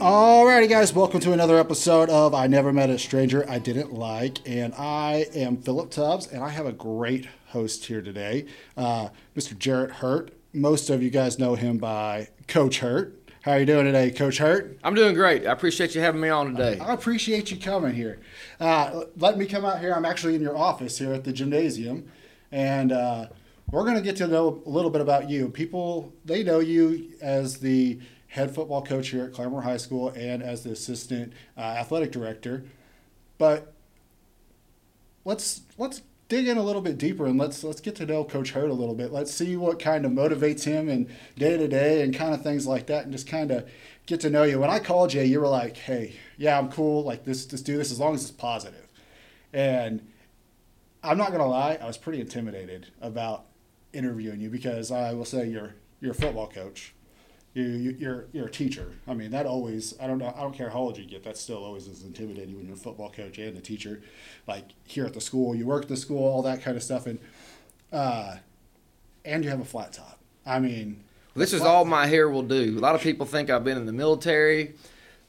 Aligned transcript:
Alrighty, 0.00 0.66
guys, 0.66 0.94
welcome 0.94 1.20
to 1.20 1.34
another 1.34 1.58
episode 1.58 2.08
of 2.08 2.34
I 2.34 2.46
Never 2.46 2.72
Met 2.72 2.88
a 2.88 2.98
Stranger 2.98 3.44
I 3.46 3.58
Didn't 3.58 3.92
Like. 3.92 4.38
And 4.48 4.72
I 4.78 5.26
am 5.34 5.58
Philip 5.58 5.90
Tubbs, 5.90 6.26
and 6.26 6.42
I 6.42 6.48
have 6.48 6.64
a 6.64 6.72
great 6.72 7.28
host 7.48 7.84
here 7.84 8.00
today, 8.00 8.46
uh, 8.78 9.10
Mr. 9.36 9.58
Jarrett 9.58 9.90
Hurt. 9.90 10.32
Most 10.54 10.88
of 10.88 11.02
you 11.02 11.10
guys 11.10 11.38
know 11.38 11.54
him 11.54 11.76
by 11.76 12.28
Coach 12.48 12.78
Hurt. 12.78 13.14
How 13.42 13.52
are 13.52 13.60
you 13.60 13.66
doing 13.66 13.84
today, 13.84 14.10
Coach 14.10 14.38
Hurt? 14.38 14.78
I'm 14.82 14.94
doing 14.94 15.12
great. 15.12 15.46
I 15.46 15.52
appreciate 15.52 15.94
you 15.94 16.00
having 16.00 16.22
me 16.22 16.30
on 16.30 16.56
today. 16.56 16.78
I 16.78 16.94
appreciate 16.94 17.50
you 17.50 17.58
coming 17.58 17.92
here. 17.92 18.20
Uh, 18.58 19.02
let 19.18 19.36
me 19.36 19.44
come 19.44 19.66
out 19.66 19.80
here. 19.80 19.92
I'm 19.92 20.06
actually 20.06 20.34
in 20.34 20.40
your 20.40 20.56
office 20.56 20.96
here 20.96 21.12
at 21.12 21.24
the 21.24 21.32
gymnasium, 21.34 22.10
and 22.50 22.90
uh, 22.90 23.26
we're 23.70 23.84
going 23.84 23.96
to 23.96 24.02
get 24.02 24.16
to 24.16 24.26
know 24.26 24.62
a 24.64 24.70
little 24.70 24.90
bit 24.90 25.02
about 25.02 25.28
you. 25.28 25.50
People, 25.50 26.10
they 26.24 26.42
know 26.42 26.60
you 26.60 27.10
as 27.20 27.58
the 27.58 28.00
head 28.30 28.54
football 28.54 28.82
coach 28.82 29.08
here 29.08 29.24
at 29.24 29.32
Claremore 29.32 29.64
High 29.64 29.76
School 29.76 30.10
and 30.10 30.42
as 30.42 30.62
the 30.62 30.70
assistant 30.70 31.32
uh, 31.56 31.60
athletic 31.60 32.12
director. 32.12 32.64
But 33.38 33.72
let's 35.24 35.62
let's 35.78 36.02
dig 36.28 36.46
in 36.46 36.56
a 36.56 36.62
little 36.62 36.82
bit 36.82 36.96
deeper 36.96 37.26
and 37.26 37.38
let's 37.38 37.64
let's 37.64 37.80
get 37.80 37.96
to 37.96 38.06
know 38.06 38.24
Coach 38.24 38.52
Hurt 38.52 38.70
a 38.70 38.74
little 38.74 38.94
bit. 38.94 39.12
Let's 39.12 39.32
see 39.32 39.56
what 39.56 39.78
kind 39.78 40.04
of 40.04 40.12
motivates 40.12 40.64
him 40.64 40.88
and 40.88 41.08
day 41.36 41.56
to 41.56 41.68
day 41.68 42.02
and 42.02 42.14
kind 42.14 42.32
of 42.32 42.42
things 42.42 42.66
like 42.66 42.86
that, 42.86 43.04
and 43.04 43.12
just 43.12 43.26
kind 43.26 43.50
of 43.50 43.68
get 44.06 44.20
to 44.20 44.30
know 44.30 44.44
you. 44.44 44.58
When 44.58 44.70
I 44.70 44.78
called 44.78 45.12
you, 45.12 45.22
you 45.22 45.40
were 45.40 45.48
like, 45.48 45.76
"Hey, 45.76 46.16
yeah, 46.38 46.58
I'm 46.58 46.70
cool. 46.70 47.02
Like 47.02 47.24
this, 47.24 47.46
just 47.46 47.66
do 47.66 47.76
this 47.76 47.90
as 47.90 47.98
long 47.98 48.14
as 48.14 48.22
it's 48.22 48.30
positive." 48.30 48.86
And 49.52 50.06
I'm 51.02 51.18
not 51.18 51.32
gonna 51.32 51.46
lie, 51.48 51.78
I 51.80 51.86
was 51.86 51.98
pretty 51.98 52.20
intimidated 52.20 52.88
about 53.00 53.46
interviewing 53.92 54.40
you 54.40 54.50
because 54.50 54.92
I 54.92 55.14
will 55.14 55.24
say 55.24 55.48
you're 55.48 55.74
you're 56.00 56.12
a 56.12 56.14
football 56.14 56.46
coach 56.46 56.94
you, 57.54 57.64
you 57.64 57.96
you're 57.98 58.26
you're 58.32 58.46
a 58.46 58.50
teacher. 58.50 58.92
I 59.08 59.14
mean, 59.14 59.30
that 59.32 59.46
always 59.46 59.94
I 60.00 60.06
don't 60.06 60.18
know 60.18 60.32
I 60.36 60.40
don't 60.40 60.54
care 60.54 60.70
how 60.70 60.78
old 60.78 60.98
you 60.98 61.04
get. 61.04 61.24
That 61.24 61.36
still 61.36 61.64
always 61.64 61.86
is 61.86 62.04
intimidating 62.04 62.56
when 62.56 62.66
you're 62.66 62.76
a 62.76 62.78
football 62.78 63.10
coach 63.10 63.38
and 63.38 63.56
a 63.56 63.60
teacher. 63.60 64.02
Like 64.46 64.66
here 64.84 65.04
at 65.04 65.14
the 65.14 65.20
school, 65.20 65.54
you 65.54 65.66
work 65.66 65.82
at 65.82 65.88
the 65.88 65.96
school, 65.96 66.22
all 66.22 66.42
that 66.42 66.62
kind 66.62 66.76
of 66.76 66.82
stuff, 66.82 67.06
and 67.06 67.18
uh, 67.92 68.36
and 69.24 69.42
you 69.44 69.50
have 69.50 69.60
a 69.60 69.64
flat 69.64 69.92
top. 69.92 70.18
I 70.46 70.60
mean, 70.60 71.02
this 71.34 71.52
is 71.52 71.62
all 71.62 71.84
my 71.84 72.06
hair 72.06 72.28
will 72.28 72.42
do. 72.42 72.78
A 72.78 72.80
lot 72.80 72.94
of 72.94 73.00
people 73.00 73.26
think 73.26 73.50
I've 73.50 73.64
been 73.64 73.76
in 73.76 73.86
the 73.86 73.92
military, 73.92 74.74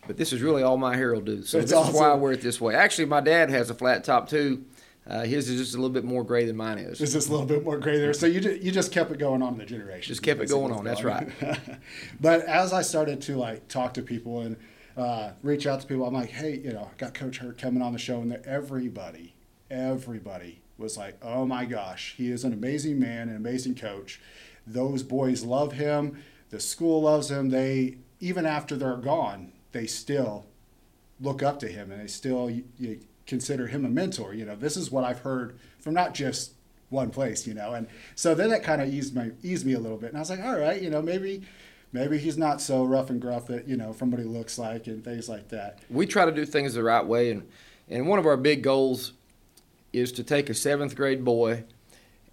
but 0.05 0.17
this 0.17 0.31
is 0.31 0.41
really 0.41 0.61
all 0.63 0.77
my 0.77 0.95
hair 0.95 1.13
will 1.13 1.21
do. 1.21 1.43
So 1.43 1.57
That's 1.57 1.71
this 1.71 1.77
awesome. 1.77 1.95
is 1.95 1.99
why 1.99 2.09
I 2.09 2.13
wear 2.13 2.33
it 2.33 2.41
this 2.41 2.61
way. 2.61 2.75
Actually, 2.75 3.05
my 3.05 3.21
dad 3.21 3.49
has 3.49 3.69
a 3.69 3.73
flat 3.73 4.03
top 4.03 4.29
too. 4.29 4.63
Uh, 5.07 5.23
his 5.23 5.49
is 5.49 5.59
just 5.59 5.73
a 5.73 5.77
little 5.77 5.89
bit 5.89 6.03
more 6.03 6.23
gray 6.23 6.45
than 6.45 6.55
mine 6.55 6.77
is. 6.77 7.01
Is 7.01 7.13
just 7.13 7.27
a 7.27 7.31
little 7.31 7.47
bit 7.47 7.63
more 7.63 7.77
gray 7.79 7.97
there. 7.97 8.13
So 8.13 8.27
you 8.27 8.39
just, 8.39 8.61
you 8.61 8.71
just 8.71 8.91
kept 8.91 9.11
it 9.11 9.17
going 9.17 9.41
on 9.41 9.53
in 9.53 9.59
the 9.59 9.65
generation. 9.65 10.07
Just 10.07 10.21
kept 10.21 10.39
it 10.41 10.49
going 10.49 10.71
on. 10.71 10.83
That's 10.83 11.03
right. 11.03 11.27
but 12.21 12.41
as 12.41 12.71
I 12.71 12.83
started 12.83 13.21
to 13.23 13.35
like 13.35 13.67
talk 13.67 13.95
to 13.95 14.03
people 14.03 14.41
and 14.41 14.57
uh, 14.95 15.31
reach 15.41 15.65
out 15.65 15.81
to 15.81 15.87
people, 15.87 16.05
I'm 16.05 16.13
like, 16.13 16.29
hey, 16.29 16.61
you 16.63 16.71
know, 16.71 16.89
I 16.91 16.97
got 16.97 17.15
Coach 17.15 17.39
Hurt 17.39 17.57
coming 17.57 17.81
on 17.81 17.93
the 17.93 17.99
show, 17.99 18.21
and 18.21 18.33
everybody, 18.45 19.33
everybody 19.71 20.61
was 20.77 20.97
like, 20.97 21.17
oh 21.23 21.45
my 21.45 21.65
gosh, 21.65 22.13
he 22.17 22.31
is 22.31 22.43
an 22.43 22.53
amazing 22.53 22.99
man, 22.99 23.27
an 23.29 23.35
amazing 23.35 23.75
coach. 23.75 24.21
Those 24.67 25.01
boys 25.01 25.43
love 25.43 25.73
him. 25.73 26.23
The 26.51 26.59
school 26.59 27.03
loves 27.03 27.31
him. 27.31 27.49
They 27.49 27.97
even 28.19 28.45
after 28.45 28.75
they're 28.75 28.97
gone, 28.97 29.53
they 29.71 29.87
still 29.87 30.45
look 31.19 31.41
up 31.41 31.59
to 31.59 31.67
him, 31.67 31.91
and 31.91 32.01
they 32.01 32.07
still 32.07 32.49
you, 32.49 32.65
you 32.77 32.99
consider 33.31 33.65
him 33.65 33.85
a 33.85 33.89
mentor. 33.89 34.33
You 34.33 34.43
know, 34.43 34.57
this 34.57 34.75
is 34.75 34.91
what 34.91 35.05
I've 35.05 35.19
heard 35.19 35.57
from 35.79 35.93
not 35.93 36.13
just 36.13 36.51
one 36.89 37.09
place, 37.11 37.47
you 37.47 37.53
know. 37.53 37.71
And 37.71 37.87
so 38.13 38.35
then 38.35 38.49
that 38.49 38.61
kind 38.61 38.81
of 38.81 38.93
eased 38.93 39.15
my 39.15 39.31
eased 39.41 39.65
me 39.65 39.71
a 39.71 39.79
little 39.79 39.97
bit. 39.97 40.09
And 40.09 40.17
I 40.17 40.19
was 40.19 40.29
like, 40.29 40.43
all 40.43 40.59
right, 40.59 40.81
you 40.81 40.89
know, 40.89 41.01
maybe 41.01 41.43
maybe 41.93 42.17
he's 42.17 42.37
not 42.37 42.59
so 42.59 42.83
rough 42.83 43.09
and 43.09 43.21
gruff 43.21 43.47
that, 43.47 43.69
you 43.69 43.77
know, 43.77 43.93
from 43.93 44.11
what 44.11 44.19
he 44.19 44.25
looks 44.25 44.59
like 44.59 44.87
and 44.87 45.01
things 45.01 45.29
like 45.29 45.47
that. 45.47 45.79
We 45.89 46.05
try 46.05 46.25
to 46.25 46.31
do 46.33 46.45
things 46.45 46.73
the 46.73 46.83
right 46.83 47.05
way 47.05 47.31
and 47.31 47.47
and 47.89 48.05
one 48.05 48.19
of 48.19 48.25
our 48.25 48.35
big 48.35 48.63
goals 48.63 49.13
is 49.93 50.11
to 50.13 50.25
take 50.25 50.49
a 50.49 50.53
seventh 50.53 50.93
grade 50.93 51.23
boy 51.23 51.63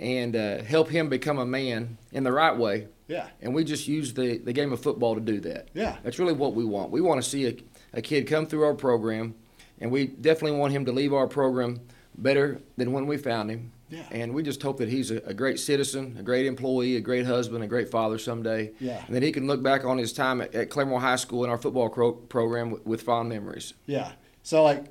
and 0.00 0.34
uh, 0.34 0.62
help 0.62 0.88
him 0.88 1.08
become 1.08 1.38
a 1.38 1.46
man 1.46 1.96
in 2.10 2.24
the 2.24 2.32
right 2.32 2.56
way. 2.56 2.88
Yeah. 3.06 3.28
And 3.40 3.54
we 3.54 3.62
just 3.62 3.86
use 3.86 4.14
the, 4.14 4.38
the 4.38 4.52
game 4.52 4.72
of 4.72 4.80
football 4.80 5.14
to 5.14 5.20
do 5.20 5.40
that. 5.40 5.68
Yeah. 5.74 5.96
That's 6.02 6.18
really 6.18 6.34
what 6.34 6.54
we 6.54 6.64
want. 6.64 6.90
We 6.90 7.00
want 7.00 7.22
to 7.22 7.28
see 7.28 7.46
a, 7.46 7.56
a 7.94 8.02
kid 8.02 8.26
come 8.26 8.46
through 8.46 8.64
our 8.64 8.74
program 8.74 9.34
and 9.80 9.90
we 9.90 10.06
definitely 10.06 10.58
want 10.58 10.72
him 10.72 10.84
to 10.86 10.92
leave 10.92 11.12
our 11.12 11.26
program 11.26 11.80
better 12.16 12.60
than 12.76 12.92
when 12.92 13.06
we 13.06 13.16
found 13.16 13.50
him. 13.50 13.72
Yeah. 13.90 14.04
And 14.10 14.34
we 14.34 14.42
just 14.42 14.62
hope 14.62 14.78
that 14.78 14.88
he's 14.88 15.10
a, 15.10 15.16
a, 15.24 15.32
great 15.32 15.58
citizen, 15.58 16.16
a 16.18 16.22
great 16.22 16.44
employee, 16.44 16.96
a 16.96 17.00
great 17.00 17.24
husband, 17.24 17.64
a 17.64 17.66
great 17.66 17.88
father 17.88 18.18
someday. 18.18 18.72
Yeah. 18.80 19.02
And 19.06 19.16
that 19.16 19.22
he 19.22 19.32
can 19.32 19.46
look 19.46 19.62
back 19.62 19.84
on 19.84 19.96
his 19.96 20.12
time 20.12 20.42
at, 20.42 20.54
at 20.54 20.68
Claremore 20.68 21.00
High 21.00 21.16
School 21.16 21.44
in 21.44 21.50
our 21.50 21.56
football 21.56 21.88
cro- 21.88 22.12
program 22.12 22.70
with, 22.70 22.86
with, 22.86 23.02
fond 23.02 23.30
memories. 23.30 23.72
Yeah. 23.86 24.12
So, 24.42 24.62
like, 24.62 24.84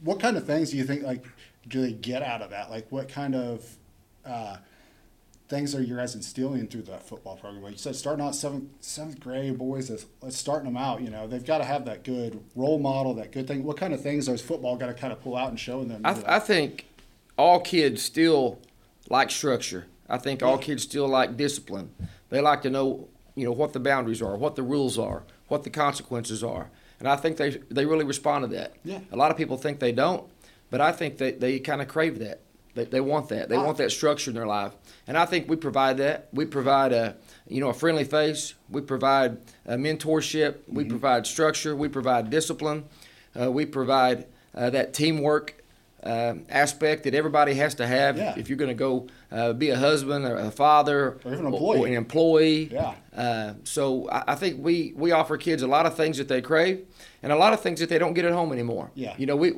what 0.00 0.20
kind 0.20 0.36
of 0.36 0.44
things 0.46 0.70
do 0.70 0.76
you 0.76 0.84
think, 0.84 1.04
like, 1.04 1.24
do 1.68 1.80
they 1.80 1.92
get 1.92 2.22
out 2.22 2.42
of 2.42 2.50
that? 2.50 2.70
Like, 2.70 2.90
what 2.92 3.08
kind 3.08 3.34
of 3.34 3.76
uh, 4.26 4.56
things 5.48 5.74
are 5.74 5.82
you 5.82 5.96
guys 5.96 6.14
instilling 6.14 6.66
through 6.66 6.82
that 6.82 7.06
football 7.06 7.36
program? 7.36 7.62
Like 7.62 7.72
you 7.72 7.78
said, 7.78 7.96
starting 7.96 8.24
out 8.24 8.34
seventh 8.34 8.70
seventh 8.80 9.20
grade 9.20 9.58
boys, 9.58 9.90
let's 10.20 10.36
starting 10.36 10.66
them 10.72 10.76
out. 10.76 11.02
You 11.02 11.10
know, 11.10 11.26
they've 11.26 11.44
got 11.44 11.58
to 11.58 11.64
have 11.64 11.84
that 11.84 12.04
good 12.04 12.42
role 12.54 12.78
model, 12.78 13.14
that 13.14 13.32
good 13.32 13.46
thing. 13.46 13.64
What 13.64 13.76
kind 13.76 13.92
of 13.92 14.02
things 14.02 14.26
does 14.26 14.40
football 14.40 14.76
got 14.76 14.86
to 14.86 14.94
kind 14.94 15.12
of 15.12 15.20
pull 15.20 15.36
out 15.36 15.50
and 15.50 15.60
show 15.60 15.84
them? 15.84 16.00
I, 16.04 16.14
th- 16.14 16.26
I 16.26 16.38
think 16.38 16.86
all 17.36 17.60
kids 17.60 18.02
still 18.02 18.58
like 19.08 19.30
structure. 19.30 19.86
I 20.08 20.18
think 20.18 20.42
all 20.42 20.58
kids 20.58 20.82
still 20.82 21.08
like 21.08 21.36
discipline. 21.36 21.90
They 22.28 22.40
like 22.40 22.62
to 22.62 22.70
know, 22.70 23.08
you 23.34 23.44
know, 23.44 23.52
what 23.52 23.72
the 23.72 23.80
boundaries 23.80 24.20
are, 24.20 24.36
what 24.36 24.54
the 24.56 24.62
rules 24.62 24.98
are, 24.98 25.24
what 25.48 25.62
the 25.62 25.70
consequences 25.70 26.44
are. 26.44 26.70
And 27.00 27.08
I 27.08 27.16
think 27.16 27.36
they 27.36 27.50
they 27.70 27.86
really 27.86 28.04
respond 28.04 28.44
to 28.44 28.56
that. 28.56 28.74
Yeah. 28.84 29.00
A 29.12 29.16
lot 29.16 29.30
of 29.30 29.36
people 29.36 29.56
think 29.56 29.80
they 29.80 29.92
don't, 29.92 30.28
but 30.70 30.80
I 30.80 30.92
think 30.92 31.18
they, 31.18 31.32
they 31.32 31.58
kind 31.58 31.82
of 31.82 31.88
crave 31.88 32.18
that. 32.20 32.40
They, 32.74 32.84
they 32.84 33.00
want 33.00 33.28
that. 33.28 33.48
They 33.48 33.56
want 33.56 33.78
that 33.78 33.92
structure 33.92 34.30
in 34.30 34.34
their 34.34 34.46
life, 34.46 34.72
and 35.06 35.16
I 35.16 35.26
think 35.26 35.48
we 35.48 35.56
provide 35.56 35.98
that. 35.98 36.28
We 36.32 36.44
provide 36.44 36.92
a 36.92 37.16
you 37.46 37.60
know 37.60 37.68
a 37.68 37.74
friendly 37.74 38.04
face. 38.04 38.54
We 38.68 38.80
provide 38.80 39.38
a 39.66 39.76
mentorship. 39.76 40.56
We 40.66 40.82
mm-hmm. 40.82 40.90
provide 40.90 41.26
structure. 41.26 41.76
We 41.76 41.88
provide 41.88 42.30
discipline. 42.30 42.84
Uh, 43.40 43.50
we 43.50 43.66
provide 43.66 44.26
uh, 44.54 44.70
that 44.70 44.92
teamwork 44.94 45.64
uh, 46.04 46.34
aspect 46.50 47.04
that 47.04 47.14
everybody 47.14 47.54
has 47.54 47.74
to 47.76 47.86
have 47.86 48.18
yeah. 48.18 48.34
if 48.36 48.48
you're 48.48 48.58
going 48.58 48.68
to 48.68 48.74
go 48.74 49.06
uh, 49.32 49.52
be 49.52 49.70
a 49.70 49.76
husband 49.76 50.24
or 50.24 50.36
a 50.36 50.50
father 50.50 51.18
or, 51.24 51.32
an 51.32 51.46
employee. 51.46 51.78
Or 51.78 51.86
an 51.86 51.94
employee. 51.94 52.68
Yeah. 52.70 52.94
Uh, 53.16 53.54
so 53.64 54.08
I, 54.10 54.32
I, 54.32 54.34
think 54.34 54.62
we 54.62 54.92
we 54.96 55.12
offer 55.12 55.36
kids 55.36 55.62
a 55.62 55.66
lot 55.66 55.86
of 55.86 55.96
things 55.96 56.18
that 56.18 56.28
they 56.28 56.42
crave, 56.42 56.84
and 57.22 57.32
a 57.32 57.36
lot 57.36 57.52
of 57.52 57.60
things 57.60 57.80
that 57.80 57.88
they 57.88 57.98
don't 57.98 58.14
get 58.14 58.24
at 58.24 58.32
home 58.32 58.52
anymore. 58.52 58.90
Yeah. 58.94 59.14
You 59.16 59.26
know 59.26 59.36
we 59.36 59.54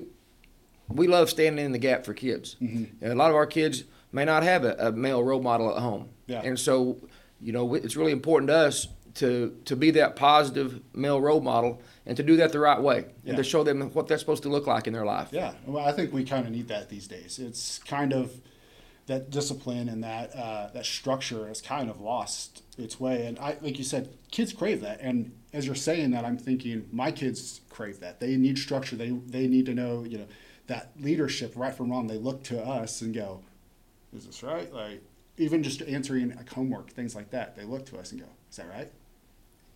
we 0.88 1.06
love 1.06 1.30
standing 1.30 1.64
in 1.64 1.72
the 1.72 1.78
gap 1.78 2.04
for 2.04 2.14
kids. 2.14 2.56
Mm-hmm. 2.60 3.10
a 3.10 3.14
lot 3.14 3.30
of 3.30 3.36
our 3.36 3.46
kids 3.46 3.84
may 4.12 4.24
not 4.24 4.42
have 4.42 4.64
a, 4.64 4.76
a, 4.78 4.92
male 4.92 5.22
role 5.22 5.42
model 5.42 5.74
at 5.74 5.82
home. 5.82 6.08
Yeah. 6.26 6.42
And 6.42 6.58
so, 6.58 6.98
you 7.40 7.52
know, 7.52 7.74
it's 7.74 7.96
really 7.96 8.12
important 8.12 8.48
to 8.48 8.56
us 8.56 8.88
to 9.14 9.56
to 9.64 9.76
be 9.76 9.90
that 9.92 10.14
positive 10.14 10.80
male 10.94 11.20
role 11.20 11.40
model 11.40 11.80
and 12.04 12.16
to 12.16 12.22
do 12.22 12.36
that 12.36 12.52
the 12.52 12.58
right 12.58 12.80
way 12.80 13.06
yeah. 13.24 13.30
and 13.30 13.36
to 13.36 13.44
show 13.44 13.64
them 13.64 13.80
what 13.94 14.06
that's 14.08 14.20
supposed 14.20 14.42
to 14.42 14.48
look 14.48 14.66
like 14.66 14.86
in 14.86 14.92
their 14.92 15.06
life. 15.06 15.28
Yeah. 15.32 15.54
Well, 15.66 15.84
I 15.84 15.92
think 15.92 16.12
we 16.12 16.24
kind 16.24 16.46
of 16.46 16.52
need 16.52 16.68
that 16.68 16.88
these 16.88 17.08
days. 17.08 17.38
It's 17.38 17.78
kind 17.78 18.12
of 18.12 18.40
that 19.06 19.30
discipline 19.30 19.88
and 19.88 20.04
that 20.04 20.34
uh, 20.34 20.68
that 20.74 20.84
structure 20.84 21.48
has 21.48 21.60
kind 21.60 21.88
of 21.88 22.00
lost 22.00 22.62
its 22.76 23.00
way. 23.00 23.26
And 23.26 23.38
I, 23.38 23.56
like 23.60 23.78
you 23.78 23.84
said, 23.84 24.14
kids 24.30 24.52
crave 24.52 24.80
that. 24.82 25.00
And 25.00 25.32
as 25.56 25.64
you're 25.64 25.74
saying 25.74 26.10
that, 26.10 26.26
I'm 26.26 26.36
thinking 26.36 26.86
my 26.92 27.10
kids 27.10 27.62
crave 27.70 28.00
that. 28.00 28.20
They 28.20 28.36
need 28.36 28.58
structure. 28.58 28.94
They 28.94 29.08
they 29.08 29.46
need 29.46 29.64
to 29.66 29.74
know, 29.74 30.04
you 30.04 30.18
know 30.18 30.26
that 30.66 30.90
leadership, 31.00 31.54
right 31.56 31.74
from 31.74 31.90
wrong, 31.90 32.06
they 32.08 32.18
look 32.18 32.42
to 32.44 32.62
us 32.62 33.00
and 33.00 33.14
go, 33.14 33.40
"Is 34.14 34.26
this 34.26 34.42
right?" 34.42 34.70
Like 34.72 35.02
even 35.38 35.62
just 35.62 35.80
answering 35.82 36.32
a 36.32 36.54
homework, 36.54 36.90
things 36.90 37.16
like 37.16 37.30
that, 37.30 37.56
they 37.56 37.64
look 37.64 37.86
to 37.86 37.98
us 37.98 38.12
and 38.12 38.20
go, 38.20 38.26
"Is 38.50 38.56
that 38.56 38.68
right?" 38.68 38.92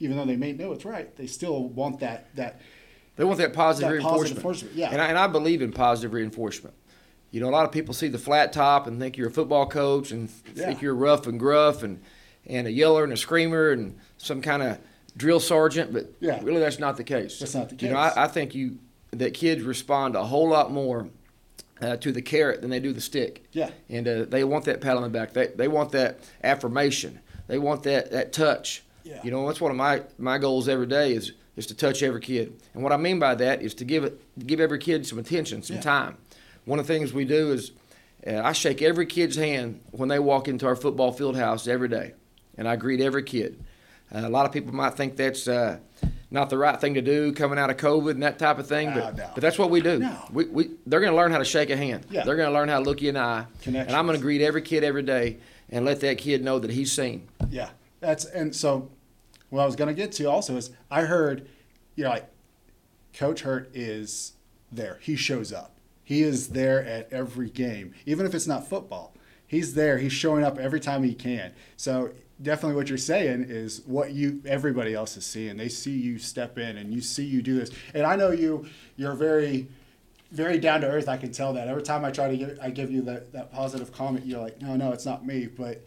Even 0.01 0.19
though 0.19 0.27
they 0.27 0.37
may 0.37 0.53
know 0.53 0.73
it's 0.73 0.85
right, 0.85 1.17
they 1.17 1.27
still 1.27 1.65
want 1.69 2.01
that 2.01 2.35
that. 2.37 2.61
They 3.17 3.25
want 3.25 3.39
that 3.39 3.55
positive 3.55 3.89
that 3.89 3.97
reinforcement. 3.97 4.43
Positive 4.43 4.77
yeah. 4.77 4.91
And 4.91 5.01
I, 5.01 5.07
and 5.07 5.19
I 5.19 5.29
believe 5.29 5.63
in 5.63 5.73
positive 5.73 6.13
reinforcement. 6.13 6.75
You 7.31 7.41
know, 7.41 7.49
a 7.49 7.51
lot 7.51 7.65
of 7.65 7.73
people 7.73 7.95
see 7.95 8.09
the 8.09 8.19
flat 8.19 8.53
top 8.53 8.87
and 8.87 9.01
think 9.01 9.17
you're 9.17 9.29
a 9.29 9.33
football 9.33 9.67
coach 9.67 10.11
and 10.11 10.29
yeah. 10.55 10.67
think 10.67 10.83
you're 10.83 10.95
rough 10.95 11.27
and 11.27 11.39
gruff 11.39 11.83
and, 11.83 12.03
and 12.45 12.67
a 12.67 12.73
yeller 12.73 13.05
and 13.05 13.13
a 13.13 13.17
screamer 13.17 13.71
and 13.71 13.97
some 14.19 14.43
kind 14.43 14.63
of 14.63 14.79
drill 15.17 15.41
sergeant, 15.41 15.93
but 15.93 16.13
yeah. 16.21 16.41
really 16.43 16.61
that's 16.61 16.79
not 16.79 16.97
the 16.97 17.05
case. 17.05 17.39
That's 17.39 17.55
not 17.55 17.69
the 17.69 17.75
case. 17.75 17.89
You 17.89 17.95
know, 17.95 18.01
I, 18.01 18.25
I 18.25 18.29
think 18.29 18.55
you 18.55 18.79
that 19.13 19.35
kids 19.35 19.63
respond 19.63 20.17
a 20.17 20.25
whole 20.25 20.49
lot 20.49 20.71
more 20.71 21.09
uh, 21.81 21.97
to 21.97 22.13
the 22.13 22.23
carrot 22.23 22.61
than 22.61 22.71
they 22.71 22.81
do 22.81 22.93
the 22.93 23.01
stick. 23.01 23.45
Yeah. 23.53 23.71
And 23.89 24.07
uh, 24.07 24.25
they 24.25 24.45
want 24.45 24.65
that 24.67 24.81
pat 24.81 24.97
on 24.97 25.03
the 25.03 25.09
back. 25.09 25.33
They, 25.33 25.49
they 25.49 25.69
want 25.69 25.93
that 25.93 26.21
affirmation. 26.45 27.21
They 27.47 27.59
want 27.59 27.83
that, 27.85 28.13
that 28.13 28.33
touch. 28.33 28.85
Yeah. 29.03 29.21
You 29.25 29.31
know, 29.31 29.47
that's 29.47 29.61
one 29.61 29.71
of 29.71 29.77
my, 29.77 30.03
my 30.19 30.39
goals 30.39 30.69
every 30.69 30.87
day 30.87 31.13
is 31.15 31.33
is 31.57 31.67
to 31.67 31.75
touch 31.75 32.03
every 32.03 32.21
kid. 32.21 32.59
And 32.75 32.83
what 32.83 32.93
I 32.93 32.97
mean 32.97 33.19
by 33.19 33.35
that 33.35 33.61
is 33.61 33.75
to 33.75 33.85
give 33.85 34.05
it 34.05 34.47
give 34.47 34.61
every 34.61 34.79
kid 34.79 35.07
some 35.07 35.19
attention, 35.19 35.63
some 35.63 35.77
yeah. 35.77 35.83
time. 35.83 36.17
One 36.65 36.79
of 36.79 36.87
the 36.87 36.93
things 36.95 37.13
we 37.13 37.25
do 37.25 37.53
is 37.53 37.73
uh, 38.27 38.41
I 38.41 38.53
shake 38.53 38.81
every 38.83 39.05
kid's 39.05 39.37
hand 39.37 39.81
when 39.91 40.09
they 40.09 40.19
walk 40.19 40.49
into 40.49 40.67
our 40.67 40.77
football 40.77 41.13
field 41.13 41.37
house 41.37 41.67
every 41.67 41.89
day, 41.89 42.15
and 42.57 42.69
I 42.69 42.77
greet 42.77 43.01
every 43.01 43.25
kid. 43.25 43.63
Uh, 44.15 44.27
a 44.27 44.29
lot 44.29 44.47
of 44.47 44.53
people 44.53 44.75
might 44.75 44.95
think 44.95 45.17
that's 45.17 45.47
uh, 45.47 45.79
not 46.31 46.51
the 46.51 46.59
right 46.59 46.81
thing 46.81 46.95
to 46.95 47.03
do 47.03 47.33
coming 47.33 47.59
out 47.59 47.71
of 47.71 47.77
COVID 47.77 48.13
and 48.13 48.23
that 48.23 48.39
type 48.39 48.59
of 48.59 48.67
thing. 48.67 48.93
But, 48.93 49.17
no. 49.17 49.31
but 49.35 49.41
that's 49.41 49.59
what 49.59 49.71
we 49.71 49.81
do. 49.81 50.01
No. 50.01 50.19
We, 50.33 50.45
we, 50.47 50.71
they're 50.87 51.01
going 51.01 51.13
to 51.13 51.17
learn 51.17 51.33
how 51.33 51.39
to 51.39 51.45
shake 51.45 51.71
a 51.71 51.77
hand. 51.77 52.07
Yeah. 52.11 52.25
They're 52.25 52.37
going 52.37 52.49
to 52.49 52.55
learn 52.55 52.69
how 52.69 52.79
to 52.79 52.85
look 52.85 53.03
you 53.03 53.11
in 53.11 53.15
the 53.15 53.21
eye. 53.21 53.47
And 53.67 53.77
I'm 53.77 54.07
going 54.07 54.19
to 54.19 54.23
greet 54.23 54.43
every 54.43 54.63
kid 54.63 54.85
every 54.85 55.03
day 55.03 55.39
and 55.71 55.85
let 55.85 56.01
that 56.01 56.19
kid 56.19 56.45
know 56.45 56.59
that 56.59 56.71
he's 56.71 56.93
seen. 56.93 57.29
Yeah, 57.51 57.71
that's 58.01 58.25
and 58.25 58.55
so 58.55 58.91
what 59.49 59.63
I 59.63 59.67
was 59.67 59.77
gonna 59.77 59.95
get 59.95 60.13
to 60.13 60.25
also 60.25 60.57
is 60.57 60.71
I 60.91 61.03
heard, 61.03 61.49
you 61.95 62.05
know, 62.05 62.11
like 62.11 62.29
Coach 63.15 63.43
Hurt 63.43 63.71
is 63.75 64.35
there. 64.71 64.99
He 65.01 65.17
shows 65.17 65.53
up. 65.53 65.77
He 66.03 66.23
is 66.23 66.49
there 66.49 66.85
at 66.85 67.13
every 67.13 67.51
game, 67.51 67.95
even 68.05 68.27
if 68.27 68.35
it's 68.35 68.47
not 68.47 68.69
football. 68.69 69.15
He's 69.47 69.75
there. 69.75 69.99
He's 69.99 70.13
showing 70.13 70.45
up 70.45 70.59
every 70.59 70.81
time 70.81 71.03
he 71.03 71.15
can. 71.15 71.53
So 71.77 72.13
definitely, 72.43 72.77
what 72.77 72.89
you're 72.89 72.99
saying 72.99 73.47
is 73.49 73.83
what 73.87 74.13
you 74.13 74.43
everybody 74.47 74.95
else 74.95 75.17
is 75.17 75.25
seeing. 75.25 75.57
They 75.57 75.69
see 75.69 75.93
you 75.93 76.19
step 76.19 76.59
in 76.59 76.77
and 76.77 76.93
you 76.93 77.01
see 77.01 77.25
you 77.25 77.43
do 77.43 77.59
this. 77.59 77.71
And 77.95 78.05
I 78.05 78.17
know 78.17 78.31
you. 78.31 78.67
You're 78.97 79.15
very 79.15 79.69
very 80.31 80.59
down 80.59 80.81
to 80.83 80.87
earth. 80.89 81.09
I 81.09 81.17
can 81.17 81.33
tell 81.33 81.53
that 81.55 81.69
every 81.69 81.83
time 81.83 82.05
I 82.05 82.11
try 82.11 82.29
to 82.29 82.37
give, 82.37 82.59
I 82.63 82.71
give 82.71 82.91
you 82.91 83.03
that, 83.03 83.33
that 83.33 83.53
positive 83.53 83.93
comment, 83.93 84.27
you're 84.27 84.41
like, 84.41 84.63
no, 84.63 84.77
no, 84.77 84.93
it's 84.93 85.05
not 85.05 85.27
me. 85.27 85.47
But 85.47 85.85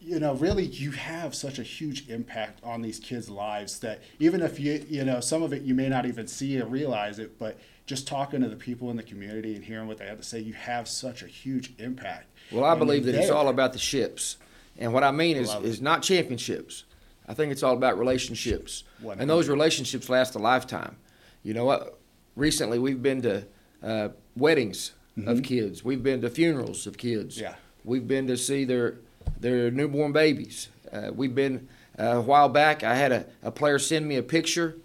you 0.00 0.20
know, 0.20 0.34
really, 0.34 0.64
you 0.64 0.92
have 0.92 1.34
such 1.34 1.58
a 1.58 1.62
huge 1.62 2.08
impact 2.08 2.62
on 2.62 2.82
these 2.82 3.00
kids' 3.00 3.28
lives 3.28 3.80
that 3.80 4.00
even 4.20 4.42
if 4.42 4.60
you, 4.60 4.84
you 4.88 5.04
know, 5.04 5.20
some 5.20 5.42
of 5.42 5.52
it 5.52 5.62
you 5.62 5.74
may 5.74 5.88
not 5.88 6.06
even 6.06 6.28
see 6.28 6.60
or 6.60 6.66
realize 6.66 7.18
it, 7.18 7.38
but 7.38 7.58
just 7.84 8.06
talking 8.06 8.42
to 8.42 8.48
the 8.48 8.56
people 8.56 8.90
in 8.90 8.96
the 8.96 9.02
community 9.02 9.56
and 9.56 9.64
hearing 9.64 9.88
what 9.88 9.98
they 9.98 10.06
have 10.06 10.18
to 10.18 10.22
say, 10.22 10.38
you 10.38 10.52
have 10.52 10.86
such 10.86 11.22
a 11.22 11.26
huge 11.26 11.72
impact. 11.78 12.26
Well, 12.52 12.64
I 12.64 12.72
And 12.72 12.78
believe 12.78 13.04
that 13.06 13.14
it's 13.16 13.30
all 13.30 13.48
about 13.48 13.72
the 13.72 13.78
ships. 13.78 14.36
And 14.78 14.92
what 14.92 15.04
I 15.04 15.10
mean 15.10 15.36
is, 15.36 15.48
Love 15.48 15.64
it. 15.64 15.68
is 15.68 15.80
not 15.82 16.02
championships. 16.02 16.84
I 17.26 17.34
think 17.34 17.52
it's 17.52 17.62
all 17.62 17.74
about 17.74 17.98
relationships. 17.98 18.84
And 19.18 19.28
those 19.28 19.48
relationships 19.48 20.08
last 20.08 20.34
a 20.34 20.38
lifetime. 20.38 20.96
You 21.42 21.54
know 21.54 21.64
what? 21.64 21.98
Recently, 22.36 22.78
we've 22.78 23.02
been 23.02 23.20
to 23.22 23.44
uh, 23.82 24.08
weddings 24.36 24.92
of 25.26 25.42
kids. 25.42 25.84
We've 25.84 26.02
been 26.02 26.20
to 26.22 26.30
funerals 26.30 26.86
of 26.86 26.96
kids. 26.96 27.36
Mm-hmm. 27.36 27.44
Yeah. 27.44 27.54
We've 27.84 28.06
been 28.06 28.26
to 28.28 28.36
see 28.36 28.64
their 28.64 28.98
their 29.40 29.70
newborn 29.70 30.12
babies. 30.12 30.68
Uh, 30.92 31.10
we've 31.14 31.34
been 31.34 31.68
uh, 31.98 32.04
a 32.04 32.20
while 32.20 32.48
back. 32.48 32.82
I 32.82 32.94
had 32.94 33.12
a, 33.12 33.26
a 33.42 33.50
player 33.50 33.78
send 33.78 34.06
me 34.06 34.16
a 34.16 34.22
picture, 34.22 34.76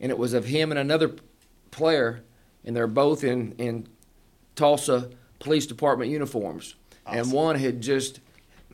and 0.00 0.10
it 0.10 0.18
was 0.18 0.32
of 0.32 0.44
him 0.46 0.70
and 0.70 0.78
another 0.78 1.14
player, 1.70 2.22
and 2.64 2.76
they're 2.76 2.86
both 2.86 3.24
in 3.24 3.52
in 3.52 3.86
Tulsa 4.56 5.10
Police 5.38 5.66
Department 5.66 6.10
uniforms, 6.10 6.74
and 7.06 7.30
one 7.32 7.56
had 7.56 7.80
just 7.80 8.20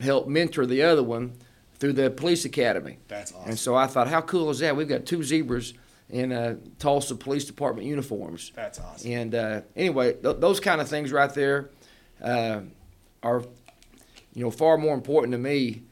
helped 0.01 0.27
mentor 0.27 0.65
the 0.65 0.81
other 0.83 1.03
one 1.03 1.33
through 1.79 1.93
the 1.93 2.09
police 2.09 2.45
academy. 2.45 2.97
That's 3.07 3.33
awesome. 3.33 3.49
And 3.49 3.59
so 3.59 3.75
I 3.75 3.87
thought, 3.87 4.07
how 4.07 4.21
cool 4.21 4.49
is 4.49 4.59
that? 4.59 4.75
We've 4.75 4.87
got 4.87 5.05
two 5.05 5.23
zebras 5.23 5.73
in 6.09 6.31
uh, 6.31 6.55
Tulsa 6.79 7.15
Police 7.15 7.45
Department 7.45 7.87
uniforms. 7.87 8.51
That's 8.55 8.79
awesome. 8.79 9.11
And 9.11 9.35
uh, 9.35 9.61
anyway, 9.75 10.13
th- 10.13 10.37
those 10.39 10.59
kind 10.59 10.81
of 10.81 10.87
things 10.87 11.11
right 11.11 11.33
there 11.33 11.69
uh, 12.23 12.61
are, 13.21 13.43
you 14.33 14.43
know, 14.43 14.51
far 14.51 14.77
more 14.77 14.93
important 14.95 15.33
to 15.33 15.37
me 15.37 15.83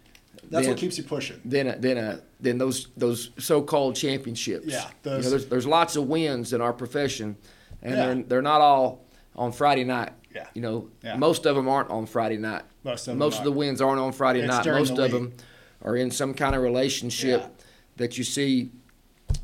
That's 0.50 0.66
than, 0.66 0.74
what 0.74 0.78
keeps 0.80 0.98
you 0.98 1.04
pushing. 1.04 1.42
than 1.46 1.68
a, 1.68 1.78
than 1.78 1.98
a, 1.98 2.22
than 2.40 2.58
those 2.58 2.88
those 2.98 3.32
so-called 3.38 3.96
championships. 3.96 4.68
Yeah, 4.68 4.88
you 5.04 5.12
know, 5.12 5.22
there's 5.22 5.46
there's 5.48 5.66
lots 5.68 5.96
of 5.96 6.08
wins 6.08 6.54
in 6.54 6.62
our 6.62 6.74
profession, 6.74 7.36
and 7.82 7.92
Yeah. 7.96 8.06
they're 8.06 8.24
they're 8.24 8.42
not 8.42 8.62
all 8.62 9.06
on 9.36 9.52
Friday 9.52 9.84
night. 9.84 10.12
Yeah. 10.36 10.48
You 10.54 10.62
know, 10.62 10.90
Yeah. 11.02 11.16
most 11.16 11.46
of 11.46 11.56
them 11.56 11.68
aren't 11.70 11.90
on 11.90 12.06
Friday 12.06 12.38
night. 12.38 12.64
Most 12.84 13.08
of 13.08 13.14
them 13.14 13.20
Most 13.20 13.40
of 13.40 13.46
the 13.46 13.52
wins 13.54 13.82
aren't 13.82 14.00
on 14.02 14.12
Friday 14.12 14.42
It's 14.42 14.50
night. 14.50 14.66
Most 14.66 14.96
the 14.96 15.04
of 15.06 15.12
them 15.12 15.34
are 15.82 15.96
in 15.96 16.12
some 16.12 16.34
kind 16.34 16.54
of 16.56 16.62
relationship 16.62 17.42
Yeah. 17.42 17.50
that 17.96 18.18
you 18.18 18.26
see, 18.26 18.72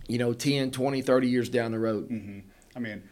you 0.08 0.18
know, 0.18 0.34
10, 0.34 0.70
20, 0.72 1.02
30 1.02 1.30
years 1.30 1.48
down 1.50 1.72
the 1.72 1.80
road. 1.80 2.08
hmm 2.08 2.40
I 2.76 2.80
mean, 2.80 3.04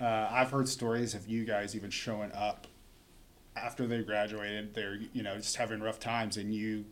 uh, 0.00 0.28
I've 0.30 0.50
heard 0.50 0.66
stories 0.68 1.14
of 1.14 1.26
you 1.26 1.44
guys 1.44 1.76
even 1.76 1.90
showing 1.90 2.32
up 2.32 2.66
after 3.54 3.86
they 3.86 4.02
graduated. 4.02 4.74
They're 4.74 4.96
you 5.14 5.22
know 5.22 5.36
just 5.36 5.56
having 5.56 5.80
rough 5.80 5.98
times, 5.98 6.36
and 6.36 6.54
you 6.54 6.84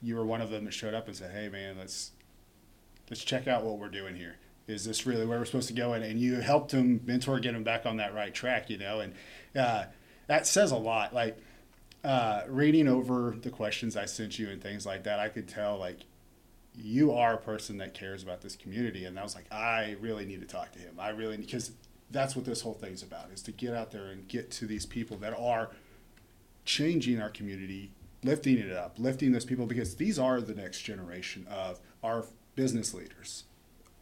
you 0.00 0.14
were 0.16 0.24
one 0.24 0.40
of 0.40 0.50
them 0.50 0.64
that 0.66 0.72
showed 0.74 0.94
up 0.94 1.06
and 1.08 1.16
said, 1.16 1.32
"Hey, 1.32 1.48
man, 1.48 1.76
let's 1.78 2.12
let's 3.10 3.24
check 3.24 3.48
out 3.48 3.64
what 3.64 3.78
we're 3.78 3.88
doing 3.88 4.14
here. 4.14 4.36
Is 4.66 4.84
this 4.84 5.06
really 5.06 5.26
where 5.26 5.38
we're 5.38 5.44
supposed 5.44 5.68
to 5.68 5.74
go?" 5.74 5.92
And, 5.92 6.04
and 6.04 6.20
you 6.20 6.40
helped 6.40 6.72
him 6.72 7.00
mentor, 7.04 7.38
get 7.40 7.54
him 7.54 7.64
back 7.64 7.86
on 7.86 7.96
that 7.98 8.14
right 8.14 8.32
track. 8.32 8.70
You 8.70 8.78
know, 8.78 9.00
and 9.00 9.14
uh, 9.56 9.84
that 10.26 10.46
says 10.46 10.70
a 10.70 10.76
lot. 10.76 11.14
Like 11.14 11.38
uh, 12.04 12.42
reading 12.48 12.88
over 12.88 13.36
the 13.40 13.50
questions 13.50 13.96
I 13.96 14.06
sent 14.06 14.38
you 14.38 14.48
and 14.48 14.62
things 14.62 14.86
like 14.86 15.04
that, 15.04 15.18
I 15.18 15.28
could 15.28 15.48
tell 15.48 15.78
like 15.78 16.00
you 16.74 17.12
are 17.12 17.34
a 17.34 17.38
person 17.38 17.78
that 17.78 17.94
cares 17.94 18.22
about 18.22 18.40
this 18.40 18.56
community 18.56 19.04
and 19.04 19.18
i 19.18 19.22
was 19.22 19.34
like 19.34 19.50
i 19.52 19.96
really 20.00 20.24
need 20.24 20.40
to 20.40 20.46
talk 20.46 20.72
to 20.72 20.78
him 20.78 20.94
i 20.98 21.10
really 21.10 21.36
because 21.36 21.72
that's 22.10 22.34
what 22.36 22.44
this 22.44 22.62
whole 22.62 22.74
thing's 22.74 23.02
about 23.02 23.30
is 23.30 23.42
to 23.42 23.52
get 23.52 23.74
out 23.74 23.90
there 23.90 24.06
and 24.06 24.28
get 24.28 24.50
to 24.50 24.66
these 24.66 24.86
people 24.86 25.16
that 25.16 25.34
are 25.38 25.70
changing 26.64 27.20
our 27.20 27.30
community 27.30 27.90
lifting 28.22 28.56
it 28.56 28.72
up 28.72 28.98
lifting 28.98 29.32
those 29.32 29.44
people 29.44 29.66
because 29.66 29.96
these 29.96 30.18
are 30.18 30.40
the 30.40 30.54
next 30.54 30.80
generation 30.80 31.46
of 31.50 31.80
our 32.02 32.24
business 32.54 32.94
leaders 32.94 33.44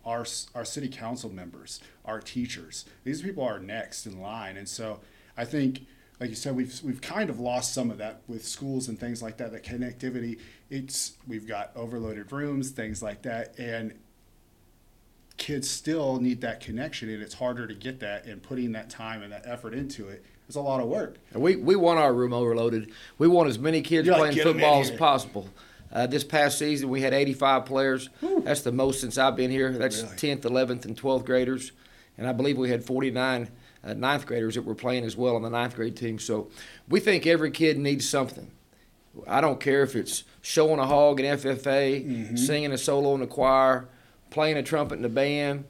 our, 0.05 0.25
our 0.55 0.65
city 0.65 0.89
council 0.89 1.31
members 1.31 1.81
our 2.05 2.21
teachers. 2.21 2.85
These 3.05 3.23
people 3.23 3.45
are 3.45 3.59
next 3.59 4.07
in 4.07 4.21
line. 4.21 4.57
And 4.57 4.69
so 4.69 5.01
i 5.37 5.45
think 5.45 5.87
like 6.19 6.29
you 6.29 6.37
said 6.37 6.55
we've, 6.55 6.79
we've 6.83 7.01
kind 7.01 7.31
of 7.31 7.41
lost 7.41 7.73
some 7.73 7.91
of 7.91 7.99
that 7.99 8.21
with 8.29 8.47
schools 8.47 8.89
and 8.89 8.99
things 8.99 9.23
like 9.23 9.39
that 9.39 9.53
that 9.53 9.65
connectivity. 9.65 10.39
It's 10.69 11.15
we've 11.27 11.47
got 11.47 11.71
overloaded 11.75 12.33
rooms 12.33 12.71
things 12.71 13.03
like 13.03 13.23
that 13.23 13.59
and 13.59 13.95
kids 15.37 15.71
still 15.71 16.21
need 16.21 16.43
that 16.43 16.61
connection 16.61 17.09
and 17.09 17.23
it's 17.23 17.35
harder 17.35 17.67
to 17.67 17.75
get 17.75 17.99
that 18.01 18.27
and 18.27 18.43
putting 18.43 18.73
that 18.73 18.91
time 18.91 19.23
and 19.23 19.33
that 19.33 19.43
effort 19.47 19.73
into 19.75 20.09
it. 20.09 20.25
Is 20.49 20.57
a 20.57 20.61
lot 20.61 20.81
of 20.81 20.89
work. 20.89 21.17
And 21.33 21.41
we, 21.41 21.55
we 21.55 21.77
want 21.77 22.01
our 22.01 22.13
room 22.13 22.33
overloaded. 22.33 22.91
We 23.19 23.29
want 23.29 23.49
as 23.49 23.57
many 23.57 23.83
kids 23.83 24.09
You're 24.09 24.17
playing 24.17 24.35
"Get 24.35 24.49
'em 24.49 24.57
in 24.57 24.61
football 24.61 24.81
as 24.81 24.91
possible. 24.91 25.49
Uh, 25.93 26.07
this 26.07 26.23
past 26.25 26.59
season, 26.59 26.89
we 26.89 27.01
had 27.01 27.13
85 27.13 27.65
players. 27.67 28.11
That's 28.45 28.63
the 28.63 28.73
most 28.73 29.01
since 29.01 29.19
I've 29.19 29.37
been 29.37 29.51
here. 29.51 29.73
That's 29.73 30.03
Really? 30.03 30.15
10th, 30.17 30.41
11th, 30.43 30.85
and 30.85 30.97
12th 30.97 31.25
graders. 31.25 31.73
And 32.17 32.27
I 32.29 32.33
believe 32.33 32.59
we 32.59 32.71
had 32.71 32.85
49 32.85 33.49
uh, 33.83 33.95
ninth 33.95 34.27
graders 34.27 34.55
that 34.55 34.63
were 34.63 34.75
playing 34.75 35.05
as 35.05 35.17
well 35.17 35.35
on 35.37 35.43
the 35.43 35.51
ninth 35.51 35.75
grade 35.75 35.97
team. 35.97 36.19
So 36.19 36.49
we 36.89 37.01
think 37.01 37.27
every 37.27 37.51
kid 37.51 37.79
needs 37.79 38.09
something. 38.09 38.51
I 39.27 39.41
don't 39.41 39.59
care 39.59 39.83
if 39.83 39.97
it's 39.97 40.23
showing 40.43 40.79
a 40.79 40.87
hog 40.87 41.19
in 41.19 41.27
FFA, 41.39 42.05
Mm-hmm. 42.07 42.37
singing 42.37 42.71
a 42.73 42.79
solo 42.79 43.15
in 43.15 43.21
the 43.21 43.27
choir, 43.27 43.89
playing 44.31 44.57
a 44.59 44.63
trumpet 44.63 44.95
in 44.95 45.03
the 45.03 45.09
band, 45.09 45.65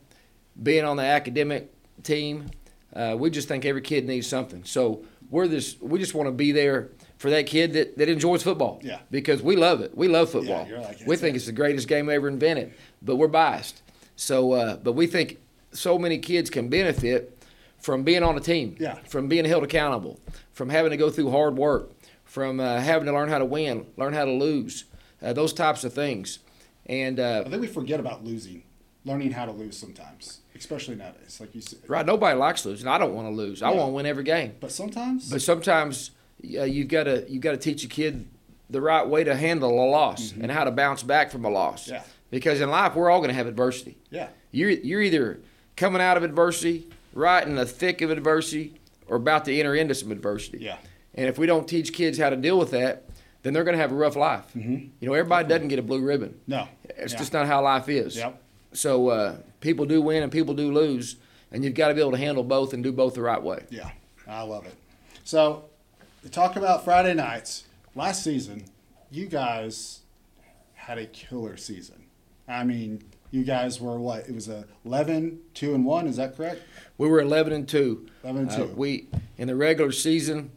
being 0.62 0.85
on 0.85 0.97
the 0.99 1.03
academic 1.05 1.73
team. 2.03 2.50
Uh, 2.95 3.17
we 3.19 3.31
just 3.31 3.49
think 3.49 3.65
every 3.65 3.81
kid 3.81 4.07
needs 4.07 4.27
something. 4.27 4.65
So 4.65 5.03
we're 5.31 5.49
this. 5.49 5.81
We 5.81 5.99
just 5.99 6.12
want 6.15 6.27
to 6.27 6.33
be 6.33 6.53
there 6.53 6.91
for 7.21 7.29
that 7.29 7.47
kid 7.47 7.75
that, 7.75 7.99
that 7.99 8.09
enjoys 8.09 8.43
football. 8.43 8.81
Yeah. 8.83 9.00
Because 9.11 9.43
we 9.43 9.55
love 9.55 9.83
it. 9.83 9.95
We 9.95 10.09
love 10.09 10.31
football. 10.31 10.67
you're 10.67 10.81
like, 10.81 11.00
we 11.07 11.17
think 11.17 11.35
it. 11.35 11.37
it's 11.37 11.45
the 11.47 11.53
greatest 11.53 11.87
game 11.87 12.09
ever 12.09 12.29
invented. 12.29 12.73
But 13.03 13.17
we're 13.17 13.29
biased. 13.29 13.83
So, 14.17 14.53
uh, 14.53 14.77
but 14.77 14.95
we 14.95 15.07
think 15.07 15.37
so 15.71 15.99
many 15.99 16.17
kids 16.17 16.49
can 16.49 16.71
benefit 16.71 17.37
from 17.79 18.05
being 18.05 18.23
on 18.23 18.39
a 18.39 18.41
team. 18.41 18.75
Yeah. 18.81 18.95
From 19.07 19.29
being 19.29 19.45
held 19.45 19.65
accountable. 19.65 20.19
From 20.53 20.71
having 20.71 20.93
to 20.93 20.97
go 20.97 21.11
through 21.11 21.31
hard 21.31 21.59
work. 21.59 21.91
From 22.25 22.59
uh, 22.59 22.81
having 22.81 23.05
to 23.05 23.12
learn 23.12 23.29
how 23.29 23.37
to 23.39 23.45
win, 23.45 23.87
learn 23.99 24.15
how 24.15 24.25
to 24.25 24.33
lose. 24.33 24.85
Uh, 25.21 25.35
those 25.35 25.53
types 25.53 25.85
of 25.85 25.93
things. 25.93 26.39
And 26.87 27.21
uh, 27.21 27.43
i 27.45 27.50
think 27.50 27.61
we 27.61 27.69
forget 27.69 28.00
about 28.00 28.25
losing 28.25 28.62
learning 29.05 29.33
how 29.33 29.45
to 29.45 29.53
lose 29.53 29.77
sometimes 29.77 30.41
especially 30.55 30.95
nowadays 30.97 31.39
like 31.39 31.55
you 31.55 31.61
said 31.61 31.79
Right. 31.87 32.05
Nobody 32.07 32.37
likes 32.39 32.65
losing. 32.65 32.89
I 32.89 32.97
don't 32.99 33.15
want 33.15 33.29
to 33.29 33.35
lose. 33.35 33.62
I 33.62 33.69
want 33.69 33.91
to 33.91 33.93
win 33.93 34.07
every 34.07 34.25
game. 34.25 34.55
but 34.59 34.73
sometimes 34.73 35.31
But 35.31 35.43
sometimes 35.43 36.12
uh, 36.59 36.65
you've 36.65 36.89
got 36.89 37.05
to 37.05 37.25
you've 37.29 37.43
got 37.43 37.53
to 37.53 37.57
teach 37.57 37.85
a 37.85 37.89
kid 37.89 38.27
the 38.69 38.81
right 38.81 39.07
way 39.07 39.25
to 39.25 39.35
handle 39.35 39.71
a 39.85 39.89
loss 39.91 40.33
and 40.33 40.51
how 40.51 40.65
to 40.65 40.71
bounce 40.71 41.03
back 41.03 41.31
from 41.31 41.45
a 41.45 41.51
loss. 41.51 41.85
Mm-hmm. 41.85 41.95
Yeah. 41.95 42.03
Because 42.31 42.61
in 42.61 42.71
life 42.71 42.95
we're 42.95 43.11
all 43.11 43.19
going 43.19 43.29
to 43.31 43.35
have 43.35 43.47
adversity. 43.49 43.97
yeah 44.11 44.29
You're 44.53 44.71
you're 44.71 45.03
either 45.03 45.41
coming 45.77 46.01
out 46.01 46.17
of 46.17 46.23
adversity, 46.23 46.87
right 47.15 47.45
in 47.47 47.55
the 47.57 47.67
thick 47.67 48.01
of 48.03 48.11
adversity, 48.11 48.75
or 49.09 49.17
about 49.17 49.45
to 49.47 49.59
enter 49.59 49.75
into 49.75 49.95
some 49.95 50.13
adversity. 50.13 50.59
yeah 50.61 50.77
And 51.15 51.27
if 51.29 51.39
we 51.39 51.47
don't 51.47 51.67
teach 51.67 51.93
kids 51.93 52.19
how 52.19 52.31
to 52.31 52.37
deal 52.37 52.59
with 52.59 52.71
that, 52.71 53.05
then 53.43 53.53
they're 53.55 53.65
going 53.65 53.77
to 53.77 53.81
have 53.83 53.91
a 53.93 53.95
rough 53.97 54.15
life. 54.17 54.45
Mhm. 54.55 54.91
You 55.01 55.09
know, 55.09 55.15
everybody 55.15 55.49
doesn't 55.49 55.69
get 55.69 55.79
a 55.79 55.83
blue 55.83 56.01
ribbon. 56.03 56.39
no 56.47 56.69
It's 56.85 57.13
Yeah. 57.13 57.19
just 57.19 57.33
not 57.33 57.47
how 57.47 57.63
life 57.63 57.89
is. 57.89 58.17
yep 58.17 58.41
So 58.73 59.09
uh, 59.09 59.37
people 59.61 59.85
do 59.87 60.01
win 60.01 60.23
and 60.23 60.31
people 60.31 60.55
do 60.55 60.71
lose, 60.73 61.17
and 61.51 61.65
you've 61.65 61.75
got 61.75 61.89
to 61.89 61.95
be 61.95 62.01
able 62.01 62.13
to 62.13 62.19
handle 62.19 62.45
both 62.45 62.73
and 62.75 62.85
do 62.85 62.93
both 62.93 63.15
the 63.15 63.23
right 63.23 63.43
way. 63.43 63.65
Yeah, 63.71 63.91
I 64.29 64.43
love 64.43 64.67
it. 64.67 64.75
So, 65.25 65.65
talk 66.29 66.57
about 66.57 66.85
Friday 66.85 67.15
nights, 67.15 67.65
last 67.95 68.23
season, 68.23 68.65
you 69.11 69.27
guys 69.27 70.00
had 70.75 70.99
a 70.99 71.07
killer 71.07 71.57
season. 71.57 72.05
I 72.49 72.65
mean, 72.65 73.03
you 73.31 73.45
guys 73.45 73.81
were 73.81 73.99
what? 73.99 74.29
It 74.29 74.35
was 74.35 74.49
a 74.49 74.65
11, 74.85 75.39
2 75.55 75.75
and 75.75 75.85
1, 75.85 76.07
is 76.07 76.17
that 76.17 76.37
correct? 76.37 76.62
We 76.99 77.09
were 77.09 77.21
11 77.21 77.53
and 77.53 77.69
two. 77.69 78.07
11 78.25 78.43
and 78.43 78.50
Uh, 78.50 78.57
2. 78.57 78.65
we 78.77 79.09
in 79.39 79.49
the 79.49 79.57
regular 79.57 79.93
season, 79.93 80.50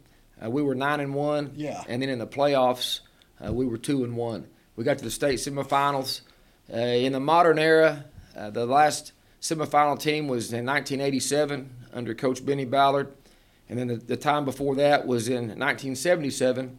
uh, 0.44 0.50
we 0.50 0.60
were 0.62 0.74
nine 0.74 1.00
and 1.00 1.14
one. 1.14 1.52
Yeah. 1.54 1.82
And 1.88 2.02
then 2.02 2.08
in 2.08 2.18
the 2.18 2.26
playoffs, 2.26 3.00
uh, 3.44 3.52
we 3.52 3.64
were 3.64 3.78
two 3.78 4.04
and 4.04 4.16
one. 4.16 4.46
We 4.76 4.84
got 4.84 4.98
to 4.98 5.04
the 5.04 5.10
state 5.10 5.38
semifinals. 5.38 6.20
Uh, 6.72 6.76
in 6.78 7.12
the 7.12 7.20
modern 7.20 7.58
era, 7.58 8.04
Uh, 8.36 8.50
the 8.50 8.66
last 8.66 9.12
semifinal 9.40 9.96
team 9.96 10.26
was 10.26 10.52
in 10.52 10.64
1987 10.66 11.70
under 11.92 12.14
Coach 12.16 12.44
Benny 12.44 12.64
Ballard, 12.64 13.12
and 13.68 13.78
then 13.78 13.88
the, 13.88 13.96
the 13.96 14.16
time 14.16 14.44
before 14.44 14.74
that 14.76 15.06
was 15.06 15.28
in 15.28 15.48
1977 15.48 16.78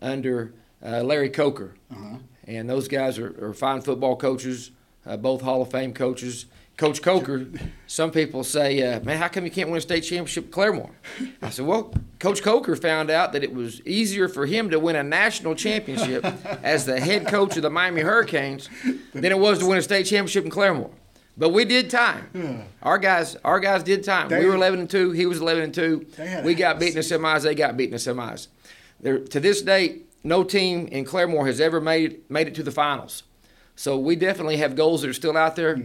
under 0.00 0.54
uh, 0.84 1.02
Larry 1.02 1.30
Coker. 1.30 1.74
Uh-huh. 1.90 2.16
And 2.46 2.68
those 2.68 2.88
guys 2.88 3.18
are, 3.18 3.48
are 3.48 3.54
fine 3.54 3.80
football 3.80 4.16
coaches, 4.16 4.70
uh, 5.06 5.16
both 5.16 5.42
Hall 5.42 5.62
of 5.62 5.70
Fame 5.70 5.94
coaches. 5.94 6.46
Coach 6.76 7.02
Coker, 7.02 7.46
some 7.86 8.10
people 8.10 8.42
say, 8.42 8.82
uh, 8.82 9.00
man, 9.00 9.18
how 9.18 9.28
come 9.28 9.44
you 9.44 9.50
can't 9.50 9.68
win 9.68 9.78
a 9.78 9.80
state 9.80 10.00
championship 10.00 10.46
at 10.46 10.50
Claremore? 10.50 10.90
I 11.40 11.50
said, 11.50 11.66
well, 11.66 11.94
Coach 12.18 12.42
Coker 12.42 12.74
found 12.74 13.10
out 13.10 13.32
that 13.32 13.44
it 13.44 13.54
was 13.54 13.80
easier 13.86 14.28
for 14.28 14.44
him 14.44 14.70
to 14.70 14.80
win 14.80 14.96
a 14.96 15.02
national 15.04 15.54
championship 15.54 16.24
as 16.64 16.84
the 16.84 16.98
head 16.98 17.28
coach 17.28 17.56
of 17.56 17.62
the 17.62 17.70
Miami 17.70 18.00
Hurricanes 18.00 18.68
than 19.12 19.26
it 19.26 19.38
was 19.38 19.60
to 19.60 19.66
win 19.66 19.78
a 19.78 19.82
state 19.82 20.04
championship 20.04 20.44
in 20.44 20.50
Claremore. 20.50 20.90
But 21.36 21.48
we 21.50 21.64
did 21.64 21.90
time. 21.90 22.64
Our 22.82 22.98
guys, 22.98 23.36
our 23.44 23.58
guys 23.60 23.82
did 23.82 24.04
time. 24.04 24.28
They- 24.28 24.38
we 24.40 24.46
were 24.46 24.54
11 24.54 24.78
and 24.80 24.90
two. 24.90 25.10
He 25.10 25.26
was 25.26 25.40
11 25.40 25.62
and 25.64 25.74
two. 25.74 26.06
We 26.44 26.54
got 26.54 26.78
beaten 26.78 26.98
in 26.98 27.08
the 27.08 27.14
semis. 27.14 27.42
They 27.42 27.54
got 27.54 27.76
beaten 27.76 27.94
in 27.94 27.98
the 28.04 28.10
semis. 28.10 28.46
There, 29.00 29.18
to 29.18 29.40
this 29.40 29.60
date, 29.62 30.06
no 30.22 30.44
team 30.44 30.86
in 30.88 31.04
Claremore 31.04 31.46
has 31.46 31.60
ever 31.60 31.80
made 31.80 32.28
made 32.30 32.46
it 32.46 32.54
to 32.54 32.62
the 32.62 32.70
finals. 32.70 33.24
So 33.76 33.98
we 33.98 34.14
definitely 34.14 34.58
have 34.58 34.76
goals 34.76 35.02
that 35.02 35.10
are 35.10 35.14
still 35.14 35.36
out 35.36 35.56
there. 35.56 35.76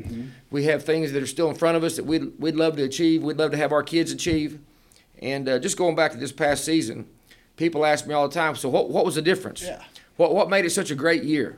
We 0.52 0.66
have 0.66 0.84
things 0.86 1.12
that 1.14 1.24
are 1.24 1.28
still 1.28 1.50
in 1.50 1.56
front 1.56 1.76
of 1.76 1.84
us 1.84 1.96
that 1.96 2.06
we'd, 2.06 2.32
we'd 2.40 2.56
love 2.56 2.76
to 2.78 2.84
achieve. 2.84 3.24
We'd 3.24 3.38
love 3.38 3.50
to 3.52 3.58
have 3.58 3.72
our 3.72 3.82
kids 3.82 4.12
achieve. 4.12 4.60
And 5.24 5.50
uh, 5.50 5.58
just 5.58 5.76
going 5.76 5.96
back 5.96 6.12
to 6.12 6.18
this 6.20 6.32
past 6.32 6.64
season, 6.64 7.08
people 7.58 7.84
ask 7.88 8.06
me 8.06 8.14
all 8.14 8.28
the 8.28 8.34
time, 8.34 8.56
so 8.56 8.70
what, 8.70 8.92
what 8.92 9.06
was 9.06 9.16
the 9.16 9.24
difference? 9.24 9.64
Yeah. 9.64 9.82
What, 10.18 10.36
what 10.36 10.50
made 10.52 10.66
it 10.66 10.70
such 10.70 10.92
a 10.92 10.96
great 10.96 11.24
year? 11.24 11.58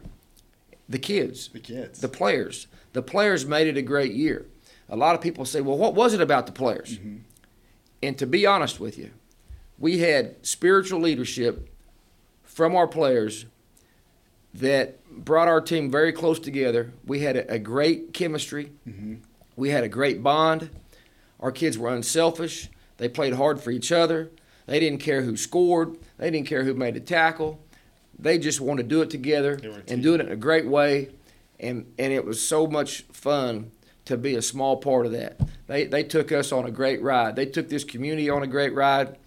The 0.88 0.98
kids, 0.98 1.50
The 1.50 1.60
kids. 1.60 2.00
the 2.00 2.08
players. 2.08 2.68
The 2.94 3.02
players 3.02 3.46
made 3.46 3.68
it 3.68 3.78
a 3.78 3.82
great 3.82 4.14
year. 4.14 4.46
A 4.90 4.96
lot 4.96 5.16
of 5.16 5.22
people 5.22 5.46
say, 5.46 5.62
well, 5.62 5.78
what 5.78 5.96
was 5.96 6.14
it 6.14 6.22
about 6.22 6.46
the 6.46 6.52
players? 6.52 6.98
Mm-hmm. 6.98 7.18
And 8.04 8.18
to 8.18 8.28
be 8.28 8.46
honest 8.46 8.80
with 8.80 8.98
you, 8.98 9.12
we 9.80 10.00
had 10.00 10.46
spiritual 10.46 11.00
leadership 11.00 11.70
from 12.44 12.76
our 12.76 12.88
players 12.88 13.46
that 14.54 15.04
brought 15.10 15.48
our 15.48 15.62
team 15.62 15.90
very 15.90 16.12
close 16.12 16.40
together. 16.40 16.92
We 17.06 17.20
had 17.20 17.38
a, 17.38 17.54
a 17.54 17.60
great 17.60 18.14
chemistry. 18.14 18.72
Mm-hmm. 18.88 19.16
We 19.56 19.70
had 19.70 19.84
a 19.84 19.90
great 19.90 20.22
bond. 20.22 20.70
Our 21.40 21.52
kids 21.52 21.78
were 21.78 21.90
unselfish. 21.90 22.70
They 22.98 23.08
played 23.08 23.34
hard 23.34 23.62
for 23.62 23.72
each 23.72 23.92
other. 23.92 24.30
They 24.66 24.80
didn't 24.80 25.00
care 25.00 25.24
who 25.24 25.38
scored. 25.38 25.98
They 26.18 26.30
didn't 26.30 26.48
care 26.48 26.64
who 26.64 26.74
made 26.74 26.94
the 26.94 27.00
tackle. 27.00 27.60
They 28.18 28.38
just 28.38 28.62
wanted 28.62 28.84
to 28.84 28.90
do 28.90 29.02
it 29.02 29.10
together 29.10 29.56
They 29.56 29.70
were 29.70 29.80
a 29.88 29.92
and 29.92 30.04
do 30.04 30.14
it 30.14 30.22
in 30.22 30.30
a 30.30 30.36
great 30.36 30.68
way. 30.68 31.10
And 31.62 31.94
and 31.98 32.12
it 32.12 32.26
was 32.26 32.46
so 32.46 32.68
much 32.68 33.04
fun 33.14 33.72
to 34.06 34.18
be 34.18 34.36
a 34.36 34.42
small 34.42 34.78
part 34.78 35.06
of 35.06 35.12
that. 35.14 35.40
They 35.68 35.86
they 35.86 36.04
took 36.04 36.32
us 36.32 36.52
on 36.52 36.66
a 36.66 36.72
great 36.72 37.02
ride. 37.02 37.36
They 37.38 37.46
took 37.46 37.70
this 37.70 37.84
community 37.86 38.30
on 38.30 38.44
a 38.44 38.48
great 38.48 38.74
ride. 38.74 39.18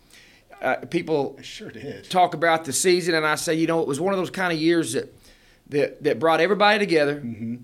Uh, 0.61 0.77
people 0.91 1.37
I 1.39 1.43
sure 1.43 1.71
did. 1.71 2.09
talk 2.11 2.35
about 2.35 2.65
the 2.65 2.73
season, 2.73 3.15
and 3.15 3.25
I 3.27 3.35
say, 3.37 3.55
you 3.55 3.67
know, 3.67 3.81
it 3.81 3.87
was 3.89 4.01
one 4.01 4.13
of 4.15 4.19
those 4.19 4.31
kind 4.31 4.53
of 4.53 4.59
years 4.59 4.95
that 4.95 5.15
that, 5.69 6.03
that 6.03 6.19
brought 6.19 6.41
everybody 6.41 6.79
together, 6.79 7.17
Mm-hmm. 7.17 7.57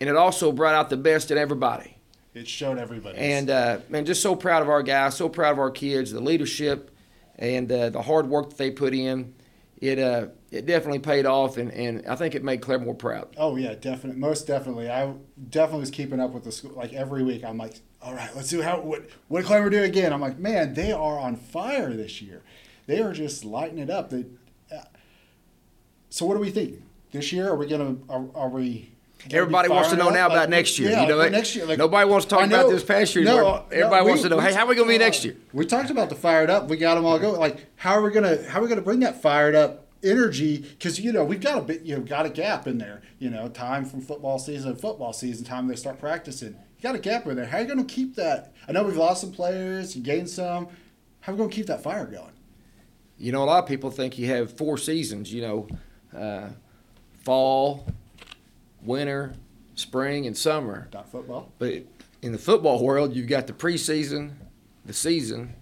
and 0.00 0.08
it 0.10 0.16
also 0.16 0.52
brought 0.52 0.74
out 0.74 0.90
the 0.90 0.96
best 0.96 1.30
in 1.30 1.38
everybody. 1.38 1.96
It 2.34 2.46
showed 2.46 2.78
everybody. 2.78 3.18
And 3.18 3.50
uh, 3.50 3.78
man, 3.88 4.04
just 4.04 4.22
so 4.22 4.34
proud 4.36 4.62
of 4.62 4.68
our 4.68 4.82
guys, 4.82 5.16
so 5.16 5.28
proud 5.28 5.52
of 5.52 5.58
our 5.58 5.70
kids, 5.70 6.12
the 6.12 6.20
leadership, 6.20 6.90
and 7.38 7.70
uh, 7.70 7.90
the 7.90 8.02
hard 8.02 8.28
work 8.28 8.50
that 8.50 8.58
they 8.58 8.70
put 8.70 8.94
in. 8.94 9.34
It 9.80 9.98
uh, 9.98 10.28
it 10.50 10.64
definitely 10.66 11.00
paid 11.00 11.26
off, 11.26 11.56
and, 11.58 11.70
and 11.72 12.06
I 12.06 12.16
think 12.16 12.34
it 12.34 12.42
made 12.42 12.62
Claremore 12.62 12.98
proud. 12.98 13.28
Oh 13.36 13.56
yeah, 13.56 13.74
definitely, 13.74 14.18
most 14.18 14.46
definitely. 14.46 14.90
I 14.90 15.12
definitely 15.50 15.80
was 15.80 15.90
keeping 15.90 16.20
up 16.20 16.30
with 16.32 16.44
the 16.44 16.52
school. 16.52 16.72
Like 16.72 16.92
every 16.94 17.22
week, 17.22 17.44
I'm 17.44 17.58
like, 17.58 17.80
all 18.00 18.14
right, 18.14 18.30
let's 18.34 18.48
do 18.48 18.62
how 18.62 18.80
what 18.80 19.06
what 19.28 19.40
did 19.40 19.46
Clemmer 19.46 19.70
do 19.70 19.82
again? 19.82 20.12
I'm 20.12 20.20
like, 20.20 20.38
man, 20.38 20.74
they 20.74 20.92
are 20.92 21.18
on 21.18 21.36
fire 21.36 21.92
this 21.92 22.22
year. 22.22 22.42
They 22.86 23.00
are 23.02 23.12
just 23.12 23.44
lighting 23.44 23.78
it 23.78 23.90
up. 23.90 24.08
They, 24.08 24.24
uh, 24.74 24.82
so 26.08 26.24
what 26.24 26.34
do 26.34 26.40
we 26.40 26.50
think 26.50 26.82
this 27.12 27.32
year? 27.32 27.48
Are 27.50 27.56
we 27.56 27.66
gonna? 27.66 27.96
Are, 28.08 28.24
are 28.34 28.48
we? 28.48 28.92
Everybody 29.30 29.68
wants 29.68 29.90
to 29.90 29.96
know 29.96 30.10
now 30.10 30.26
about 30.26 30.38
Like, 30.38 30.48
next 30.50 30.78
year. 30.78 30.90
Yeah, 30.90 31.02
you 31.02 31.08
know, 31.08 31.16
like 31.16 31.32
next 31.32 31.54
year. 31.56 31.66
Like, 31.66 31.76
nobody 31.76 32.08
wants 32.08 32.24
to 32.26 32.30
talk 32.30 32.42
I 32.42 32.46
about 32.46 32.70
this 32.70 32.84
past 32.84 33.14
year. 33.16 33.24
No, 33.24 33.36
no, 33.36 33.64
Everybody 33.72 34.04
we- 34.04 34.10
wants 34.10 34.22
to 34.22 34.28
know, 34.28 34.38
hey, 34.38 34.54
how 34.54 34.64
are 34.64 34.68
we 34.68 34.76
going 34.76 34.86
to 34.86 34.94
be 34.94 34.98
next 34.98 35.24
year? 35.24 35.36
We 35.52 35.66
talked 35.66 35.90
about 35.90 36.08
the 36.08 36.14
fired 36.14 36.50
up. 36.50 36.68
We 36.68 36.76
got 36.76 36.94
them 36.94 37.04
all 37.04 37.18
going. 37.18 37.38
Like, 37.38 37.66
how 37.76 37.94
are 37.94 38.02
we 38.02 38.12
gonna 38.12 38.48
how 38.48 38.60
are 38.60 38.62
we 38.62 38.68
gonna 38.68 38.80
bring 38.80 39.00
that 39.00 39.20
fired 39.20 39.56
up 39.56 39.87
energy? 40.02 40.58
Because 40.58 41.00
you 41.00 41.12
know 41.12 41.24
we've 41.24 41.40
got 41.40 41.58
a 41.58 41.62
bit, 41.62 41.82
you 41.82 41.96
know, 41.96 42.02
got 42.02 42.26
a 42.26 42.30
gap 42.30 42.66
in 42.66 42.78
there. 42.78 43.02
You 43.18 43.30
know, 43.30 43.48
time 43.48 43.84
from 43.84 44.00
football 44.00 44.38
season 44.38 44.74
to 44.74 44.80
football 44.80 45.12
season, 45.12 45.44
time 45.44 45.68
they 45.68 45.76
start 45.76 45.98
practicing. 45.98 46.50
You 46.50 46.82
got 46.82 46.94
a 46.94 46.98
gap 46.98 47.26
in 47.26 47.36
there. 47.36 47.46
How 47.46 47.58
are 47.58 47.62
you 47.62 47.66
gonna 47.66 47.84
keep 47.84 48.14
that? 48.16 48.52
I 48.68 48.72
know 48.72 48.84
we've 48.84 48.96
lost 48.96 49.20
some 49.20 49.32
players, 49.32 49.96
you 49.96 50.02
gained 50.02 50.30
some. 50.30 50.68
How 51.20 51.32
are 51.32 51.34
we 51.34 51.38
gonna 51.38 51.52
keep 51.52 51.66
that 51.66 51.82
fire 51.82 52.06
going? 52.06 52.32
You 53.18 53.32
know, 53.32 53.42
a 53.42 53.46
lot 53.46 53.62
of 53.62 53.68
people 53.68 53.90
think 53.90 54.18
you 54.18 54.28
have 54.28 54.56
four 54.56 54.78
seasons. 54.78 55.32
You 55.32 55.42
know, 55.42 55.68
uh, 56.16 56.48
fall, 57.24 57.86
winter, 58.82 59.34
spring, 59.74 60.26
and 60.26 60.36
summer. 60.36 60.88
Not 60.92 61.10
football. 61.10 61.52
But 61.58 61.84
in 62.22 62.32
the 62.32 62.38
football 62.38 62.82
world, 62.82 63.14
you've 63.14 63.28
got 63.28 63.46
the 63.46 63.52
preseason, 63.52 64.32
the 64.84 64.92
season, 64.92 65.54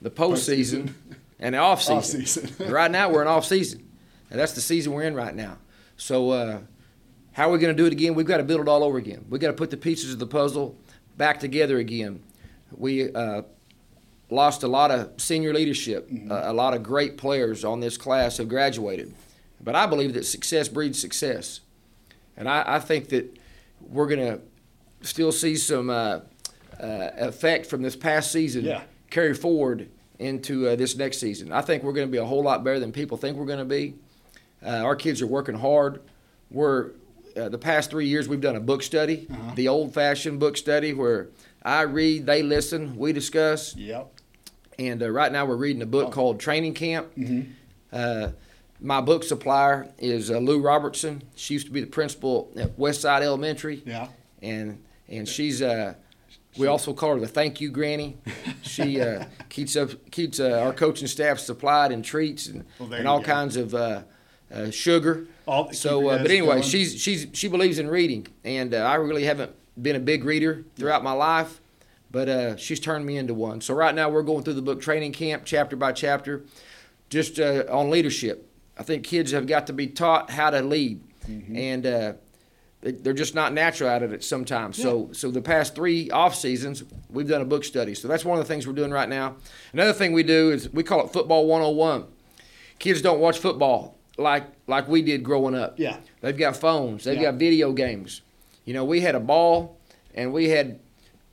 the 0.00 0.10
postseason, 0.10 0.92
and 1.44 1.54
the 1.54 1.58
off 1.58 1.82
season. 1.82 2.22
Off-season. 2.22 2.70
right 2.72 2.90
now, 2.90 3.10
we're 3.10 3.22
in 3.22 3.28
off 3.28 3.44
season, 3.44 3.86
and 4.30 4.38
that's 4.40 4.52
the 4.52 4.60
season 4.60 4.92
we're 4.92 5.02
in 5.02 5.14
right 5.14 5.34
now. 5.34 5.58
So, 5.96 6.30
uh, 6.30 6.58
how 7.32 7.48
are 7.48 7.52
we 7.52 7.58
going 7.58 7.76
to 7.76 7.80
do 7.80 7.86
it 7.86 7.92
again? 7.92 8.14
We've 8.14 8.26
got 8.26 8.38
to 8.38 8.44
build 8.44 8.60
it 8.60 8.68
all 8.68 8.82
over 8.82 8.96
again. 8.98 9.24
We've 9.28 9.40
got 9.40 9.48
to 9.48 9.52
put 9.54 9.70
the 9.70 9.76
pieces 9.76 10.12
of 10.12 10.18
the 10.18 10.26
puzzle 10.26 10.76
back 11.16 11.38
together 11.40 11.78
again. 11.78 12.22
We 12.76 13.12
uh, 13.12 13.42
lost 14.30 14.62
a 14.62 14.68
lot 14.68 14.90
of 14.90 15.10
senior 15.18 15.52
leadership. 15.52 16.08
Uh, 16.30 16.42
a 16.44 16.52
lot 16.52 16.74
of 16.74 16.82
great 16.82 17.16
players 17.18 17.64
on 17.64 17.80
this 17.80 17.96
class 17.96 18.38
have 18.38 18.48
graduated. 18.48 19.14
But 19.60 19.74
I 19.74 19.86
believe 19.86 20.14
that 20.14 20.24
success 20.26 20.68
breeds 20.68 20.98
success. 21.00 21.60
And 22.36 22.48
I, 22.48 22.64
I 22.76 22.78
think 22.80 23.08
that 23.10 23.36
we're 23.80 24.08
going 24.08 24.20
to 24.20 24.40
still 25.06 25.32
see 25.32 25.56
some 25.56 25.90
uh, 25.90 26.20
uh, 26.80 27.10
effect 27.18 27.66
from 27.66 27.82
this 27.82 27.96
past 27.96 28.32
season 28.32 28.64
Yeah. 28.64 28.82
carry 29.10 29.34
forward 29.34 29.88
into 30.18 30.68
uh, 30.68 30.76
this 30.76 30.96
next 30.96 31.18
season. 31.18 31.52
I 31.52 31.60
think 31.60 31.82
we're 31.82 31.92
going 31.92 32.06
to 32.06 32.12
be 32.12 32.18
a 32.18 32.24
whole 32.24 32.42
lot 32.42 32.62
better 32.64 32.78
than 32.80 32.92
people 32.92 33.16
think 33.16 33.36
we're 33.36 33.46
going 33.46 33.58
to 33.58 33.64
be. 33.64 33.94
Uh, 34.64 34.68
our 34.82 34.96
kids 34.96 35.20
are 35.20 35.26
working 35.26 35.56
hard. 35.56 36.00
We're 36.50 36.90
uh, 37.36 37.48
the 37.48 37.58
past 37.58 37.90
three 37.90 38.06
years 38.06 38.28
we've 38.28 38.40
done 38.40 38.54
a 38.56 38.60
book 38.60 38.82
study, 38.82 39.26
Uh-huh. 39.30 39.52
the 39.56 39.66
old-fashioned 39.68 40.38
book 40.38 40.56
study 40.56 40.92
where 40.92 41.28
I 41.64 41.82
read, 41.82 42.26
they 42.26 42.42
listen, 42.44 42.96
we 42.96 43.12
discuss. 43.12 43.74
Yep. 43.74 44.08
And 44.78 45.02
uh, 45.02 45.10
right 45.10 45.32
now 45.32 45.44
we're 45.44 45.56
reading 45.56 45.82
a 45.82 45.86
book 45.86 46.08
Oh. 46.08 46.10
called 46.10 46.38
Training 46.40 46.74
Camp. 46.74 47.08
Mhm. 47.16 47.46
Uh, 47.92 48.28
my 48.80 49.00
book 49.00 49.24
supplier 49.24 49.88
is 49.98 50.30
uh, 50.30 50.38
Lou 50.38 50.60
Robertson. 50.60 51.22
She 51.34 51.54
used 51.54 51.66
to 51.66 51.72
be 51.72 51.80
the 51.80 51.86
principal 51.88 52.52
at 52.56 52.76
Westside 52.78 53.22
Elementary, 53.22 53.82
Yeah. 53.84 54.08
and 54.42 54.78
and 55.08 55.28
she's 55.28 55.60
uh, 55.60 55.94
we 56.58 56.66
also 56.66 56.92
call 56.92 57.14
her 57.14 57.20
the 57.20 57.26
Thank 57.28 57.60
You 57.60 57.70
Granny. 57.70 58.16
She 58.62 59.00
uh, 59.00 59.24
keeps 59.48 59.76
up 59.76 59.90
keeps 60.10 60.40
uh, 60.40 60.60
our 60.64 60.72
coaching 60.72 61.08
staff 61.08 61.38
supplied 61.38 61.92
in 61.92 62.02
treats 62.02 62.46
and, 62.46 62.64
Well, 62.78 62.92
and 62.92 63.06
all 63.08 63.20
go. 63.20 63.24
kinds 63.24 63.56
of 63.56 63.74
uh, 63.74 64.02
uh, 64.52 64.70
sugar. 64.70 65.26
So, 65.72 66.08
uh, 66.08 66.18
but 66.22 66.30
anyway, 66.30 66.46
going. 66.56 66.62
she's 66.62 67.00
she's 67.00 67.26
she 67.32 67.48
believes 67.48 67.78
in 67.78 67.88
reading, 67.88 68.26
and 68.44 68.72
uh, 68.74 68.78
I 68.78 68.94
really 68.96 69.24
haven't 69.24 69.52
been 69.80 69.96
a 69.96 70.00
big 70.00 70.24
reader 70.24 70.64
throughout 70.76 71.02
my 71.02 71.12
life, 71.12 71.60
but 72.10 72.28
uh, 72.28 72.56
she's 72.56 72.80
turned 72.80 73.04
me 73.04 73.16
into 73.16 73.34
one. 73.34 73.60
So 73.60 73.74
right 73.74 73.94
now 73.94 74.08
we're 74.08 74.22
going 74.22 74.44
through 74.44 74.54
the 74.54 74.62
book 74.62 74.80
Training 74.80 75.12
Camp, 75.12 75.42
chapter 75.44 75.76
by 75.76 75.92
chapter, 75.92 76.44
just 77.10 77.38
uh, 77.40 77.64
on 77.70 77.90
leadership. 77.90 78.48
I 78.78 78.82
think 78.84 79.04
kids 79.04 79.32
have 79.32 79.46
got 79.46 79.66
to 79.68 79.72
be 79.72 79.86
taught 79.88 80.30
how 80.30 80.50
to 80.50 80.62
lead, 80.62 81.00
Mm-hmm. 81.28 81.56
and 81.56 81.86
uh, 81.86 82.12
they're 82.84 83.12
just 83.14 83.34
not 83.34 83.52
natural 83.52 83.88
at 83.88 84.02
it 84.02 84.22
sometimes. 84.22 84.80
So, 84.80 85.08
so 85.12 85.30
the 85.30 85.40
past 85.40 85.74
three 85.74 86.10
off 86.10 86.34
seasons, 86.34 86.84
we've 87.08 87.26
done 87.28 87.40
a 87.40 87.44
book 87.46 87.64
study. 87.64 87.94
So 87.94 88.08
that's 88.08 88.24
one 88.24 88.38
of 88.38 88.44
the 88.44 88.48
things 88.52 88.66
we're 88.66 88.74
doing 88.74 88.90
right 88.90 89.08
now. 89.08 89.36
Another 89.72 89.92
thing 89.94 90.12
we 90.12 90.22
do 90.22 90.50
is 90.50 90.70
we 90.72 90.82
call 90.82 91.04
it 91.04 91.12
Football 91.12 91.46
101. 91.46 92.04
Kids 92.78 93.00
don't 93.00 93.20
watch 93.20 93.38
football 93.38 93.96
like 94.18 94.44
like 94.66 94.86
we 94.88 95.00
did 95.02 95.24
growing 95.24 95.54
up. 95.54 95.78
Yeah. 95.78 95.96
They've 96.20 96.36
got 96.36 96.56
phones. 96.56 97.04
They've 97.04 97.16
Yeah. 97.16 97.30
got 97.30 97.34
video 97.34 97.72
games. 97.72 98.20
You 98.64 98.74
know, 98.74 98.84
we 98.84 99.00
had 99.00 99.14
a 99.14 99.20
ball, 99.20 99.78
and 100.14 100.32
we 100.32 100.48
had 100.50 100.78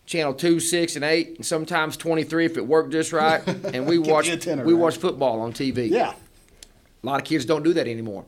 channel 0.05 0.33
two, 0.33 0.59
six, 0.59 0.95
and 0.95 1.03
eight, 1.05 1.35
and 1.37 1.45
sometimes 1.45 1.97
twenty 1.97 2.23
three 2.23 2.45
if 2.45 2.57
it 2.57 2.65
worked 2.65 2.91
just 2.91 3.11
right. 3.13 3.41
And 3.73 3.85
we 3.87 3.97
watched 3.97 4.45
we 4.45 4.53
right? 4.53 4.65
watched 4.73 4.97
football 5.01 5.41
on 5.41 5.51
TV. 5.53 5.89
Yeah. 5.89 6.13
A 7.03 7.05
lot 7.05 7.19
of 7.19 7.25
kids 7.25 7.45
don't 7.45 7.63
do 7.63 7.73
that 7.73 7.87
anymore. 7.87 8.23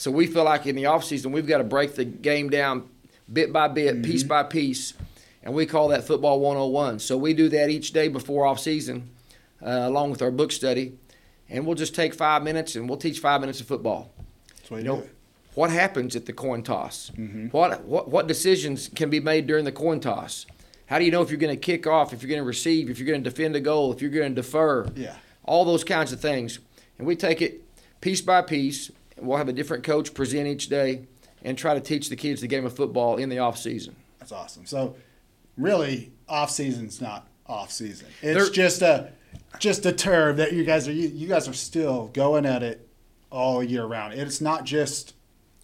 So 0.00 0.10
we 0.10 0.26
feel 0.26 0.44
like 0.44 0.64
in 0.64 0.76
the 0.76 0.86
off 0.86 1.04
season 1.04 1.30
we've 1.30 1.46
got 1.46 1.58
to 1.58 1.64
break 1.64 1.94
the 1.94 2.06
game 2.06 2.48
down 2.48 2.88
bit 3.30 3.52
by 3.52 3.68
bit, 3.68 4.02
piece 4.02 4.22
by 4.22 4.44
piece, 4.44 4.94
and 5.42 5.52
we 5.52 5.66
call 5.66 5.88
that 5.88 6.04
football 6.04 6.40
101. 6.40 7.00
So 7.00 7.18
we 7.18 7.34
do 7.34 7.50
that 7.50 7.68
each 7.68 7.92
day 7.92 8.08
before 8.08 8.46
off 8.46 8.58
season, 8.58 9.10
uh, 9.60 9.68
along 9.68 10.10
with 10.10 10.22
our 10.22 10.30
book 10.30 10.52
study, 10.52 10.96
and 11.50 11.66
we'll 11.66 11.74
just 11.74 11.94
take 11.94 12.14
five 12.14 12.42
minutes 12.42 12.76
and 12.76 12.88
we'll 12.88 12.96
teach 12.96 13.18
five 13.18 13.42
minutes 13.42 13.60
of 13.60 13.66
football. 13.66 14.10
That's 14.56 14.70
way 14.70 14.78
You 14.78 14.84
do 14.84 14.88
know, 14.88 15.06
what 15.54 15.68
happens 15.68 16.16
at 16.16 16.24
the 16.24 16.32
coin 16.32 16.62
toss? 16.62 17.12
What, 17.50 17.84
what 17.84 18.08
what 18.08 18.26
decisions 18.26 18.88
can 18.88 19.10
be 19.10 19.20
made 19.20 19.46
during 19.46 19.66
the 19.66 19.72
coin 19.72 20.00
toss? 20.00 20.46
How 20.86 20.98
do 20.98 21.04
you 21.04 21.10
know 21.10 21.20
if 21.20 21.28
you're 21.28 21.38
going 21.38 21.54
to 21.54 21.60
kick 21.60 21.86
off, 21.86 22.14
if 22.14 22.22
you're 22.22 22.30
going 22.30 22.40
to 22.40 22.46
receive, 22.46 22.88
if 22.88 22.98
you're 22.98 23.06
going 23.06 23.22
to 23.22 23.28
defend 23.28 23.54
a 23.54 23.60
goal, 23.60 23.92
if 23.92 24.00
you're 24.00 24.10
going 24.10 24.34
to 24.34 24.34
defer? 24.34 24.90
Yeah. 24.96 25.16
All 25.44 25.66
those 25.66 25.84
kinds 25.84 26.10
of 26.10 26.20
things. 26.22 26.58
And 26.96 27.06
we 27.06 27.16
take 27.16 27.42
it 27.42 27.66
piece 28.00 28.22
by 28.22 28.40
piece. 28.40 28.90
We'll 29.22 29.38
have 29.38 29.48
a 29.48 29.52
different 29.52 29.84
coach 29.84 30.14
present 30.14 30.46
each 30.46 30.68
day 30.68 31.06
and 31.42 31.56
try 31.56 31.74
to 31.74 31.80
teach 31.80 32.08
the 32.08 32.16
kids 32.16 32.40
the 32.40 32.46
game 32.46 32.66
of 32.66 32.74
football 32.74 33.16
in 33.16 33.28
the 33.28 33.38
off 33.38 33.58
season. 33.58 33.96
That's 34.18 34.32
awesome. 34.32 34.66
So, 34.66 34.96
really, 35.56 36.12
off 36.28 36.50
season's 36.50 37.00
not 37.00 37.26
off 37.46 37.70
season. 37.70 38.06
It's 38.22 38.50
just 38.50 38.82
a 38.82 39.12
just 39.58 39.84
a 39.86 39.92
term 39.92 40.36
that 40.36 40.52
you 40.52 40.64
guys 40.64 40.86
are 40.88 40.92
you, 40.92 41.08
you 41.08 41.28
guys 41.28 41.48
are 41.48 41.52
still 41.52 42.08
going 42.12 42.46
at 42.46 42.62
it 42.62 42.86
all 43.30 43.62
year 43.62 43.84
round. 43.84 44.14
It's 44.14 44.40
not 44.40 44.64
just 44.64 45.14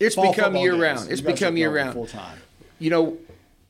It's 0.00 0.16
become 0.16 0.56
year 0.56 0.72
games. 0.72 0.82
round. 0.82 1.10
It's 1.10 1.20
You 1.20 1.26
guys 1.26 1.32
are 1.32 1.32
become 1.34 1.56
year 1.56 1.74
round. 1.74 1.92
full 1.94 2.06
time. 2.06 2.38
You 2.78 2.90
know, 2.90 3.18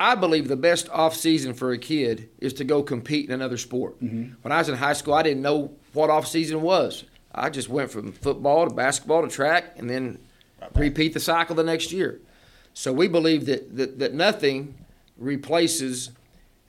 I 0.00 0.14
believe 0.14 0.48
the 0.48 0.56
best 0.56 0.88
off 0.90 1.14
season 1.14 1.54
for 1.54 1.72
a 1.72 1.78
kid 1.78 2.28
is 2.38 2.52
to 2.54 2.64
go 2.64 2.82
compete 2.82 3.26
in 3.28 3.32
another 3.34 3.56
sport. 3.56 4.02
Mm-hmm. 4.02 4.34
When 4.42 4.52
I 4.52 4.58
was 4.58 4.68
in 4.68 4.74
high 4.76 4.92
school, 4.94 5.14
I 5.14 5.22
didn't 5.22 5.42
know 5.42 5.72
what 5.92 6.10
off 6.10 6.26
season 6.26 6.60
was. 6.62 7.04
I 7.36 7.50
just 7.50 7.68
went 7.68 7.90
from 7.90 8.12
football 8.12 8.68
to 8.68 8.74
basketball 8.74 9.22
to 9.22 9.28
track, 9.28 9.74
and 9.76 9.88
then 9.88 10.18
repeat 10.74 11.12
the 11.14 11.20
cycle 11.20 11.54
the 11.54 11.62
next 11.62 11.92
year. 11.92 12.20
So 12.74 12.92
we 12.92 13.08
believe 13.08 13.46
that 13.46 13.76
that, 13.76 13.98
that 13.98 14.14
nothing 14.14 14.74
replaces 15.18 16.10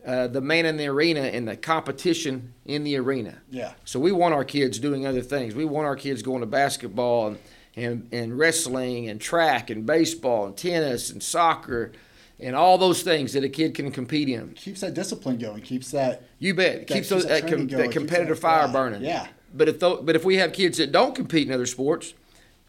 uh, 0.06 0.28
the 0.28 0.42
man 0.42 0.66
in 0.66 0.78
the 0.78 0.88
arena 0.88 1.22
and 1.22 1.48
the 1.48 1.58
competition 1.58 2.54
in 2.66 2.84
the 2.84 2.96
arena. 2.98 3.40
Yeah. 3.50 3.74
So 3.84 4.00
we 4.00 4.12
want 4.12 4.34
our 4.34 4.46
kids 4.46 4.80
doing 4.80 5.06
other 5.06 5.22
things. 5.22 5.54
We 5.54 5.66
want 5.66 5.86
our 5.86 5.96
kids 5.98 6.22
going 6.22 6.40
to 6.42 6.46
basketball 6.46 7.28
and, 7.28 7.40
and, 7.76 8.08
and 8.14 8.38
wrestling 8.38 9.10
and 9.10 9.20
track 9.20 9.70
and 9.70 9.86
baseball 9.86 10.46
and 10.46 10.56
tennis 10.56 11.10
and 11.10 11.22
soccer 11.22 11.92
and 12.40 12.56
all 12.56 12.78
those 12.78 13.02
things 13.02 13.34
that 13.34 13.44
a 13.44 13.50
kid 13.50 13.76
can 13.76 13.92
compete 13.92 14.30
in. 14.30 14.54
Keeps 14.54 14.82
that 14.82 14.94
discipline 14.94 15.38
going. 15.38 15.62
Keeps 15.62 15.92
that 15.92 16.24
You 16.40 16.54
bet. 16.54 16.74
That 16.74 16.88
keeps 16.88 16.94
keeps 16.94 17.10
those, 17.10 17.26
that 17.26 17.42
that, 17.42 17.52
com- 17.52 17.68
that 17.68 17.92
competitive 17.92 18.40
fire 18.40 18.68
yeah, 18.68 18.72
burning. 18.72 19.02
yeah. 19.04 19.28
But 19.54 19.70
if 19.70 19.80
tho- 19.80 20.02
but 20.02 20.16
if 20.16 20.26
we 20.26 20.36
have 20.36 20.54
kids 20.54 20.78
that 20.78 20.92
don't 20.92 21.16
compete 21.16 21.48
in 21.48 21.54
other 21.54 21.66
sports, 21.66 22.14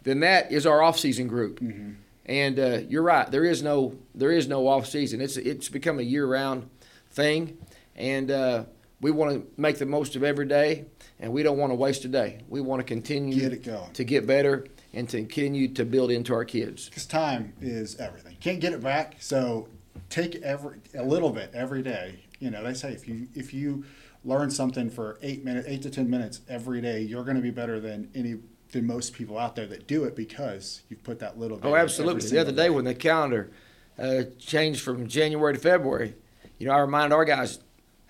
then 0.05 0.21
that 0.21 0.53
is 0.53 0.67
our 0.67 0.83
off-season 0.83 1.27
group. 1.29 1.61
Mm-hmm. 1.61 1.93
And 2.27 2.59
uh, 2.59 2.81
you're 2.89 3.03
right. 3.03 3.31
There 3.31 3.45
is 3.45 3.63
no 3.63 3.95
there 4.15 4.31
is 4.33 4.49
no 4.49 4.69
off-season. 4.69 5.21
It's 5.21 5.37
it's 5.37 5.69
become 5.69 5.99
a 5.99 6.03
year-round 6.03 6.69
thing, 7.11 7.59
and 7.97 8.31
uh, 8.31 8.65
we 9.01 9.11
want 9.11 9.33
to 9.33 9.61
make 9.61 9.79
the 9.79 9.87
most 9.87 10.15
of 10.17 10.23
every 10.23 10.47
day, 10.47 10.85
and 11.19 11.33
we 11.33 11.43
don't 11.43 11.57
want 11.59 11.71
to 11.71 11.75
waste 11.75 12.05
a 12.05 12.09
day. 12.09 12.41
We 12.49 12.61
want 12.61 12.81
to 12.81 12.85
continue 12.85 13.41
Get 13.41 13.53
it 13.53 13.65
going. 13.65 13.93
to 13.95 14.05
get 14.05 14.27
better 14.27 14.67
and 14.95 15.09
to 15.11 15.19
continue 15.19 15.69
to 15.75 15.85
build 15.85 16.11
into 16.11 16.33
our 16.35 16.45
kids. 16.45 16.89
because 16.89 17.07
time 17.07 17.53
is 17.61 17.97
everything. 18.01 18.37
Can't 18.41 18.61
get 18.61 18.73
it 18.73 18.83
back. 18.83 19.17
So 19.21 19.69
take 20.11 20.37
every 20.37 20.79
a 20.95 21.03
little 21.05 21.31
bit 21.31 21.51
every 21.55 21.83
day. 21.83 22.21
You 22.41 22.51
know, 22.51 22.63
they 22.63 22.75
say 22.75 22.93
if 22.93 23.09
you 23.09 23.27
if 23.35 23.53
you 23.55 23.85
learn 24.29 24.51
something 24.51 24.91
for 24.91 25.19
eight 25.23 25.45
minutes, 25.45 25.67
eight 25.67 25.83
to 25.83 25.91
ten 25.91 26.09
minutes 26.09 26.41
every 26.49 26.81
day, 26.81 27.01
you're 27.01 27.25
going 27.25 27.37
to 27.37 27.43
be 27.43 27.51
better 27.51 27.81
than 27.81 28.11
any 28.15 28.37
than 28.71 28.87
most 28.87 29.15
people 29.15 29.39
out 29.39 29.57
there 29.57 29.67
that 29.67 29.87
do 29.87 30.05
it 30.05 30.15
because 30.15 30.83
you've 30.91 31.03
put 31.03 31.19
that 31.21 31.39
little. 31.39 31.57
bit 31.57 31.67
Oh, 31.67 31.75
absolutely. 31.75 32.29
The 32.29 32.39
other 32.39 32.53
day 32.53 32.69
when 32.69 32.85
the 32.85 32.95
calendar 32.95 33.51
uh, 33.99 34.25
changed 34.39 34.83
from 34.83 35.09
January 35.09 35.55
to 35.55 35.59
February, 35.59 36.15
you 36.59 36.67
know, 36.67 36.75
I 36.75 36.81
reminded 36.81 37.15
our 37.15 37.25
guys, 37.25 37.61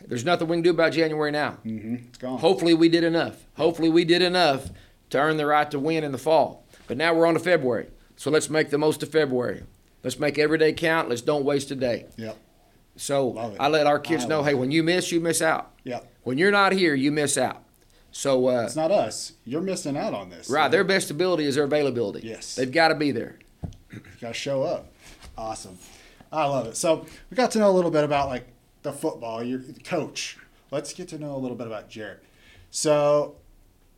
there's 0.05 0.25
nothing 0.25 0.49
we 0.49 0.57
can 0.57 0.63
do 0.63 0.71
about 0.71 0.93
January 0.93 1.31
now. 1.31 1.59
Mm-hmm. 1.65 1.95
it's 2.09 2.19
gone. 2.19 2.39
Hopefully 2.41 2.75
we 2.75 2.89
did 2.89 3.05
enough. 3.05 3.45
Hopefully 3.57 3.89
we 3.89 4.05
did 4.05 4.21
enough 4.21 4.71
to 5.11 5.19
earn 5.19 5.37
the 5.37 5.47
right 5.47 5.71
to 5.71 5.79
win 5.79 6.03
in 6.03 6.11
the 6.11 6.19
fall. 6.19 6.65
But 6.89 6.97
now 6.97 7.15
we're 7.15 7.27
on 7.27 7.35
to 7.35 7.41
February. 7.41 7.89
So 8.17 8.31
let's 8.31 8.51
make 8.51 8.71
the 8.71 8.79
most 8.79 9.03
of 9.05 9.11
February. 9.11 9.63
Let's 10.03 10.19
make 10.19 10.39
every 10.39 10.59
day 10.59 10.73
count. 10.73 11.09
Let's 11.09 11.23
don't 11.23 11.45
waste 11.45 11.71
a 11.71 11.77
day. 11.77 12.07
Yep. 12.17 12.37
So 12.99 13.55
I 13.59 13.69
let 13.69 13.87
our 13.87 13.99
kids 13.99 14.27
know, 14.27 14.43
hey, 14.43 14.55
when 14.55 14.71
you 14.71 14.83
miss, 14.83 15.13
you 15.13 15.21
miss 15.21 15.41
out. 15.41 15.73
Yep. 15.85 16.13
When 16.25 16.37
you're 16.37 16.51
not 16.51 16.73
here, 16.73 16.95
you 16.95 17.13
miss 17.13 17.39
out. 17.39 17.63
So 18.11 18.49
uh, 18.49 18.63
It's 18.65 18.75
not 18.77 18.91
us. 18.91 19.35
You're 19.45 19.61
missing 19.61 19.97
out 19.97 20.15
on 20.15 20.31
this. 20.31 20.51
right, 20.51 20.69
their 20.71 20.83
best 20.83 21.11
ability 21.11 21.45
is 21.45 21.55
their 21.55 21.65
availability. 21.65 22.27
Yes. 22.27 22.57
They've 22.57 22.71
got 22.71 22.89
to 22.89 22.95
be 22.97 23.13
there. 23.13 23.39
Got 24.21 24.29
to 24.29 24.35
show 24.35 24.65
up. 24.65 24.93
Awesome. 25.37 25.79
I 26.33 26.45
love 26.47 26.67
it. 26.67 26.77
So 26.77 27.07
we 27.31 27.37
got 27.37 27.53
to 27.53 27.59
know 27.61 27.71
a 27.71 27.73
little 27.73 27.91
bit 27.91 28.03
about 28.05 28.29
like 28.29 28.47
the 28.83 28.93
football. 28.93 29.43
Your 29.45 29.61
coach. 29.85 30.37
Let's 30.71 30.93
get 30.93 31.09
to 31.09 31.19
know 31.19 31.37
a 31.37 31.39
little 31.39 31.57
bit 31.57 31.67
about 31.67 31.89
Jarrett. 31.89 32.23
So, 32.71 33.37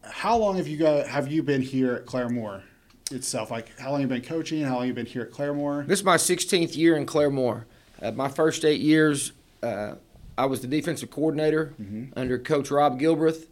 how 0.02 0.36
long 0.36 0.56
have 0.56 0.68
you 0.68 0.76
got? 0.76 1.08
Have 1.08 1.32
you 1.32 1.42
been 1.42 1.62
here 1.62 1.94
at 1.94 2.06
Claremore 2.06 2.62
itself? 3.10 3.50
Like, 3.50 3.76
how 3.80 3.90
long 3.90 4.02
have 4.02 4.10
you 4.10 4.16
been 4.16 4.28
coaching? 4.28 4.62
How 4.62 4.74
long 4.74 4.80
have 4.82 4.88
you 4.88 4.94
been 4.94 5.06
here 5.06 5.22
at 5.22 5.32
Claremore? 5.32 5.86
This 5.86 6.00
is 6.00 6.04
my 6.04 6.16
16th 6.16 6.76
year 6.76 6.96
in 6.96 7.06
Claremore. 7.06 7.64
Uh, 8.02 8.12
my 8.12 8.28
first 8.28 8.64
eight 8.64 8.80
years, 8.80 9.32
uh, 9.62 9.94
I 10.38 10.46
was 10.46 10.60
the 10.60 10.66
defensive 10.66 11.10
coordinator 11.10 11.74
under 12.16 12.38
Coach 12.38 12.70
Rob 12.70 12.98
Gilbreth. 12.98 13.46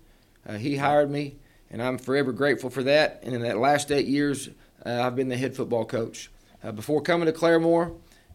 Uh, 0.47 0.55
he 0.55 0.77
hired 0.77 1.11
me, 1.11 1.37
and 1.71 1.83
I'm 1.83 1.99
forever 1.99 2.33
grateful 2.33 2.71
for 2.71 2.83
that. 2.85 3.21
And 3.23 3.35
in 3.35 3.43
that 3.43 3.59
last 3.59 3.91
eight 3.93 4.07
years, 4.07 4.49
uh, 4.87 5.03
I've 5.03 5.15
been 5.17 5.29
the 5.29 5.37
head 5.37 5.55
football 5.55 5.85
coach. 5.85 6.31
Uh, 6.65 6.73
before 6.73 7.03
coming 7.03 7.27
to 7.27 7.33
Claremore, 7.33 7.95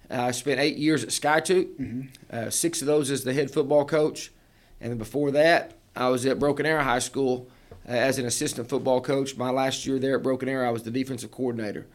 I 0.10 0.32
spent 0.32 0.60
eight 0.60 0.78
years 0.78 1.04
at 1.04 1.10
Skiatook, 1.10 2.08
uh, 2.32 2.49
six 2.52 2.82
of 2.82 2.88
those 2.88 3.10
as 3.10 3.23
the 3.23 3.34
head 3.34 3.49
football 3.49 3.86
coach. 3.86 4.32
And 4.80 4.91
then 4.91 4.97
before 4.99 5.32
that, 5.32 5.73
I 5.95 6.10
was 6.10 6.26
at 6.26 6.38
Broken 6.38 6.65
Arrow 6.65 6.84
High 6.84 6.99
School 6.99 7.47
uh, 7.88 7.91
as 7.93 8.19
an 8.19 8.26
assistant 8.26 8.69
football 8.69 9.02
coach. 9.02 9.36
My 9.36 9.49
last 9.49 9.88
year 9.88 9.97
there 9.97 10.17
at 10.17 10.23
Broken 10.23 10.47
Arrow, 10.47 10.67
I 10.67 10.71
was 10.71 10.84
the 10.84 10.91
defensive 10.91 11.32
coordinator. 11.32 11.88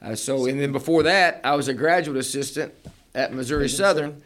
Uh, 0.00 0.14
so, 0.14 0.46
and 0.46 0.58
then 0.58 0.72
before 0.72 1.02
that, 1.02 1.40
I 1.44 1.54
was 1.56 1.68
a 1.68 1.74
graduate 1.74 2.16
assistant 2.16 2.72
at 3.14 3.32
Missouri 3.32 3.68
Southern, 3.68 4.22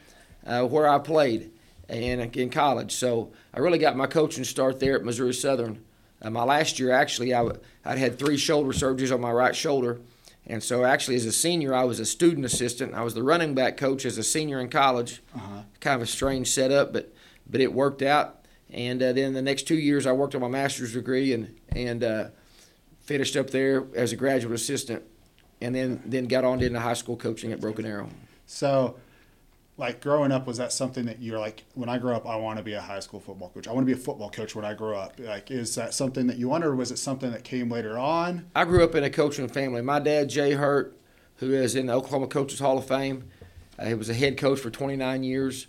uh, 0.46 0.62
where 0.62 0.88
I 0.88 0.98
played 0.98 1.50
in, 1.88 2.20
in 2.20 2.50
college. 2.50 2.92
So 2.92 3.32
I 3.52 3.60
really 3.60 3.78
got 3.78 3.96
my 3.96 4.06
coaching 4.06 4.44
start 4.44 4.80
there 4.80 4.96
at 4.96 5.04
Missouri 5.04 5.34
Southern. 5.34 5.82
Uh, 6.22 6.30
my 6.30 6.44
last 6.44 6.78
year, 6.78 6.90
actually, 6.90 7.34
I 7.34 7.38
w- 7.38 7.60
I'd 7.84 7.98
had 7.98 8.18
three 8.18 8.36
shoulder 8.36 8.72
surgeries 8.72 9.12
on 9.12 9.20
my 9.20 9.30
right 9.30 9.54
shoulder. 9.54 10.00
And 10.46 10.62
so, 10.62 10.84
actually, 10.84 11.16
as 11.16 11.24
a 11.24 11.32
senior, 11.32 11.74
I 11.74 11.84
was 11.84 12.00
a 12.00 12.04
student 12.04 12.44
assistant. 12.44 12.94
I 12.94 13.02
was 13.02 13.14
the 13.14 13.22
running 13.22 13.54
back 13.54 13.76
coach 13.78 14.04
as 14.04 14.18
a 14.18 14.22
senior 14.22 14.60
in 14.60 14.68
college. 14.68 15.22
Uh-huh. 15.34 15.62
Kind 15.80 15.96
of 15.96 16.02
a 16.02 16.06
strange 16.06 16.50
setup, 16.50 16.92
but 16.92 17.14
but 17.48 17.60
it 17.60 17.72
worked 17.72 18.02
out. 18.02 18.44
And 18.70 19.02
uh, 19.02 19.12
then 19.12 19.34
the 19.34 19.42
next 19.42 19.62
two 19.62 19.76
years, 19.76 20.06
I 20.06 20.12
worked 20.12 20.34
on 20.34 20.40
my 20.42 20.48
master's 20.48 20.92
degree 20.92 21.32
and 21.32 21.56
and 21.70 22.04
uh, 22.04 22.28
finished 23.00 23.36
up 23.36 23.50
there 23.50 23.86
as 23.94 24.12
a 24.12 24.16
graduate 24.16 24.54
assistant, 24.54 25.02
and 25.62 25.74
then 25.74 26.02
then 26.04 26.26
got 26.26 26.44
on 26.44 26.62
into 26.62 26.80
high 26.80 26.94
school 26.94 27.16
coaching 27.16 27.52
at 27.52 27.60
Broken 27.60 27.86
Arrow. 27.86 28.10
So, 28.46 28.96
like 29.76 30.00
growing 30.00 30.30
up, 30.30 30.46
was 30.46 30.58
that 30.58 30.72
something 30.72 31.06
that 31.06 31.20
you're 31.20 31.38
like? 31.38 31.64
When 31.74 31.88
I 31.88 31.98
grow 31.98 32.14
up, 32.14 32.26
I 32.26 32.36
want 32.36 32.58
to 32.58 32.62
be 32.62 32.74
a 32.74 32.80
high 32.80 33.00
school 33.00 33.20
football 33.20 33.50
coach. 33.50 33.66
I 33.66 33.72
want 33.72 33.86
to 33.86 33.92
be 33.92 33.98
a 33.98 34.02
football 34.02 34.30
coach 34.30 34.54
when 34.54 34.64
I 34.64 34.74
grow 34.74 34.96
up. 34.96 35.14
Like, 35.18 35.50
is 35.50 35.74
that 35.74 35.94
something 35.94 36.26
that 36.28 36.36
you 36.36 36.48
wanted, 36.48 36.66
or 36.66 36.76
was 36.76 36.90
it 36.90 36.98
something 36.98 37.32
that 37.32 37.44
came 37.44 37.70
later 37.70 37.98
on? 37.98 38.46
I 38.54 38.64
grew 38.64 38.84
up 38.84 38.94
in 38.94 39.04
a 39.04 39.10
coaching 39.10 39.48
family. 39.48 39.82
My 39.82 39.98
dad, 39.98 40.28
Jay 40.28 40.52
Hurt, 40.52 40.96
who 41.36 41.52
is 41.52 41.74
in 41.74 41.86
the 41.86 41.92
Oklahoma 41.92 42.28
Coaches 42.28 42.60
Hall 42.60 42.78
of 42.78 42.86
Fame, 42.86 43.24
uh, 43.78 43.86
he 43.86 43.94
was 43.94 44.08
a 44.08 44.14
head 44.14 44.36
coach 44.36 44.60
for 44.60 44.70
29 44.70 45.22
years. 45.22 45.66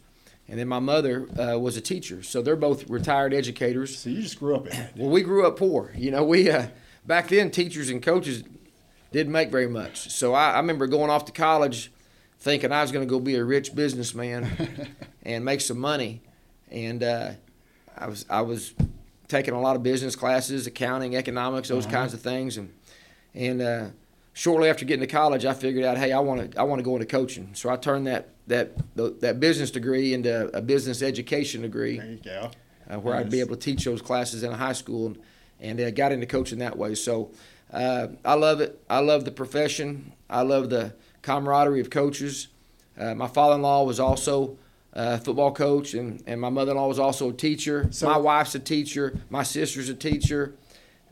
And 0.48 0.60
then 0.60 0.68
my 0.68 0.80
mother 0.80 1.28
uh, 1.40 1.58
was 1.58 1.76
a 1.76 1.82
teacher. 1.82 2.22
So 2.22 2.42
they're 2.42 2.56
both 2.56 2.88
retired 2.88 3.34
educators. 3.34 3.98
So 3.98 4.12
you 4.12 4.22
just 4.22 4.38
grew 4.38 4.56
up 4.56 4.68
in 4.68 4.74
it. 4.74 4.92
Well, 4.96 5.10
we 5.10 5.24
grew 5.24 5.48
up 5.48 5.58
poor. 5.58 5.92
You 5.96 6.12
know, 6.12 6.24
we 6.24 6.50
uh, 6.52 6.68
back 7.06 7.30
then 7.30 7.50
teachers 7.50 7.90
and 7.90 8.02
coaches 8.02 8.44
didn't 9.12 9.32
make 9.32 9.50
very 9.50 9.68
much. 9.68 10.12
So 10.12 10.36
I, 10.36 10.52
I 10.52 10.58
remember 10.58 10.86
going 10.86 11.10
off 11.10 11.26
to 11.26 11.32
college 11.32 11.92
thinking 12.46 12.72
I 12.72 12.84
was 12.84 12.92
going 12.92 13.06
to 13.06 13.10
go 13.10 13.20
be 13.20 13.36
a 13.36 13.44
rich 13.44 13.74
businessman 13.74 14.48
and 15.24 15.44
make 15.44 15.62
some 15.62 15.80
money. 15.80 16.22
And 16.70 17.02
uh, 17.02 17.32
I 17.98 18.08
was 18.08 18.26
I 18.30 18.42
was 18.42 18.74
taking 19.28 19.56
a 19.56 19.60
lot 19.60 19.76
of 19.76 19.82
business 19.82 20.16
classes, 20.16 20.68
accounting, 20.68 21.16
economics, 21.16 21.70
those 21.70 21.86
Uh-huh. 21.88 21.96
kinds 21.96 22.14
of 22.14 22.22
things. 22.22 22.58
And 22.58 22.72
and 23.34 23.62
uh, 23.64 23.86
shortly 24.34 24.70
after 24.70 24.86
getting 24.86 25.02
to 25.08 25.12
college, 25.12 25.44
I 25.44 25.54
figured 25.54 25.84
out, 25.86 25.98
hey, 25.98 26.12
I 26.12 26.20
want 26.20 26.52
to 26.52 26.60
I 26.60 26.64
want 26.64 26.78
to 26.80 26.84
go 26.84 26.94
into 26.96 27.08
coaching. 27.08 27.50
So 27.54 27.70
I 27.72 27.78
turned 27.78 28.06
that 28.06 28.30
that 28.46 28.74
that 28.96 29.40
business 29.40 29.72
degree 29.72 30.14
into 30.14 30.56
a 30.56 30.62
business 30.62 31.02
education 31.02 31.64
degree 31.64 31.98
There 31.98 32.12
you 32.12 32.20
go. 32.24 32.52
uh, 32.92 33.00
where 33.00 33.16
I'd 33.16 33.32
be 33.32 33.40
able 33.40 33.56
to 33.56 33.62
teach 33.62 33.86
those 33.86 34.04
classes 34.04 34.44
in 34.44 34.52
a 34.52 34.58
high 34.58 34.74
school 34.74 35.08
and, 35.08 35.18
and 35.60 35.82
uh, 35.82 35.90
got 35.90 36.12
into 36.12 36.28
coaching 36.28 36.60
that 36.60 36.78
way. 36.78 36.94
So 36.94 37.32
uh, 37.74 38.10
I 38.24 38.36
love 38.36 38.62
it. 38.62 38.80
I 38.88 39.00
love 39.00 39.26
the 39.26 39.32
profession. 39.32 40.12
I 40.30 40.44
love 40.44 40.70
the 40.70 40.94
camaraderie 41.36 41.82
of 41.82 41.90
coaches. 41.90 42.48
Uh, 42.98 43.14
my 43.16 43.28
father-in-law 43.28 43.84
was 43.84 44.00
also 44.00 44.58
a 44.94 45.18
football 45.18 45.52
coach, 45.52 45.94
and, 45.94 46.24
and 46.28 46.40
my 46.40 46.50
mother-in-law 46.50 46.88
was 46.88 47.00
also 47.00 47.30
a 47.32 47.34
teacher. 47.34 47.88
So- 47.92 48.08
my 48.08 48.18
wife's 48.18 48.56
a 48.56 48.60
teacher. 48.60 49.20
My 49.30 49.44
sister's 49.44 49.90
a 49.90 49.96
teacher. 49.96 50.56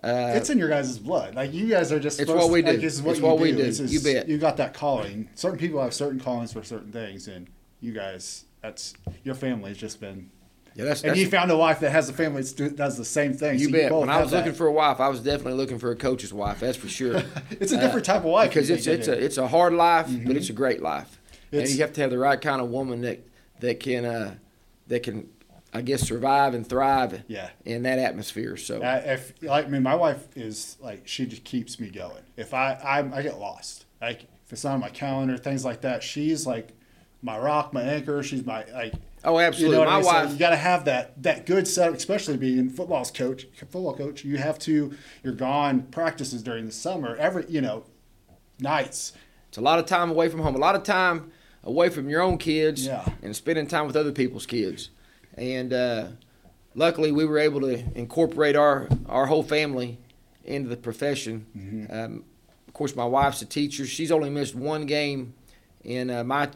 Uh, 0.03 0.33
it's 0.35 0.49
in 0.49 0.57
your 0.59 0.67
guys' 0.69 0.99
blood. 0.99 1.33
Like 1.33 1.53
you 1.53 1.67
guys 1.67 1.91
are 1.91 1.99
just. 1.99 2.19
It's 2.19 2.29
what 2.29 2.49
we 2.51 2.61
to- 2.61 2.67
like, 2.67 2.75
do. 2.75 2.81
this 2.81 2.93
is 2.93 3.01
what 3.01 3.11
It's 3.11 3.19
you 3.21 3.25
what 3.25 3.39
we 3.39 3.51
do. 3.51 3.57
do. 3.57 3.63
This 3.63 3.79
is- 3.79 3.93
You 3.93 3.99
bet. 4.01 4.27
You 4.29 4.37
got 4.37 4.57
that 4.57 4.73
calling. 4.73 5.29
Certain 5.35 5.57
people 5.57 5.81
have 5.81 5.93
certain 5.93 6.19
callings 6.19 6.53
for 6.53 6.61
certain 6.63 6.91
things, 6.91 7.27
and 7.27 7.47
you 7.81 7.91
guys, 7.93 8.45
that's 8.61 8.93
your 9.23 9.33
family's 9.35 9.77
just 9.77 9.99
been 10.01 10.29
Yeah, 10.75 10.85
that's- 10.85 11.01
and 11.01 11.09
that's- 11.11 11.17
you 11.23 11.29
found 11.29 11.51
a 11.51 11.57
wife 11.57 11.79
that 11.81 11.91
has 11.91 12.09
a 12.09 12.13
family 12.13 12.41
that 12.41 12.75
does 12.75 12.97
the 12.97 13.05
same 13.05 13.33
thing. 13.33 13.59
You 13.59 13.65
so 13.67 13.71
bet. 13.71 13.89
both 13.89 13.99
when 14.01 14.09
I 14.09 14.21
was 14.21 14.31
that. 14.31 14.37
looking 14.37 14.53
for 14.53 14.67
a 14.67 14.71
wife, 14.71 14.99
I 14.99 15.07
was 15.07 15.19
definitely 15.19 15.53
looking 15.53 15.77
for 15.79 15.91
a 15.91 15.95
coach's 15.95 16.33
wife. 16.33 16.59
That's 16.59 16.77
for 16.77 16.87
sure. 16.89 17.21
it's 17.51 17.71
a 17.71 17.79
different 17.79 18.05
type 18.05 18.17
of 18.19 18.25
wife 18.25 18.49
because 18.49 18.69
it's 18.69 18.87
it's 18.87 19.07
a 19.07 19.13
it's 19.23 19.37
a 19.37 19.47
hard 19.47 19.73
life, 19.73 20.07
but 20.25 20.35
it's 20.35 20.49
a 20.49 20.53
great 20.53 20.81
life, 20.81 21.19
and 21.51 21.67
you 21.69 21.77
have 21.79 21.93
to 21.93 22.01
have 22.01 22.09
the 22.09 22.17
right 22.17 22.39
kind 22.41 22.61
of 22.61 22.69
woman 22.69 23.01
that 23.01 23.19
that 23.59 23.79
can 23.79 24.03
uh, 24.05 24.35
that 24.87 25.03
can 25.03 25.29
I 25.75 25.81
guess 25.81 26.01
survive 26.01 26.53
and 26.53 26.67
thrive 26.67 27.23
Yeah. 27.27 27.49
in 27.65 27.81
that 27.83 27.97
atmosphere. 27.97 28.57
So 28.57 28.81
I, 28.83 28.97
if 28.97 29.33
like 29.41 29.65
I 29.65 29.69
mean, 29.69 29.81
my 29.83 29.95
wife 29.95 30.27
is 30.35 30.77
like 30.81 31.07
she 31.07 31.25
just 31.25 31.43
keeps 31.43 31.79
me 31.79 31.89
going. 31.89 32.23
If 32.37 32.53
I 32.53 32.73
I, 32.73 33.17
I 33.17 33.21
get 33.21 33.39
lost, 33.39 33.85
like 34.01 34.23
if 34.45 34.53
it's 34.53 34.63
not 34.63 34.73
on 34.73 34.79
my 34.79 34.89
calendar, 34.89 35.37
things 35.37 35.63
like 35.65 35.81
that, 35.81 36.01
she's 36.03 36.45
like 36.47 36.69
my 37.21 37.37
rock, 37.37 37.73
my 37.73 37.81
anchor. 37.83 38.23
She's 38.23 38.43
my 38.45 38.65
like. 38.73 38.93
Oh, 39.25 39.39
You 39.39 39.45
absolutely, 39.45 39.75
know 39.77 39.79
what 39.81 39.89
I 39.89 39.99
my 40.01 40.05
wife. 40.05 40.31
you 40.31 40.37
got 40.37 40.49
to 40.51 40.55
have 40.57 40.85
that 40.85 41.21
that 41.23 41.45
good 41.45 41.67
setup, 41.67 41.95
especially 41.95 42.37
being 42.37 42.69
football's 42.69 43.11
coach, 43.11 43.47
football 43.55 43.93
coach. 43.95 44.23
You 44.23 44.37
have 44.37 44.57
to. 44.59 44.93
You're 45.23 45.33
gone 45.33 45.83
practices 45.83 46.43
during 46.43 46.65
the 46.65 46.71
summer. 46.71 47.15
Every 47.15 47.45
you 47.49 47.61
know, 47.61 47.85
nights. 48.59 49.13
It's 49.49 49.57
a 49.57 49.61
lot 49.61 49.79
of 49.79 49.85
time 49.85 50.09
away 50.09 50.29
from 50.29 50.39
home, 50.41 50.55
a 50.55 50.59
lot 50.59 50.75
of 50.75 50.83
time 50.83 51.31
away 51.63 51.89
from 51.89 52.09
your 52.09 52.21
own 52.21 52.37
kids, 52.37 52.85
Yeah. 52.85 53.05
and 53.21 53.35
spending 53.35 53.67
time 53.67 53.85
with 53.87 53.95
other 53.95 54.11
people's 54.11 54.45
kids. 54.45 54.89
And 55.35 55.71
uh, 55.71 56.07
luckily, 56.75 57.11
we 57.11 57.25
were 57.25 57.37
able 57.39 57.61
to 57.61 57.83
incorporate 57.97 58.55
our 58.55 58.87
our 59.07 59.27
whole 59.27 59.43
family 59.43 59.99
into 60.43 60.69
the 60.69 60.77
profession. 60.77 61.45
Mm-hmm. 61.57 61.93
Um, 61.97 62.23
of 62.67 62.73
course, 62.73 62.95
my 62.95 63.05
wife's 63.05 63.41
a 63.41 63.45
teacher. 63.45 63.85
She's 63.85 64.11
only 64.11 64.29
missed 64.31 64.55
one 64.55 64.85
game 64.87 65.35
in 65.83 66.09
uh, 66.09 66.23
my 66.23 66.49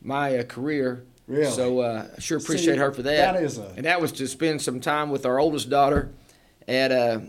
my 0.00 0.38
uh, 0.38 0.42
career. 0.44 1.04
Really? 1.26 1.50
So 1.50 1.80
uh, 1.80 2.06
I 2.16 2.20
sure 2.20 2.38
appreciate 2.38 2.74
See, 2.74 2.78
her 2.78 2.92
for 2.92 3.02
that. 3.02 3.32
that 3.34 3.42
is 3.42 3.58
a- 3.58 3.72
and 3.76 3.84
that 3.86 4.00
was 4.00 4.12
to 4.12 4.28
spend 4.28 4.62
some 4.62 4.80
time 4.80 5.10
with 5.10 5.26
our 5.26 5.38
oldest 5.40 5.68
daughter 5.68 6.10
at 6.68 6.92
a 6.92 7.22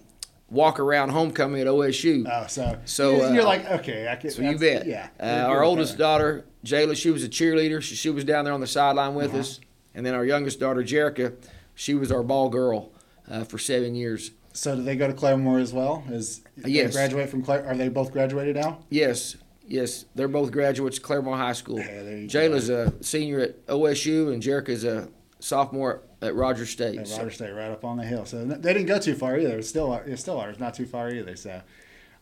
walk 0.49 0.79
around 0.79 1.09
homecoming 1.09 1.61
at 1.61 1.67
OSU. 1.67 2.25
Oh, 2.31 2.47
so 2.47 2.79
So, 2.85 3.11
you're, 3.17 3.33
you're 3.35 3.41
uh, 3.43 3.45
like 3.45 3.65
okay, 3.71 4.07
I 4.07 4.15
can. 4.15 4.29
So 4.31 4.41
you 4.43 4.57
bet. 4.57 4.85
Yeah. 4.85 5.09
Uh, 5.19 5.47
our 5.49 5.63
oldest 5.63 5.97
daughter, 5.97 6.45
Jayla, 6.65 6.95
she 6.95 7.09
was 7.11 7.23
a 7.23 7.29
cheerleader. 7.29 7.81
She, 7.81 7.95
she 7.95 8.09
was 8.09 8.23
down 8.23 8.45
there 8.45 8.53
on 8.53 8.61
the 8.61 8.67
sideline 8.67 9.15
with 9.15 9.29
Uh-huh. 9.31 9.39
us. 9.39 9.59
And 9.95 10.05
then 10.05 10.13
our 10.13 10.23
youngest 10.25 10.59
daughter, 10.59 10.83
Jerica, 10.83 11.33
she 11.73 11.95
was 11.95 12.11
our 12.11 12.21
ball 12.23 12.49
girl 12.49 12.91
uh, 13.29 13.43
for 13.45 13.57
seven 13.57 13.95
years. 13.95 14.29
So 14.53 14.75
do 14.75 14.83
they 14.83 14.95
go 14.95 15.07
to 15.07 15.13
Claremore 15.13 15.59
as 15.61 15.73
well? 15.73 16.03
Is 16.09 16.41
they 16.55 16.69
Yes. 16.71 16.93
graduate 16.93 17.29
from 17.29 17.41
Clare? 17.43 17.65
Are 17.67 17.75
they 17.75 17.89
both 17.89 18.11
graduated 18.11 18.55
now? 18.57 18.79
Yes, 18.89 19.35
yes, 19.67 20.05
they're 20.15 20.27
both 20.27 20.51
graduates 20.51 20.97
of 20.97 21.03
Claremore 21.03 21.37
High 21.37 21.53
School. 21.53 21.79
Yeah, 21.79 22.25
Jayla's 22.27 22.69
a 22.69 22.93
senior 23.01 23.39
at 23.39 23.65
OSU, 23.67 24.33
and 24.33 24.41
Jerica's 24.41 24.83
a 24.83 25.09
sophomore 25.39 26.01
at 26.21 26.35
Rogers 26.35 26.69
State. 26.69 26.99
At 26.99 27.07
So- 27.07 27.17
Rogers 27.17 27.35
State, 27.35 27.51
right 27.51 27.71
up 27.71 27.85
on 27.85 27.97
the 27.97 28.03
hill. 28.05 28.25
So 28.25 28.43
they 28.45 28.73
didn't 28.73 28.87
go 28.87 28.99
too 28.99 29.15
far 29.15 29.37
either. 29.37 29.57
It's 29.59 29.69
still, 29.69 29.93
it's 30.05 30.21
still 30.21 30.39
ours, 30.39 30.59
not 30.59 30.73
too 30.73 30.85
far 30.85 31.09
either. 31.11 31.35
So 31.35 31.61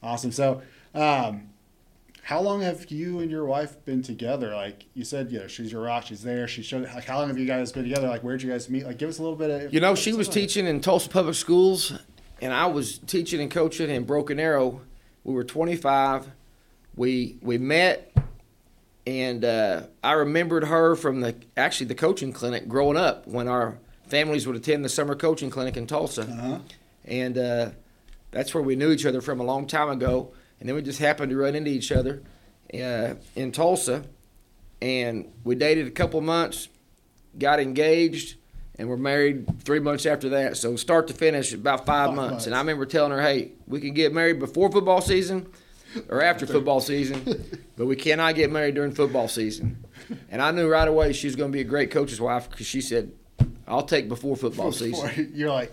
awesome. 0.04 0.32
So, 0.32 0.62
um, 0.94 1.50
how 2.24 2.42
long 2.42 2.62
have 2.62 2.90
you 2.90 3.20
and 3.20 3.30
your 3.30 3.46
wife 3.46 3.84
been 3.86 4.02
together? 4.02 4.56
Like 4.56 4.86
you 4.96 5.04
said, 5.04 5.32
you 5.32 5.40
know, 5.40 5.48
she's 5.48 5.72
your 5.72 5.84
rock. 5.84 6.06
She's 6.08 6.24
there. 6.24 6.48
She 6.48 6.64
showed. 6.64 6.84
Like, 6.84 7.06
how 7.06 7.20
long 7.20 7.28
have 7.28 7.38
you 7.38 7.46
guys 7.46 7.72
been 7.72 7.84
together? 7.84 8.08
Like, 8.08 8.22
where'd 8.22 8.42
you 8.42 8.50
guys 8.50 8.68
meet? 8.68 8.84
Like, 8.84 8.98
give 8.98 9.10
us 9.10 9.20
a 9.20 9.22
little 9.22 9.38
bit 9.38 9.50
of. 9.52 9.74
You 9.74 9.80
know, 9.80 9.94
she 9.94 10.12
was 10.12 10.28
teaching 10.28 10.66
in 10.66 10.82
Tulsa 10.82 11.08
Public 11.08 11.36
Schools, 11.36 11.94
and 12.42 12.52
I 12.52 12.66
was 12.66 12.98
teaching 12.98 13.40
and 13.42 13.52
coaching 13.52 13.92
in 13.92 14.06
Broken 14.06 14.40
Arrow. 14.40 14.82
We 15.24 15.36
were 15.36 15.44
25. 15.44 16.32
We 16.96 17.38
we 17.42 17.58
met, 17.58 18.16
and 19.06 19.44
uh, 19.44 19.84
I 20.04 20.14
remembered 20.14 20.66
her 20.66 20.96
from 20.96 21.22
the 21.22 21.36
actually 21.58 21.88
the 21.88 21.96
coaching 21.96 22.32
clinic 22.32 22.68
growing 22.68 22.98
up 22.98 23.28
when 23.28 23.48
our 23.48 23.78
families 24.08 24.48
would 24.48 24.56
attend 24.56 24.86
the 24.86 24.90
summer 24.90 25.16
coaching 25.16 25.50
clinic 25.50 25.76
in 25.78 25.88
Tulsa, 25.88 26.22
Uh-huh. 26.22 26.60
and 27.06 27.38
uh, 27.38 27.70
that's 28.32 28.54
where 28.54 28.64
we 28.64 28.76
knew 28.76 28.92
each 28.92 29.06
other 29.06 29.20
from 29.22 29.40
a 29.40 29.44
long 29.44 29.68
time 29.68 29.90
ago. 29.90 30.32
And 30.60 30.70
then 30.70 30.76
we 30.76 30.82
just 30.82 31.00
happened 31.00 31.32
to 31.32 31.36
run 31.38 31.54
into 31.54 31.70
each 31.70 31.92
other 31.92 32.22
uh, 32.74 33.16
in 33.36 33.52
Tulsa, 33.52 34.04
and 34.82 35.30
we 35.44 35.56
dated 35.56 35.88
a 35.88 35.92
couple 35.92 36.22
months, 36.22 36.70
got 37.38 37.60
engaged, 37.60 38.38
and 38.80 38.88
were 38.88 38.96
married 38.98 39.62
three 39.64 39.80
months 39.80 40.06
after 40.06 40.30
that. 40.30 40.56
So 40.56 40.78
start 40.78 41.08
to 41.10 41.14
finish, 41.14 41.52
about 41.54 41.86
five, 41.86 42.08
Five 42.08 42.16
months. 42.16 42.32
months. 42.32 42.46
And 42.46 42.56
I 42.56 42.60
remember 42.60 42.86
telling 42.86 43.12
her, 43.12 43.22
"Hey, 43.22 43.52
we 43.68 43.82
can 43.82 43.94
get 43.94 44.14
married 44.14 44.40
before 44.40 44.72
football 44.72 45.02
season." 45.02 45.48
Or 46.10 46.22
after 46.22 46.46
football 46.46 46.82
season, 46.82 47.46
but 47.78 47.86
we 47.86 47.96
cannot 47.96 48.36
get 48.36 48.52
married 48.52 48.76
during 48.76 48.92
football 48.94 49.28
season. 49.28 49.84
And 50.30 50.42
I 50.42 50.52
knew 50.52 50.70
right 50.70 50.88
away 50.88 51.14
she 51.14 51.28
was 51.28 51.36
going 51.36 51.52
to 51.52 51.56
be 51.56 51.62
a 51.62 51.66
great 51.66 51.92
coach's 51.92 52.20
wife 52.22 52.50
because 52.50 52.66
she 52.68 52.82
said, 52.82 53.12
"I'll 53.68 53.84
take 53.84 54.08
before 54.10 54.36
football 54.36 54.72
season." 54.72 55.32
You're 55.36 55.50
like, 55.52 55.72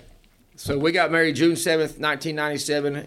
So 0.56 0.78
we 0.78 0.92
got 0.92 1.10
married 1.10 1.36
June 1.36 1.56
seventh, 1.56 1.98
nineteen 1.98 2.36
ninety 2.36 2.58
seven. 2.58 3.06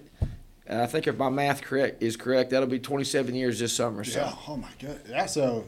Uh, 0.69 0.81
I 0.81 0.87
think 0.87 1.07
if 1.07 1.17
my 1.17 1.29
math 1.29 1.61
correct 1.61 2.01
is 2.01 2.17
correct, 2.17 2.49
that'll 2.51 2.67
be 2.67 2.79
twenty 2.79 3.03
seven 3.05 3.35
years 3.35 3.59
this 3.59 3.73
summer. 3.73 4.03
So 4.03 4.19
yeah. 4.19 4.33
Oh 4.47 4.57
my 4.57 4.69
god. 4.79 5.01
Yeah. 5.09 5.25
So 5.25 5.65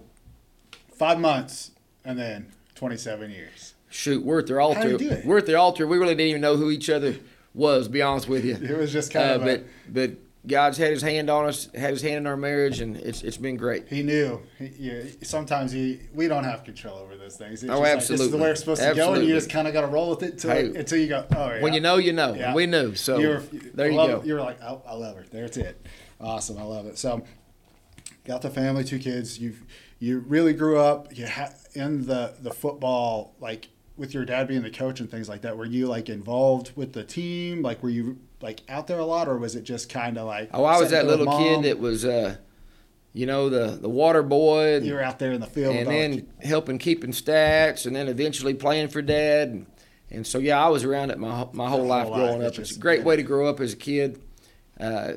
five 0.98 1.20
months 1.20 1.72
and 2.04 2.18
then 2.18 2.52
27 2.76 3.32
years. 3.32 3.74
shoot, 3.90 4.24
we're 4.24 4.40
at 4.40 4.48
their 4.48 4.62
altar. 4.62 4.90
you 4.90 4.98
do 4.98 5.10
it? 5.10 5.26
We're 5.26 5.40
at 5.40 5.46
their 5.46 5.58
altar. 5.58 5.86
We 5.88 5.98
really 5.98 6.16
didn't 6.16 6.30
even 6.30 6.42
know 6.42 6.56
who 6.58 6.72
each 6.72 6.90
other 6.90 7.18
was. 7.54 7.86
To 7.88 7.92
be 7.92 8.02
honest 8.02 8.28
with 8.28 8.46
you, 8.46 8.56
It 8.56 8.78
was 8.78 8.92
just 8.94 9.12
kind 9.12 9.30
uh, 9.32 9.34
of. 9.36 9.42
but 9.42 9.60
a, 9.60 9.64
but 9.90 10.12
God's 10.48 10.78
had 10.78 10.92
His 10.92 11.02
hand 11.02 11.30
on 11.30 11.46
us, 11.46 11.70
had 11.76 11.92
His 11.92 12.02
hand 12.02 12.16
in 12.18 12.28
our 12.28 12.38
marriage, 12.38 12.80
and 12.80 12.96
it's 12.98 13.22
it's 13.22 13.38
been 13.38 13.58
great. 13.58 13.88
He 13.90 14.02
knew. 14.04 14.42
He, 14.58 14.72
yeah, 14.80 15.04
sometimes 15.24 15.72
he, 15.72 16.00
we 16.14 16.28
don't 16.28 16.44
have 16.46 16.64
control 16.64 16.98
over 16.98 17.16
those 17.18 17.36
things. 17.36 17.64
It's 17.64 17.72
Oh, 17.72 17.82
just 17.82 17.82
Like, 17.82 18.08
this 18.08 18.22
is 18.22 18.32
the 18.32 18.38
way 18.38 18.52
it's 18.52 18.62
supposed 18.62 18.82
to 18.82 18.96
go, 18.96 19.14
and 19.14 19.26
you 19.26 19.34
just 19.34 19.50
kind 19.50 19.68
of 19.68 19.74
got 19.74 19.82
to 19.82 19.88
roll 19.88 20.10
with 20.12 20.24
it 20.24 20.34
until, 20.34 20.52
Hey, 20.52 20.66
until 20.76 20.98
you 21.00 21.08
go. 21.08 21.26
Oh, 21.36 21.50
yeah. 21.50 21.62
When 21.62 21.74
you 21.74 21.82
know, 21.82 21.98
you 21.98 22.14
know. 22.14 22.34
Yeah. 22.34 22.54
We 22.54 22.66
knew. 22.66 22.96
So 22.96 23.20
you 23.20 23.28
were, 23.30 23.44
there 23.74 23.90
you 23.90 23.98
love 23.98 24.10
go. 24.10 24.18
it. 24.20 24.26
You 24.26 24.34
were 24.36 24.42
like, 24.42 24.62
oh, 24.64 24.82
I 24.88 24.94
love 24.94 25.18
her. 25.18 25.26
There's 25.32 25.58
it. 25.58 25.86
Awesome. 26.22 26.58
I 26.58 26.64
love 26.64 26.86
it. 26.88 26.98
So, 26.98 27.24
got 28.26 28.42
the 28.42 28.50
family, 28.50 28.84
two 28.84 29.00
kids. 29.00 29.40
You 29.40 29.54
you 30.00 30.20
really 30.20 30.54
grew 30.54 30.78
up. 30.80 31.16
You 31.18 31.28
ha- 31.28 31.54
in 31.74 32.06
the 32.06 32.34
the 32.40 32.52
football 32.52 33.36
like 33.40 33.70
with 33.98 34.14
your 34.14 34.26
dad 34.26 34.48
being 34.48 34.62
the 34.62 34.70
coach 34.70 35.00
and 35.00 35.10
things 35.10 35.28
like 35.28 35.42
that. 35.42 35.58
Were 35.58 35.66
you 35.66 35.88
like 35.88 36.08
involved 36.10 36.72
with 36.76 36.94
the 36.94 37.04
team? 37.04 37.62
Like, 37.64 37.82
were 37.84 37.90
you 37.90 38.18
like 38.41 38.62
out 38.69 38.88
there 38.88 39.00
a 39.00 39.06
lot, 39.06 39.28
or 39.28 39.38
was 39.38 39.56
it 39.56 39.63
just 39.63 39.89
kind 39.89 40.17
of 40.17 40.26
like? 40.28 40.50
Oh, 40.54 40.63
I 40.63 40.80
was 40.80 40.91
that 40.91 41.06
little 41.08 41.26
mom? 41.26 41.41
kid 41.41 41.63
that 41.63 41.80
was, 41.80 42.06
uh, 42.06 42.36
you 43.13 43.26
know, 43.26 43.50
the 43.50 43.78
the 43.82 43.89
water 43.89 44.21
boy. 44.23 44.76
and- 44.76 44.86
you 44.86 44.93
were 44.93 45.02
out 45.04 45.19
there 45.19 45.32
in 45.32 45.41
the 45.41 45.47
field, 45.47 45.76
and 45.76 45.88
then 45.89 46.28
helping 46.43 46.78
keeping 46.78 47.12
stats, 47.12 47.86
and 47.86 47.95
then 47.95 48.08
eventually 48.08 48.54
playing 48.54 48.89
for 48.89 49.02
dad. 49.02 49.50
And, 49.50 49.65
and 50.12 50.26
so, 50.28 50.38
yeah, 50.39 50.63
I 50.63 50.69
was 50.69 50.84
around 50.84 51.10
it 51.12 51.17
my 51.17 51.47
my 51.54 51.67
whole 51.69 51.86
life 51.86 52.06
whole 52.08 52.15
growing 52.15 52.39
life, 52.39 52.47
up. 52.54 52.54
it 52.54 52.60
It's 52.62 52.76
a 52.76 52.80
great 52.80 53.00
yeah. 53.00 53.06
way 53.06 53.15
to 53.15 53.23
grow 53.23 53.47
up 53.47 53.60
as 53.60 53.73
a 53.73 53.78
kid. 53.78 54.21
Uh, 54.80 55.13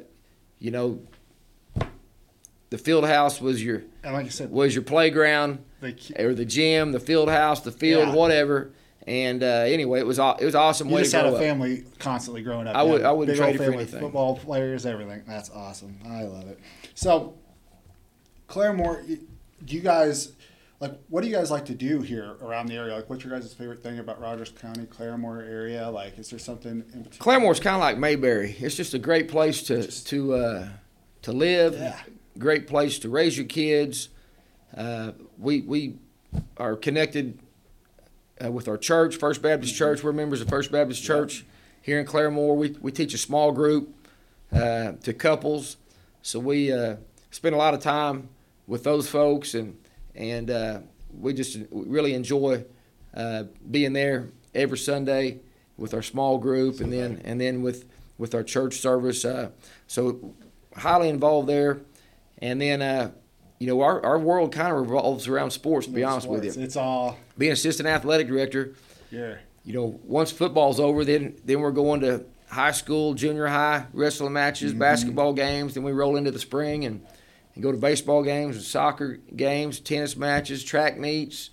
you 0.59 0.70
know, 0.70 1.00
the 2.70 2.78
field 2.78 3.04
house 3.04 3.40
was 3.40 3.62
your 3.62 3.83
and 4.02 4.14
like 4.14 4.26
I 4.26 4.30
said, 4.30 4.50
was 4.50 4.74
your 4.74 4.85
playground 4.85 5.62
the 5.80 5.94
or 6.18 6.35
the 6.35 6.44
gym, 6.44 6.92
the 6.92 7.00
field 7.00 7.28
house, 7.28 7.61
the 7.61 7.72
field, 7.72 8.09
Yeah. 8.09 8.14
whatever. 8.14 8.70
And 9.11 9.42
uh, 9.42 9.46
anyway, 9.66 9.99
it 9.99 10.07
was 10.07 10.20
it 10.20 10.44
was 10.44 10.55
awesome 10.55 10.88
you 10.88 10.94
way 10.94 11.03
just 11.03 11.12
had 11.12 11.27
a 11.27 11.33
up. 11.33 11.38
family 11.38 11.85
constantly 11.99 12.42
growing 12.42 12.68
up. 12.68 12.77
I 12.77 12.85
would- 12.85 13.03
I 13.03 13.11
wouldn't 13.11 13.37
big 13.37 13.44
trade 13.44 13.59
family. 13.59 13.85
Football 13.85 14.37
players, 14.37 14.87
everything. 14.87 15.25
That's 15.27 15.51
awesome. 15.51 15.99
I 16.07 16.23
love 16.23 16.46
it. 16.46 16.61
So, 16.94 17.35
Claremore, 18.49 19.05
do 19.64 19.75
you 19.75 19.81
guys 19.81 20.33
like? 20.79 20.92
What 21.09 21.23
do 21.23 21.29
you 21.29 21.35
guys 21.35 21.51
like 21.51 21.64
to 21.66 21.75
do 21.75 22.03
here 22.03 22.37
around 22.40 22.66
the 22.68 22.77
area? 22.77 22.94
Like, 22.94 23.11
what's 23.11 23.25
your 23.25 23.37
guys' 23.37 23.53
favorite 23.53 23.83
thing 23.83 23.99
about 23.99 24.20
Rogers 24.20 24.51
County, 24.51 24.87
Claremore 24.87 25.42
area? 25.44 25.90
Like, 25.90 26.16
is 26.16 26.31
there 26.31 26.38
something 26.38 26.70
in 26.94 27.03
particular? 27.05 27.18
Claremore's 27.18 27.59
kind 27.59 27.75
of 27.75 27.81
like 27.81 27.99
Mayberry. 27.99 28.55
It's 28.61 28.77
just 28.77 28.94
a 28.94 28.99
great 29.01 29.29
place 29.29 29.62
to 29.64 29.87
to 30.05 30.35
uh, 30.35 30.68
to 31.23 31.33
live. 31.33 31.75
Yeah. 31.75 31.99
Great 32.38 32.68
place 32.68 33.01
to 33.01 33.09
raise 33.09 33.37
your 33.37 33.46
kids. 33.46 34.09
Uh, 34.77 35.12
we 35.37 35.62
we 35.62 35.96
are 36.57 36.77
connected 36.77 37.40
uh, 38.44 38.50
with 38.50 38.68
our 38.68 38.76
church, 38.76 39.16
First 39.16 39.42
Baptist 39.42 39.74
Church. 39.74 40.03
We're 40.03 40.12
members 40.12 40.40
of 40.40 40.48
First 40.48 40.72
Baptist 40.72 41.03
Church 41.03 41.44
here 41.83 41.98
in 41.98 42.07
Claremore. 42.07 42.57
We 42.57 42.76
we 42.81 42.92
teach 42.92 43.14
a 43.14 43.18
small 43.18 43.53
group 43.53 43.94
uh, 44.53 44.92
to 45.03 45.12
couples, 45.12 45.76
so 46.22 46.38
we 46.38 46.72
uh, 46.72 46.96
spend 47.31 47.55
a 47.55 47.59
lot 47.59 47.74
of 47.74 47.81
time 47.81 48.29
with 48.66 48.85
those 48.85 49.09
folks, 49.09 49.55
and 49.55 49.76
and 50.14 50.50
uh, 50.50 50.81
we 51.18 51.35
just 51.35 51.59
really 51.70 52.14
enjoy 52.14 52.64
uh, 53.14 53.44
being 53.70 53.92
there 53.92 54.29
every 54.55 54.79
Sunday 54.79 55.40
with 55.76 55.94
our 55.94 56.03
small 56.03 56.38
group, 56.38 56.81
and 56.81 56.92
then 56.92 57.20
and 57.24 57.40
then 57.40 57.62
with 57.62 57.85
with 58.18 58.35
our 58.35 58.42
church 58.42 58.76
service. 58.76 59.24
Uh, 59.24 59.50
so 59.87 60.35
highly 60.76 61.09
involved 61.09 61.48
there, 61.48 61.81
and 62.38 62.61
then. 62.61 63.12
You 63.61 63.66
know, 63.66 63.83
our, 63.83 64.03
our 64.05 64.18
world 64.18 64.53
kind 64.53 64.73
of 64.73 64.81
revolves 64.81 65.29
around 65.29 65.51
sports, 65.51 65.87
to 65.87 65.92
be 65.92 66.03
honest 66.03 66.27
with 66.27 66.44
you. 66.44 66.62
It's 66.62 66.77
all 66.77 67.18
Being 67.37 67.53
assistant 67.53 67.87
athletic 67.87 68.27
director, 68.27 68.75
yeah. 69.11 69.35
you 69.66 69.75
know, 69.75 70.01
once 70.05 70.33
football's 70.33 70.81
over, 70.81 71.05
then 71.05 71.37
then 71.44 71.61
we're 71.61 71.70
going 71.70 72.01
to 72.01 72.25
high 72.49 72.70
school, 72.70 73.12
junior 73.12 73.46
high 73.46 73.85
wrestling 73.92 74.33
matches, 74.33 74.73
basketball 74.73 75.35
games. 75.35 75.75
Then 75.75 75.83
we 75.83 75.92
roll 75.92 76.16
into 76.16 76.31
the 76.31 76.38
spring 76.38 76.87
and, 76.87 77.05
and 77.55 77.62
go 77.62 77.70
to 77.70 77.77
baseball 77.77 78.23
games, 78.23 78.57
and 78.57 78.64
soccer 78.64 79.18
games, 79.37 79.79
tennis 79.79 80.16
matches, 80.16 80.64
track 80.64 80.99
meets, 80.99 81.51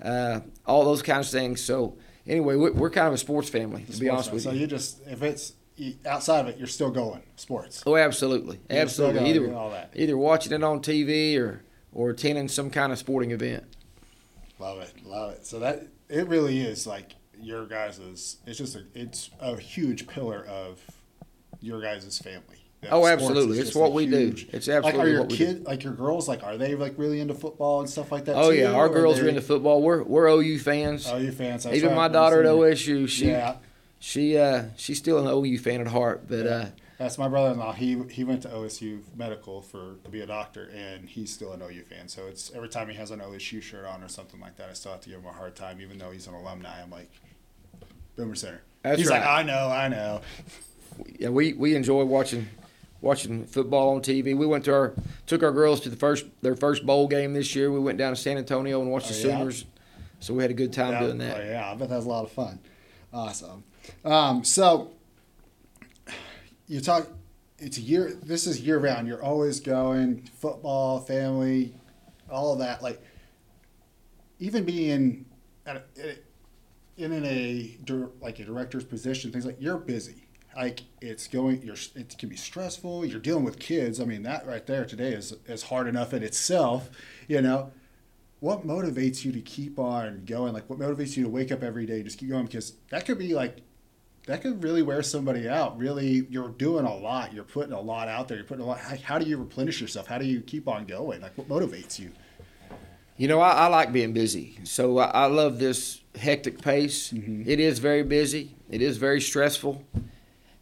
uh, 0.00 0.40
all 0.64 0.84
those 0.84 1.02
kinds 1.02 1.26
of 1.26 1.40
things. 1.40 1.60
So 1.60 1.96
anyway, 2.24 2.54
we're, 2.54 2.72
we're 2.72 2.90
kind 2.90 3.08
of 3.08 3.14
a 3.14 3.18
sports 3.18 3.48
family, 3.48 3.82
to 3.90 3.98
be 3.98 4.08
honest 4.08 4.28
fan. 4.28 4.34
with 4.36 4.44
you. 4.44 4.50
so 4.52 4.56
you 4.56 4.68
just 4.68 5.04
if 5.08 5.24
it's 5.24 5.54
you- 5.82 5.94
outside 6.06 6.40
of 6.40 6.48
it, 6.48 6.58
you're 6.58 6.66
still 6.66 6.90
going 6.90 7.22
sports. 7.36 7.82
Oh, 7.86 7.96
absolutely, 7.96 8.60
You're 8.70 8.80
absolutely. 8.80 9.28
Either 9.30 9.88
either 9.94 10.16
watching 10.16 10.52
it 10.52 10.62
on 10.62 10.80
TV 10.80 11.36
or 11.38 11.62
or 11.92 12.10
attending 12.10 12.48
some 12.48 12.70
kind 12.70 12.92
of 12.92 12.98
sporting 12.98 13.30
event. 13.32 13.64
Love 14.58 14.80
it, 14.80 14.92
love 15.04 15.32
it. 15.32 15.46
So 15.46 15.58
that 15.60 15.86
it 16.08 16.28
really 16.28 16.60
is 16.60 16.86
like 16.86 17.12
your 17.40 17.66
guys's. 17.66 18.36
It's 18.46 18.58
just 18.58 18.76
a 18.76 18.84
it's 18.94 19.30
a 19.40 19.56
huge 19.58 20.06
pillar 20.06 20.44
of 20.48 20.80
your 21.60 21.80
guys' 21.82 22.18
family. 22.18 22.58
That 22.82 22.92
Oh, 22.92 23.06
absolutely. 23.06 23.58
It's 23.60 23.74
what 23.76 23.92
we 23.92 24.06
do. 24.06 24.34
It's 24.52 24.66
like 24.66 24.74
are 24.76 24.86
absolutely 24.88 25.10
your 25.12 25.20
what 25.20 25.30
we 25.30 25.36
do. 25.36 25.46
kid 25.46 25.64
like 25.64 25.84
your 25.84 25.92
girls 25.92 26.26
like 26.28 26.42
are 26.42 26.56
they 26.56 26.74
like 26.74 26.94
really 26.96 27.20
into 27.20 27.34
football 27.34 27.80
and 27.80 27.88
stuff 27.88 28.10
like 28.10 28.24
that? 28.24 28.36
Oh 28.36 28.50
too, 28.50 28.58
yeah, 28.58 28.72
our 28.72 28.88
girls 28.88 29.18
they- 29.20 29.26
are 29.26 29.28
into 29.28 29.40
football. 29.40 29.82
We're 29.82 30.02
we're 30.02 30.26
OU 30.28 30.58
fans. 30.58 31.10
You 31.10 31.30
fans? 31.32 31.66
Even 31.66 31.90
right, 31.90 31.96
my 31.96 32.08
daughter 32.08 32.40
at. 32.42 32.46
OSU, 32.48 33.08
she 33.08 33.28
yeah, 33.28 33.56
she 34.04 34.36
uh 34.36 34.64
she's 34.76 34.98
still 34.98 35.18
an 35.24 35.28
OU 35.32 35.58
fan 35.58 35.80
at 35.80 35.86
heart. 35.86 36.24
But 36.28 36.46
uh, 36.46 36.66
that's 36.98 37.18
my 37.18 37.28
brother-in-law. 37.28 37.74
He 37.74 38.02
he 38.10 38.24
went 38.24 38.42
to 38.42 38.48
OSU 38.48 39.00
medical 39.16 39.62
for 39.62 39.94
to 40.02 40.10
be 40.10 40.20
a 40.22 40.26
doctor, 40.26 40.68
and 40.74 41.08
he's 41.08 41.32
still 41.32 41.52
an 41.52 41.62
OU 41.62 41.84
fan. 41.84 42.08
So 42.08 42.26
it's 42.26 42.50
every 42.52 42.68
time 42.68 42.88
he 42.88 42.96
has 42.96 43.12
an 43.12 43.20
OSU 43.20 43.62
shirt 43.62 43.84
on 43.86 44.02
or 44.02 44.08
something 44.08 44.40
like 44.40 44.56
that, 44.56 44.68
I 44.68 44.72
still 44.72 44.90
have 44.92 45.02
to 45.02 45.08
give 45.08 45.20
him 45.20 45.26
a 45.26 45.32
hard 45.32 45.54
time, 45.54 45.80
even 45.80 45.98
though 45.98 46.10
he's 46.10 46.26
an 46.26 46.34
alumni. 46.34 46.82
I'm 46.82 46.90
like, 46.90 47.10
Boomer 48.16 48.34
Sooner. 48.34 48.60
That's 48.82 48.98
he's 48.98 49.08
like. 49.10 49.24
I 49.24 49.44
know, 49.44 49.68
I 49.68 49.86
know. 49.86 50.20
yeah, 51.18 51.28
we 51.28 51.52
we 51.52 51.76
enjoy 51.76 52.04
watching 52.04 52.48
watching 53.00 53.46
football 53.46 53.94
on 53.94 54.00
TV. 54.00 54.36
We 54.36 54.46
went 54.46 54.64
to 54.64 54.74
our 54.74 54.94
took 55.26 55.44
our 55.44 55.52
girls 55.52 55.80
to 55.82 55.90
the 55.90 55.96
first 55.96 56.26
their 56.42 56.56
first 56.56 56.84
bowl 56.84 57.06
game 57.06 57.34
this 57.34 57.54
year. 57.54 57.70
We 57.70 57.78
went 57.78 57.98
down 57.98 58.12
to 58.12 58.20
San 58.20 58.36
Antonio 58.36 58.80
and 58.82 58.90
watched 58.90 59.10
Oh, 59.10 59.14
the 59.14 59.28
yeah? 59.28 59.38
Sooners. 59.38 59.64
So 60.18 60.34
we 60.34 60.42
had 60.42 60.50
a 60.50 60.54
good 60.54 60.72
time 60.72 60.92
Yeah, 60.92 61.00
doing 61.00 61.18
that. 61.18 61.40
oh, 61.40 61.44
yeah, 61.44 61.70
I 61.70 61.74
bet 61.76 61.88
that 61.88 61.96
was 61.96 62.06
a 62.06 62.08
lot 62.08 62.24
of 62.24 62.32
fun. 62.32 62.58
Awesome. 63.12 63.62
Um, 64.04 64.44
so 64.44 64.92
you 66.66 66.80
talk. 66.80 67.08
It's 67.58 67.78
a 67.78 67.80
year. 67.80 68.18
This 68.22 68.46
is 68.46 68.60
year 68.60 68.78
round. 68.78 69.06
You're 69.06 69.22
always 69.22 69.60
going 69.60 70.28
football, 70.38 71.00
family, 71.00 71.74
all 72.30 72.52
of 72.52 72.58
that. 72.58 72.82
Like 72.82 73.00
even 74.38 74.64
being 74.64 75.26
at 75.66 75.76
a, 75.76 76.16
in, 76.96 77.12
in 77.12 77.24
a 77.24 77.78
like 78.20 78.38
a 78.40 78.44
director's 78.44 78.84
position, 78.84 79.30
things 79.30 79.46
like 79.46 79.60
you're 79.60 79.78
busy. 79.78 80.26
Like 80.56 80.80
it's 81.00 81.28
going. 81.28 81.62
You're. 81.62 81.76
It 81.94 82.16
can 82.18 82.28
be 82.28 82.36
stressful. 82.36 83.06
You're 83.06 83.20
dealing 83.20 83.44
with 83.44 83.58
kids. 83.58 84.00
I 84.00 84.04
mean, 84.04 84.22
that 84.24 84.46
right 84.46 84.66
there 84.66 84.84
today 84.84 85.12
is 85.12 85.34
is 85.46 85.64
hard 85.64 85.86
enough 85.86 86.12
in 86.12 86.22
itself. 86.22 86.90
You 87.28 87.40
know 87.40 87.70
what 88.42 88.66
motivates 88.66 89.24
you 89.24 89.30
to 89.30 89.40
keep 89.40 89.78
on 89.78 90.24
going? 90.26 90.52
Like, 90.52 90.68
what 90.68 90.76
motivates 90.76 91.16
you 91.16 91.22
to 91.22 91.30
wake 91.30 91.52
up 91.52 91.62
every 91.62 91.86
day, 91.86 92.02
just 92.02 92.18
keep 92.18 92.28
going? 92.28 92.44
Because 92.44 92.72
that 92.90 93.06
could 93.06 93.16
be 93.16 93.34
like, 93.34 93.58
that 94.26 94.40
could 94.42 94.62
really 94.62 94.82
wear 94.82 95.02
somebody 95.02 95.48
out. 95.48 95.76
Really, 95.78 96.26
you're 96.30 96.48
doing 96.48 96.84
a 96.84 96.94
lot. 96.94 97.32
You're 97.32 97.44
putting 97.44 97.72
a 97.72 97.80
lot 97.80 98.08
out 98.08 98.28
there. 98.28 98.36
You're 98.36 98.46
putting 98.46 98.64
a 98.64 98.66
lot. 98.66 98.78
How, 98.78 98.96
how 98.96 99.18
do 99.18 99.26
you 99.26 99.36
replenish 99.36 99.80
yourself? 99.80 100.06
How 100.06 100.18
do 100.18 100.24
you 100.24 100.40
keep 100.40 100.68
on 100.68 100.86
going? 100.86 101.20
Like, 101.20 101.36
what 101.36 101.48
motivates 101.48 101.98
you? 101.98 102.12
You 103.16 103.28
know, 103.28 103.40
I, 103.40 103.50
I 103.50 103.66
like 103.66 103.92
being 103.92 104.12
busy. 104.12 104.58
So 104.64 104.98
I, 104.98 105.06
I 105.06 105.26
love 105.26 105.58
this 105.58 106.00
hectic 106.14 106.62
pace. 106.62 107.12
Mhm. 107.12 107.46
It 107.46 107.60
is 107.60 107.78
very 107.78 108.02
busy. 108.02 108.54
It 108.70 108.80
is 108.80 108.96
very 108.96 109.20
stressful. 109.20 109.84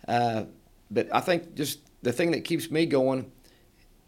Uh, 0.09 0.45
but 0.91 1.09
I 1.15 1.21
think 1.21 1.55
just 1.55 1.81
the 2.03 2.13
thing 2.13 2.31
that 2.33 2.45
keeps 2.45 2.71
me 2.71 2.87
going 2.87 3.31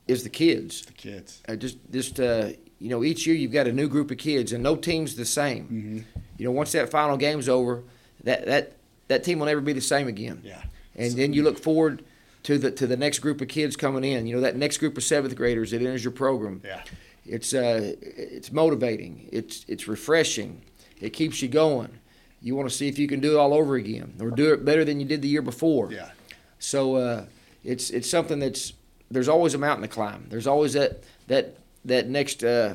is 0.08 0.24
the 0.24 0.30
kids. 0.30 0.82
The 0.82 0.92
kids. 0.92 1.42
Uh, 1.48 1.56
just, 1.56 1.78
just 1.90 2.18
uh, 2.18 2.48
you 2.78 2.88
know, 2.88 3.04
each 3.04 3.26
year 3.26 3.36
you've 3.36 3.52
got 3.52 3.68
a 3.68 3.72
new 3.72 3.88
group 3.88 4.10
of 4.10 4.18
kids, 4.18 4.52
and 4.52 4.62
no 4.62 4.76
team's 4.76 5.14
the 5.14 5.24
same. 5.24 5.64
Mm-hmm. 5.64 6.20
You 6.38 6.44
know, 6.46 6.50
once 6.50 6.72
that 6.72 6.90
final 6.90 7.16
game's 7.16 7.48
over, 7.48 7.84
that 8.24 8.46
that 8.46 8.76
that 9.08 9.24
team 9.24 9.38
will 9.38 9.46
never 9.46 9.60
be 9.60 9.72
the 9.72 9.80
same 9.80 10.08
again. 10.08 10.40
Yeah. 10.44 10.62
And 10.96 11.12
So- 11.12 11.16
then 11.16 11.32
you 11.32 11.42
look 11.42 11.58
forward 11.58 12.04
to 12.44 12.58
the 12.58 12.70
to 12.72 12.86
the 12.86 12.96
next 12.96 13.20
group 13.20 13.40
of 13.40 13.48
kids 13.48 13.76
coming 13.76 14.04
in. 14.04 14.26
You 14.26 14.36
know, 14.36 14.40
that 14.42 14.56
next 14.56 14.78
group 14.78 14.96
of 14.96 15.04
seventh 15.04 15.36
graders 15.36 15.70
that 15.70 15.80
enters 15.80 16.02
your 16.04 16.12
program. 16.12 16.60
Yeah. 16.64 16.82
It's 17.24 17.54
uh, 17.54 17.94
it's 18.00 18.50
motivating. 18.52 19.28
It's 19.32 19.64
it's 19.68 19.86
refreshing. 19.86 20.62
It 21.00 21.10
keeps 21.10 21.40
you 21.42 21.48
going. 21.48 21.98
You 22.40 22.56
want 22.56 22.68
to 22.68 22.74
see 22.74 22.88
if 22.88 22.98
you 22.98 23.06
can 23.06 23.20
do 23.20 23.34
it 23.34 23.38
all 23.38 23.54
over 23.54 23.76
again, 23.76 24.14
or 24.20 24.30
do 24.30 24.52
it 24.52 24.64
better 24.64 24.84
than 24.84 24.98
you 24.98 25.06
did 25.06 25.22
the 25.22 25.28
year 25.28 25.42
before. 25.42 25.92
Yeah. 25.92 26.10
So 26.58 26.96
uh, 26.96 27.24
it's 27.62 27.90
it's 27.90 28.10
something 28.10 28.40
that's 28.40 28.72
there's 29.10 29.28
always 29.28 29.54
a 29.54 29.58
mountain 29.58 29.82
to 29.82 29.94
climb. 29.94 30.26
There's 30.28 30.48
always 30.48 30.72
that 30.72 31.04
that 31.28 31.58
that 31.84 32.08
next 32.08 32.42
uh, 32.42 32.74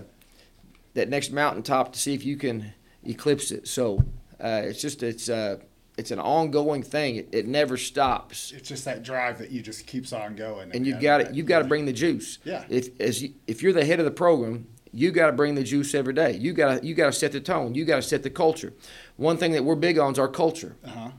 that 0.93 1.09
next 1.09 1.31
mountaintop 1.31 1.91
to 1.93 1.99
see 1.99 2.13
if 2.13 2.23
you 2.25 2.37
can 2.37 2.73
eclipse 3.03 3.51
it. 3.51 3.67
So 3.67 4.03
uh, 4.41 4.61
it's 4.63 4.81
just 4.81 5.03
it's 5.03 5.27
uh, 5.27 5.57
it's 5.97 6.11
an 6.11 6.19
ongoing 6.19 6.83
thing. 6.83 7.15
It, 7.15 7.29
it 7.31 7.47
never 7.47 7.75
stops. 7.75 8.51
It's 8.51 8.69
just 8.69 8.85
that 8.85 9.03
drive 9.03 9.39
that 9.39 9.49
you 9.51 9.61
just 9.61 9.87
keeps 9.87 10.13
on 10.13 10.35
going. 10.35 10.71
And 10.73 10.85
you've 10.85 11.01
got 11.01 11.17
to 11.17 11.33
you've 11.33 11.47
got 11.47 11.59
to 11.59 11.65
bring 11.65 11.85
the 11.85 11.93
juice. 11.93 12.37
Yeah. 12.43 12.63
If 12.69 12.99
as 13.01 13.23
you, 13.23 13.33
if 13.47 13.61
you're 13.63 13.73
the 13.73 13.83
head 13.85 13.99
of 13.99 14.05
the 14.05 14.11
program, 14.11 14.67
you 14.93 15.11
got 15.11 15.27
to 15.27 15.33
bring 15.33 15.55
the 15.55 15.63
juice 15.63 15.93
every 15.95 16.13
day. 16.13 16.37
You 16.37 16.53
got 16.53 16.81
to 16.81 16.87
you 16.87 16.93
got 16.93 17.07
to 17.07 17.11
set 17.13 17.31
the 17.31 17.41
tone. 17.41 17.73
You 17.75 17.83
got 17.83 17.97
to 17.97 18.01
set 18.03 18.23
the 18.23 18.29
culture. 18.29 18.73
One 19.15 19.37
thing 19.37 19.51
that 19.53 19.65
we're 19.65 19.75
big 19.75 19.97
on 19.97 20.13
is 20.13 20.19
our 20.19 20.27
culture. 20.27 20.75
Uh-huh. 20.85 21.09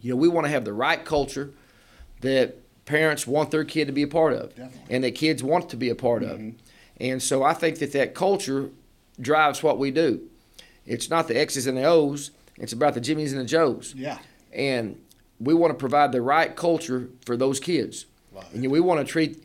You 0.00 0.10
know, 0.10 0.16
we 0.16 0.28
want 0.28 0.46
to 0.46 0.50
have 0.50 0.64
the 0.64 0.72
right 0.72 1.04
culture 1.04 1.52
that 2.20 2.56
parents 2.84 3.26
want 3.26 3.50
their 3.50 3.64
kid 3.64 3.86
to 3.86 3.92
be 3.92 4.02
a 4.02 4.08
part 4.08 4.32
of, 4.32 4.50
Definitely. 4.54 4.80
and 4.94 5.04
that 5.04 5.14
kids 5.14 5.42
want 5.42 5.68
to 5.70 5.76
be 5.76 5.88
a 5.90 5.94
part 5.94 6.22
of. 6.22 6.38
Mhm. 6.38 6.54
And 6.98 7.22
so 7.22 7.42
I 7.42 7.52
think 7.52 7.78
that 7.78 7.92
that 7.92 8.14
culture 8.14 8.70
drives 9.20 9.62
what 9.62 9.78
we 9.78 9.90
do. 9.90 10.22
It's 10.86 11.10
not 11.10 11.28
the 11.28 11.36
X's 11.38 11.66
and 11.66 11.76
the 11.76 11.84
O's. 11.84 12.30
It's 12.58 12.72
about 12.72 12.94
the 12.94 13.00
Jimmies 13.00 13.32
and 13.32 13.40
the 13.40 13.44
Joes. 13.46 13.94
Yeah. 13.96 14.18
And 14.52 15.00
we 15.38 15.54
want 15.54 15.70
to 15.72 15.76
provide 15.78 16.12
the 16.12 16.22
right 16.22 16.54
culture 16.56 17.08
for 17.24 17.36
those 17.36 17.60
kids. 17.60 18.06
Love 18.34 18.46
And 18.54 18.64
it. 18.64 18.68
we 18.68 18.80
want 18.80 19.04
to 19.06 19.10
treat 19.10 19.44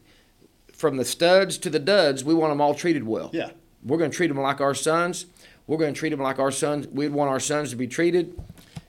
from 0.71 0.97
the 0.97 1.05
studs 1.05 1.57
to 1.59 1.69
the 1.69 1.79
duds. 1.79 2.23
We 2.23 2.33
want 2.33 2.51
them 2.51 2.61
all 2.61 2.73
treated 2.73 3.05
well. 3.05 3.29
Yeah. 3.33 3.51
We're 3.83 3.97
going 3.97 4.11
to 4.11 4.15
treat 4.17 4.27
them 4.27 4.39
like 4.39 4.61
our 4.61 4.73
sons. 4.73 5.25
We're 5.67 5.77
going 5.77 5.93
to 5.93 5.97
treat 5.99 6.09
them 6.09 6.19
like 6.21 6.39
our 6.39 6.51
sons. 6.51 6.87
We'd 6.87 7.09
want 7.13 7.29
our 7.29 7.39
sons 7.39 7.69
to 7.69 7.75
be 7.75 7.87
treated. 7.87 8.39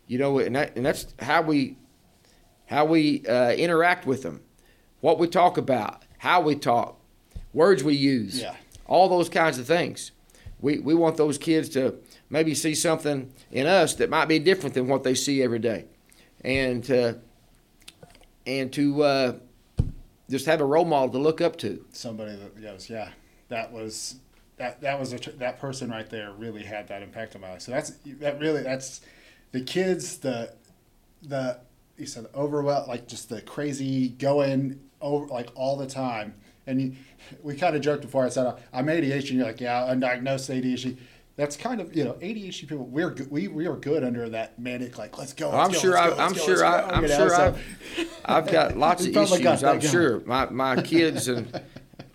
You 0.06 0.18
know, 0.18 0.38
and 0.38 0.54
that, 0.56 0.76
and 0.76 0.84
that's 0.84 1.14
how 1.20 1.42
we 1.42 1.76
how 2.66 2.84
we 2.86 3.24
uh, 3.26 3.52
interact 3.52 4.06
with 4.06 4.22
them, 4.22 4.40
what 5.00 5.18
we 5.18 5.26
talk 5.28 5.56
about, 5.58 6.02
how 6.18 6.40
we 6.40 6.54
talk, 6.56 6.98
words 7.52 7.84
we 7.84 7.94
use, 7.94 8.40
Yeah. 8.40 8.54
all 8.86 9.08
those 9.08 9.28
kinds 9.28 9.58
of 9.58 9.66
things. 9.66 10.12
We 10.60 10.78
we 10.78 10.94
want 10.94 11.16
those 11.16 11.38
kids 11.38 11.68
to 11.70 11.94
maybe 12.34 12.52
see 12.52 12.74
something 12.74 13.32
in 13.52 13.66
us 13.68 13.94
that 13.94 14.10
might 14.10 14.26
be 14.26 14.40
different 14.40 14.74
than 14.74 14.88
what 14.88 15.04
they 15.04 15.14
see 15.14 15.40
every 15.40 15.60
day, 15.60 15.84
and 16.42 16.82
to 16.84 17.16
and 18.44 18.72
to 18.72 19.02
uh, 19.04 19.36
just 20.28 20.46
have 20.46 20.60
a 20.60 20.64
role 20.64 20.84
model 20.84 21.10
to 21.10 21.18
look 21.18 21.40
up 21.40 21.56
to. 21.56 21.86
somebody 21.92 22.34
that 22.34 22.60
goes, 22.60 22.90
yeah, 22.90 23.10
that 23.48 23.72
was 23.72 24.16
that 24.56 24.80
that 24.80 24.98
was 24.98 25.12
a 25.12 25.18
that 25.38 25.60
person 25.60 25.88
right 25.88 26.10
there 26.10 26.32
really 26.32 26.64
had 26.64 26.88
that 26.88 27.02
impact 27.02 27.36
on 27.36 27.40
my 27.40 27.52
life. 27.52 27.62
So 27.62 27.70
that's 27.70 27.90
that 28.18 28.40
really 28.40 28.62
that's 28.62 29.00
the 29.52 29.60
kids 29.60 30.18
the 30.18 30.52
the 31.22 31.60
you 31.96 32.06
said 32.06 32.24
the 32.24 32.34
overwhelm 32.34 32.88
like 32.88 33.06
just 33.06 33.28
the 33.28 33.42
crazy 33.42 34.08
going 34.08 34.80
over 35.00 35.26
like 35.26 35.50
all 35.54 35.76
the 35.76 35.86
time. 35.86 36.34
And 36.66 36.80
you, 36.80 36.92
we 37.42 37.54
kind 37.54 37.76
of 37.76 37.82
joked 37.82 38.02
before 38.02 38.24
I 38.24 38.30
said 38.30 38.54
I'm 38.72 38.86
ADHD. 38.86 39.12
And 39.12 39.38
you're 39.38 39.46
like, 39.46 39.60
yeah, 39.60 39.82
undiagnosed 39.82 40.50
ADHD. 40.50 40.96
That's 41.36 41.56
kind 41.56 41.80
of 41.80 41.96
you 41.96 42.04
know 42.04 42.12
ADHD 42.14 42.68
people. 42.68 42.86
We're 42.86 43.10
good, 43.10 43.30
we 43.30 43.48
we 43.48 43.66
are 43.66 43.76
good 43.76 44.04
under 44.04 44.28
that 44.28 44.58
manic 44.58 44.98
like 44.98 45.18
let's 45.18 45.32
go. 45.32 45.50
Let's 45.50 45.66
I'm 45.66 45.72
go, 45.72 45.78
sure. 45.78 45.90
let's 45.92 46.12
I, 46.12 46.16
go, 46.16 46.22
I'm 46.22 46.32
go, 46.32 46.38
sure. 46.38 46.56
let's 46.56 46.62
I, 46.62 46.80
go, 46.80 46.86
I'm 46.94 47.02
you 47.02 47.08
know, 47.08 47.16
sure. 47.16 47.30
so- 47.30 47.44
I've, 47.44 48.20
I've 48.24 48.52
got 48.52 48.76
lots 48.76 49.04
of 49.04 49.16
issues. 49.16 49.64
I'm 49.64 49.80
sure. 49.80 50.20
My 50.20 50.48
my 50.50 50.80
kids 50.80 51.26
and 51.26 51.60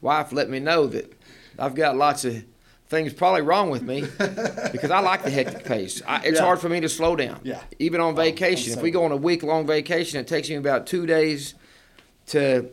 wife 0.01 0.31
let 0.31 0.49
me 0.49 0.59
know 0.59 0.87
that 0.87 1.11
I've 1.57 1.75
got 1.75 1.97
lots 1.97 2.23
of 2.23 2.45
things 2.87 3.13
probably 3.13 3.41
wrong 3.41 3.69
with 3.69 3.83
me 3.83 4.01
because 4.71 4.89
I 4.89 4.99
like 4.99 5.23
the 5.23 5.29
hectic 5.29 5.65
pace. 5.65 6.01
I, 6.07 6.23
it's 6.23 6.39
Yeah. 6.39 6.45
hard 6.45 6.59
for 6.59 6.69
me 6.69 6.79
to 6.79 6.89
slow 6.89 7.15
down. 7.15 7.41
Yeah. 7.43 7.61
Even 7.77 8.01
on 8.01 8.13
oh, 8.13 8.15
vacation, 8.15 8.71
I'm 8.73 8.79
if 8.79 8.83
we 8.83 8.89
go 8.89 9.03
on 9.03 9.11
a 9.11 9.17
week 9.17 9.43
long 9.43 9.67
vacation, 9.67 10.19
it 10.19 10.27
takes 10.27 10.49
me 10.49 10.55
about 10.55 10.87
two 10.87 11.05
days 11.05 11.55
to 12.27 12.69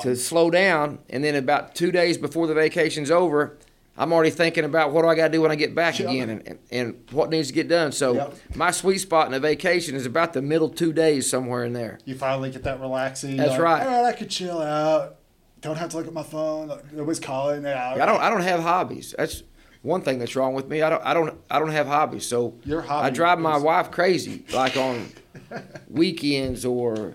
to 0.00 0.16
slow 0.16 0.50
down, 0.50 0.98
and 1.10 1.22
then 1.22 1.34
about 1.36 1.74
two 1.74 1.92
days 1.92 2.16
before 2.18 2.46
the 2.46 2.54
vacation's 2.54 3.10
over. 3.10 3.58
I'm 3.96 4.12
already 4.12 4.30
thinking 4.30 4.64
about 4.64 4.92
what 4.92 5.02
do 5.02 5.08
I 5.08 5.14
got 5.14 5.28
to 5.28 5.32
do 5.32 5.40
when 5.40 5.50
I 5.52 5.54
get 5.54 5.74
back 5.74 6.00
again, 6.00 6.28
and, 6.30 6.48
and, 6.48 6.58
and 6.72 7.04
what 7.12 7.30
needs 7.30 7.48
to 7.48 7.54
get 7.54 7.68
done. 7.68 7.92
So 7.92 8.14
Yep. 8.14 8.34
my 8.56 8.70
sweet 8.72 8.98
spot 8.98 9.28
in 9.28 9.34
a 9.34 9.38
vacation 9.40 9.94
is 9.94 10.04
about 10.04 10.32
the 10.32 10.42
middle 10.42 10.68
two 10.68 10.92
days 10.92 11.30
somewhere 11.30 11.64
in 11.64 11.72
there. 11.74 12.00
You 12.04 12.16
finally 12.16 12.50
get 12.50 12.64
that 12.64 12.80
relaxing. 12.80 13.36
That's 13.36 13.50
like, 13.52 13.60
right. 13.60 13.82
All 13.86 14.02
right, 14.02 14.04
I 14.06 14.12
could 14.12 14.30
chill 14.30 14.60
out. 14.60 15.16
Don't 15.60 15.76
have 15.76 15.90
to 15.90 15.96
look 15.96 16.06
at 16.08 16.12
my 16.12 16.22
phone. 16.24 16.68
Nobody's 16.92 17.20
calling. 17.20 17.62
Yeah, 17.62 17.92
I 17.94 18.04
don't 18.04 18.20
I 18.20 18.28
don't 18.30 18.42
have 18.42 18.60
hobbies. 18.60 19.14
That's 19.16 19.42
one 19.82 20.02
thing 20.02 20.18
that's 20.18 20.34
wrong 20.36 20.54
with 20.54 20.68
me. 20.68 20.82
I 20.82 20.90
don't 20.90 21.02
I 21.04 21.14
don't 21.14 21.38
I 21.50 21.58
don't 21.58 21.70
have 21.70 21.86
hobbies. 21.86 22.26
So 22.26 22.54
Your 22.64 22.82
hobby 22.82 23.06
I 23.06 23.10
drive 23.10 23.38
my 23.38 23.56
is- 23.56 23.62
wife 23.62 23.90
crazy, 23.90 24.44
like 24.52 24.76
on 24.76 25.08
weekends 25.88 26.64
or 26.64 27.14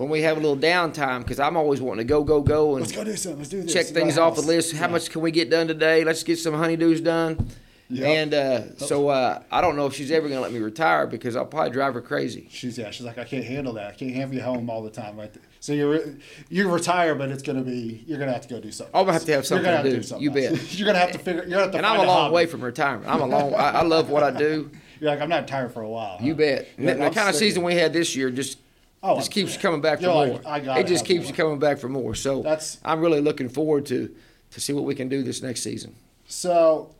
when 0.00 0.08
we 0.08 0.22
have 0.22 0.38
a 0.38 0.40
little 0.40 0.56
downtime, 0.56 1.18
because 1.18 1.38
I'm 1.38 1.58
always 1.58 1.80
wanting 1.82 2.06
to 2.06 2.08
go 2.08 2.24
go 2.24 2.40
go 2.40 2.72
and 2.76 2.80
Let's 2.80 2.92
go 2.92 3.04
do 3.04 3.16
something. 3.16 3.38
Let's 3.38 3.50
do 3.50 3.62
this. 3.62 3.72
check 3.72 3.86
things 3.86 4.16
off 4.16 4.34
the 4.34 4.40
list. 4.40 4.72
How 4.74 4.86
Yeah. 4.86 4.92
much 4.92 5.10
can 5.10 5.20
we 5.20 5.30
get 5.30 5.50
done 5.50 5.66
today? 5.68 6.04
Let's 6.04 6.22
get 6.22 6.38
some 6.38 6.54
honeydews 6.54 7.04
done. 7.04 7.48
Yep. 7.92 8.06
And 8.06 8.34
uh, 8.34 8.76
so 8.78 9.08
uh, 9.08 9.42
I 9.50 9.60
don't 9.60 9.74
know 9.76 9.84
if 9.86 9.94
she's 9.94 10.10
ever 10.12 10.28
going 10.28 10.38
to 10.38 10.40
let 10.42 10.52
me 10.52 10.60
retire 10.60 11.06
because 11.08 11.34
I'll 11.34 11.44
probably 11.44 11.72
drive 11.72 11.92
her 11.94 12.00
crazy. 12.00 12.46
She's 12.50 12.78
yeah. 12.78 12.90
She's 12.92 13.04
like, 13.04 13.18
I 13.18 13.24
can't 13.24 13.44
handle 13.44 13.72
that. 13.74 13.88
I 13.88 13.92
can't 13.94 14.14
have 14.14 14.32
you 14.32 14.40
home 14.42 14.70
all 14.70 14.80
the 14.82 14.90
time. 14.90 15.18
Right. 15.18 15.34
So 15.58 15.72
you're 15.74 16.00
you 16.48 16.70
retire, 16.72 17.14
but 17.16 17.28
it's 17.30 17.42
gonna 17.42 17.62
be 17.62 18.02
you're 18.06 18.18
gonna 18.18 18.32
have 18.32 18.42
to 18.42 18.48
go 18.48 18.60
do 18.60 18.70
something. 18.70 18.94
I'm 18.94 19.02
gonna 19.06 19.14
have 19.14 19.24
to 19.26 19.32
have 19.32 19.44
something 19.44 19.66
you're 19.66 19.74
gonna 19.76 19.88
to 19.88 19.94
have 19.96 20.02
do. 20.02 20.06
something 20.06 20.22
You 20.22 20.30
else. 20.50 20.58
bet. 20.60 20.74
you're 20.78 20.86
gonna 20.86 20.98
have 21.00 21.12
to 21.12 21.18
figure. 21.18 21.42
You're 21.42 21.50
gonna 21.50 21.62
have 21.64 21.70
to 21.72 21.76
And 21.78 21.86
I'm 21.86 21.96
a 22.00 22.04
long 22.04 22.16
hobby. 22.24 22.34
way 22.36 22.46
from 22.46 22.60
retirement. 22.64 23.06
I'm 23.10 23.20
a 23.20 23.26
long. 23.26 23.54
I, 23.54 23.70
I 23.70 23.82
love 23.82 24.08
what 24.08 24.22
I 24.22 24.30
do. 24.30 24.70
You're 25.00 25.10
like, 25.10 25.20
I'm 25.20 25.28
not 25.30 25.48
tired 25.48 25.72
for 25.72 25.82
a 25.82 25.88
while. 25.88 26.18
You 26.22 26.34
bet. 26.34 26.68
The 26.78 26.92
I'm 27.06 27.12
kind 27.12 27.28
of 27.28 27.34
season 27.34 27.62
we 27.64 27.74
had 27.74 27.92
this 27.92 28.14
year 28.14 28.30
just 28.30 28.58
Oh, 29.02 29.16
just 29.16 29.30
I'm- 29.30 29.32
keeps 29.32 29.54
you 29.54 29.60
coming 29.60 29.80
back 29.80 30.00
for 30.00 30.06
more. 30.06 30.40
I 30.44 30.58
it 30.80 30.86
just 30.86 31.04
keeps 31.04 31.24
more. 31.24 31.28
you 31.30 31.34
coming 31.34 31.58
back 31.58 31.78
for 31.78 31.88
more. 31.88 32.14
So 32.14 32.42
That's- 32.42 32.78
I'm 32.84 33.00
really 33.00 33.20
looking 33.20 33.48
forward 33.48 33.86
to 33.86 34.14
to 34.50 34.60
see 34.60 34.72
what 34.72 34.84
we 34.84 34.94
can 34.94 35.08
do 35.08 35.22
this 35.22 35.42
next 35.42 35.62
season. 35.62 35.94
So, 36.26 36.92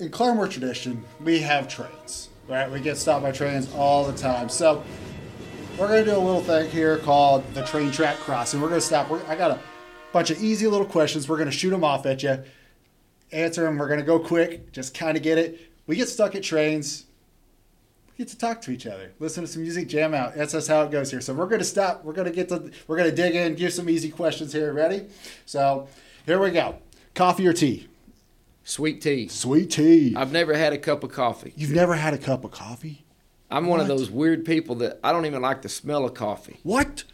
in 0.00 0.10
Claremore 0.10 0.50
tradition, 0.50 1.04
we 1.22 1.38
have 1.40 1.68
trains, 1.68 2.28
right? 2.48 2.70
We 2.70 2.80
get 2.80 2.96
stopped 2.96 3.22
by 3.22 3.30
trains 3.30 3.72
all 3.74 4.04
the 4.04 4.16
time. 4.16 4.48
So, 4.48 4.82
we're 5.78 5.88
going 5.88 6.04
to 6.04 6.10
do 6.10 6.16
a 6.16 6.18
little 6.18 6.40
thing 6.42 6.68
here 6.70 6.98
called 6.98 7.44
the 7.54 7.64
train 7.64 7.90
track 7.92 8.16
crossing. 8.18 8.60
We're 8.60 8.68
going 8.68 8.80
to 8.80 8.86
stop. 8.86 9.08
We're, 9.08 9.24
I 9.26 9.36
got 9.36 9.52
a 9.52 9.60
bunch 10.12 10.30
of 10.30 10.42
easy 10.42 10.66
little 10.66 10.86
questions. 10.86 11.28
We're 11.28 11.36
going 11.36 11.50
to 11.50 11.56
shoot 11.56 11.70
them 11.70 11.84
off 11.84 12.06
at 12.06 12.22
you, 12.22 12.42
answer 13.32 13.62
them. 13.62 13.78
We're 13.78 13.88
going 13.88 14.00
to 14.00 14.06
go 14.06 14.18
quick, 14.18 14.72
just 14.72 14.94
kind 14.94 15.16
of 15.16 15.22
get 15.22 15.38
it. 15.38 15.60
We 15.86 15.96
get 15.96 16.08
stuck 16.08 16.34
at 16.34 16.42
trains. 16.42 17.04
We 18.16 18.24
get 18.24 18.30
to 18.30 18.38
talk 18.38 18.60
to 18.62 18.70
each 18.70 18.86
other, 18.86 19.12
listen 19.18 19.42
to 19.42 19.48
some 19.48 19.62
music, 19.62 19.88
jam 19.88 20.14
out. 20.14 20.36
That's 20.36 20.52
just 20.52 20.68
how 20.68 20.82
it 20.82 20.92
goes 20.92 21.10
here. 21.10 21.20
So 21.20 21.34
we're 21.34 21.46
going 21.48 21.58
to 21.58 21.64
stop. 21.64 22.04
We're 22.04 22.12
going 22.12 22.28
to 22.28 22.32
get 22.32 22.48
to. 22.50 22.70
We're 22.86 22.96
going 22.96 23.10
to 23.10 23.14
dig 23.16 23.34
in, 23.34 23.56
give 23.56 23.72
some 23.72 23.90
easy 23.90 24.10
questions 24.10 24.52
here. 24.52 24.72
Ready? 24.72 25.06
So 25.46 25.88
here 26.24 26.38
we 26.38 26.50
go. 26.52 26.76
Coffee 27.14 27.46
or 27.46 27.52
tea? 27.52 27.88
Sweet 28.62 29.02
tea. 29.02 29.26
Sweet 29.26 29.70
tea. 29.72 30.14
I've 30.16 30.30
never 30.30 30.54
had 30.54 30.72
a 30.72 30.78
cup 30.78 31.02
of 31.02 31.10
coffee. 31.10 31.52
You've 31.56 31.72
never 31.72 31.94
had 31.94 32.14
a 32.14 32.18
cup 32.18 32.44
of 32.44 32.52
coffee? 32.52 33.04
I'm 33.50 33.66
one 33.66 33.80
of 33.80 33.88
those 33.88 34.10
weird 34.10 34.44
people 34.44 34.76
that 34.76 35.00
I 35.02 35.12
don't 35.12 35.26
even 35.26 35.42
like 35.42 35.62
the 35.62 35.68
smell 35.68 36.04
of 36.04 36.14
coffee. 36.14 36.60
What? 36.62 37.04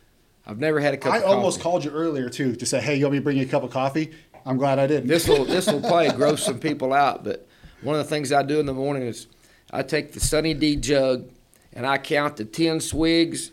I've 0.46 0.58
never 0.58 0.80
had 0.80 0.92
a 0.94 0.96
cup 0.98 1.14
I 1.14 1.16
of 1.16 1.22
coffee. 1.22 1.34
almost 1.34 1.60
called 1.60 1.84
you 1.84 1.90
earlier 1.92 2.28
too 2.28 2.56
to 2.56 2.66
say, 2.66 2.80
"Hey, 2.80 2.96
you 2.96 3.04
want 3.06 3.12
me 3.14 3.18
to 3.20 3.24
bring 3.24 3.36
you 3.38 3.44
a 3.44 3.48
cup 3.48 3.62
of 3.62 3.70
coffee?" 3.70 4.10
I'm 4.44 4.58
glad 4.58 4.78
I 4.78 4.86
didn't. 4.86 5.08
this 5.08 5.26
will 5.26 5.44
this 5.46 5.66
will 5.66 5.80
probably 5.88 6.10
gross 6.10 6.44
some 6.44 6.58
people 6.58 6.92
out, 6.92 7.24
but 7.24 7.46
one 7.82 7.96
of 7.96 8.04
the 8.04 8.08
things 8.10 8.32
I 8.32 8.42
do 8.42 8.60
in 8.60 8.66
the 8.66 8.74
morning 8.74 9.02
is 9.04 9.26
I 9.72 9.82
take 9.82 10.12
the 10.12 10.20
Sunny 10.20 10.54
D 10.54 10.76
jug 10.76 11.28
and 11.72 11.86
I 11.86 11.98
count 11.98 12.36
to 12.38 12.44
ten 12.44 12.80
swigs, 12.80 13.52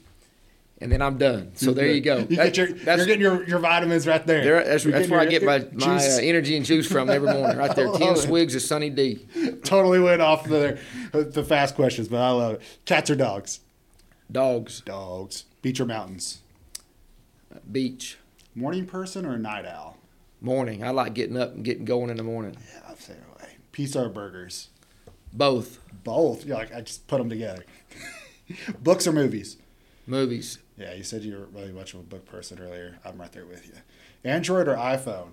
and 0.81 0.91
then 0.91 1.01
I'm 1.01 1.17
done. 1.17 1.51
So 1.55 1.71
there 1.73 1.87
you 1.87 2.01
go. 2.01 2.17
You 2.29 2.35
That- 2.37 2.53
get 2.53 2.57
your, 2.57 2.67
that's 2.73 2.97
you're 2.99 3.05
getting 3.05 3.21
your, 3.21 3.43
your 3.47 3.59
vitamins 3.59 4.07
right 4.07 4.25
there. 4.25 4.43
there, 4.43 4.63
that's, 4.63 4.83
that's 4.83 5.09
where 5.09 5.19
I 5.19 5.25
get 5.25 5.43
my, 5.43 5.65
my 5.73 5.97
uh, 5.97 6.17
energy 6.21 6.57
and 6.57 6.65
juice 6.65 6.87
from 6.91 7.09
every 7.09 7.31
morning, 7.31 7.57
right 7.57 7.75
there. 7.75 7.91
Ten 7.93 8.13
it. 8.13 8.17
swigs 8.17 8.55
of 8.55 8.61
Sunny 8.63 8.89
D. 8.89 9.25
totally 9.63 9.99
went 9.99 10.21
off 10.21 10.43
the 10.45 10.79
the 11.11 11.43
fast 11.43 11.75
questions, 11.75 12.07
but 12.07 12.17
I 12.21 12.31
love 12.31 12.53
it. 12.55 12.61
Cats 12.85 13.09
or 13.11 13.15
dogs? 13.15 13.59
Dogs, 14.31 14.81
Dogs. 14.81 15.45
Beach 15.61 15.79
or 15.79 15.85
mountains? 15.85 16.41
beach, 17.71 18.17
Morning 18.55 18.85
person 18.85 19.25
or 19.25 19.37
night 19.37 19.65
owl? 19.65 19.97
morning. 20.41 20.83
I 20.83 20.89
like 20.91 21.13
getting 21.13 21.37
up 21.37 21.53
and 21.55 21.63
getting 21.63 21.85
going 21.85 22.09
in 22.09 22.17
the 22.17 22.23
morning. 22.23 22.55
Yeah, 22.73 22.81
I'm 22.89 22.97
saying 22.97 23.19
away. 23.35 23.49
Pizza 23.71 24.03
or 24.05 24.09
burgers? 24.09 24.69
Both 25.33 25.79
Both. 26.03 26.45
Yeah, 26.45 26.55
like 26.55 26.73
I 26.73 26.81
just 26.81 27.07
put 27.07 27.17
them 27.17 27.29
together. 27.29 27.63
Books 28.81 29.07
or 29.07 29.11
movies? 29.13 29.57
movies. 30.05 30.59
Yeah, 30.77 30.93
you 30.93 31.03
said 31.03 31.23
you 31.23 31.33
were 31.37 31.45
really 31.59 31.71
much 31.73 31.93
of 31.93 31.99
a 31.99 32.03
book 32.03 32.25
person 32.25 32.59
earlier. 32.61 32.97
I'm 33.03 33.17
right 33.19 33.31
there 33.31 33.45
with 33.45 33.65
you. 33.67 33.73
Android 34.23 34.67
or 34.67 34.75
iPhone? 34.75 35.31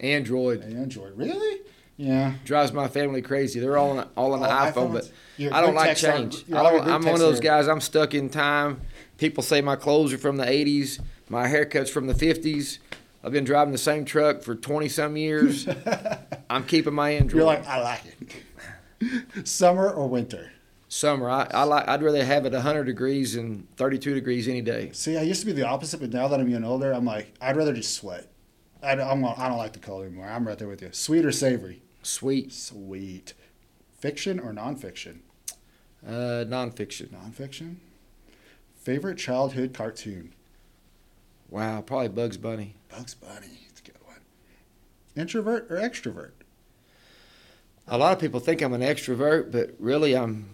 Android 0.00 0.62
Android. 0.62 1.16
Really? 1.16 1.60
Yeah. 1.96 2.34
drives 2.44 2.72
my 2.72 2.88
family 2.88 3.22
crazy. 3.22 3.58
They're 3.60 3.78
all 3.78 3.98
on, 3.98 4.08
all 4.16 4.34
on 4.34 4.40
the 4.40 4.46
Oh, 4.48 4.50
iPhone, 4.50 4.72
iPhones? 4.72 4.92
but 4.92 5.10
You're 5.38 5.50
don't 5.50 5.74
like 5.74 5.96
change. 5.96 6.44
I 6.52 6.62
don't, 6.62 6.86
I'm 6.88 7.02
one 7.04 7.14
of 7.14 7.20
those 7.20 7.40
guys. 7.40 7.68
I'm 7.68 7.80
stuck 7.80 8.12
in 8.14 8.28
time. 8.28 8.82
People 9.16 9.42
say 9.42 9.60
my 9.62 9.76
clothes 9.76 10.12
are 10.12 10.18
from 10.18 10.36
the 10.36 10.44
'80s. 10.44 11.00
My 11.30 11.48
haircut's 11.48 11.88
from 11.90 12.06
the 12.06 12.12
'50s. 12.14 12.78
I've 13.24 13.32
been 13.32 13.44
driving 13.44 13.72
the 13.72 13.78
same 13.78 14.04
truck 14.04 14.42
for 14.42 14.54
20 14.54 14.88
some 14.88 15.16
years. 15.16 15.66
I'm 16.50 16.64
keeping 16.64 16.94
my 16.94 17.10
Android. 17.10 17.38
You're 17.38 17.46
like, 17.46 17.66
I 17.66 17.82
like 17.82 18.02
it. 18.06 18.32
Summer 19.44 19.90
or 19.90 20.08
winter? 20.08 20.52
Summer. 20.88 21.28
I, 21.28 21.48
I 21.52 21.64
like. 21.64 21.88
I'd 21.88 22.02
rather 22.02 22.24
have 22.24 22.46
it 22.46 22.52
100 22.52 22.84
degrees 22.84 23.34
and 23.34 23.66
32 23.76 24.14
degrees 24.14 24.48
any 24.48 24.60
day. 24.60 24.90
See, 24.92 25.16
I 25.16 25.22
used 25.22 25.40
to 25.40 25.46
be 25.46 25.52
the 25.52 25.66
opposite, 25.66 26.00
but 26.00 26.12
now 26.12 26.28
that 26.28 26.38
I'm 26.38 26.48
getting 26.48 26.64
older, 26.64 26.92
I'm 26.92 27.04
like, 27.04 27.34
I'd 27.40 27.56
rather 27.56 27.72
just 27.72 27.94
sweat. 27.94 28.28
I, 28.82 28.92
I'm, 28.92 29.24
I 29.24 29.48
don't 29.48 29.58
like 29.58 29.72
the 29.72 29.80
cold 29.80 30.04
anymore. 30.04 30.28
I'm 30.28 30.46
right 30.46 30.58
there 30.58 30.68
with 30.68 30.82
you. 30.82 30.90
Sweet 30.92 31.24
or 31.24 31.32
savory? 31.32 31.82
Sweet. 32.02 32.52
Sweet. 32.52 33.34
Fiction 33.98 34.38
or 34.38 34.52
nonfiction? 34.52 35.20
Uh, 36.06 36.44
nonfiction. 36.46 37.08
Nonfiction. 37.08 37.76
Favorite 38.76 39.18
childhood 39.18 39.74
cartoon? 39.74 40.32
Wow. 41.48 41.80
Probably 41.80 42.08
Bugs 42.08 42.36
Bunny. 42.36 42.74
Bugs 42.88 43.14
Bunny. 43.14 43.66
It's 43.68 43.80
a 43.80 43.84
good 43.84 43.96
one. 44.04 44.20
Introvert 45.16 45.66
or 45.68 45.76
extrovert? 45.76 46.30
A 47.88 47.96
lot 47.98 48.12
of 48.12 48.18
people 48.18 48.40
think 48.40 48.62
I'm 48.62 48.72
an 48.72 48.80
extrovert, 48.80 49.52
but 49.52 49.74
really 49.78 50.16
I'm. 50.16 50.48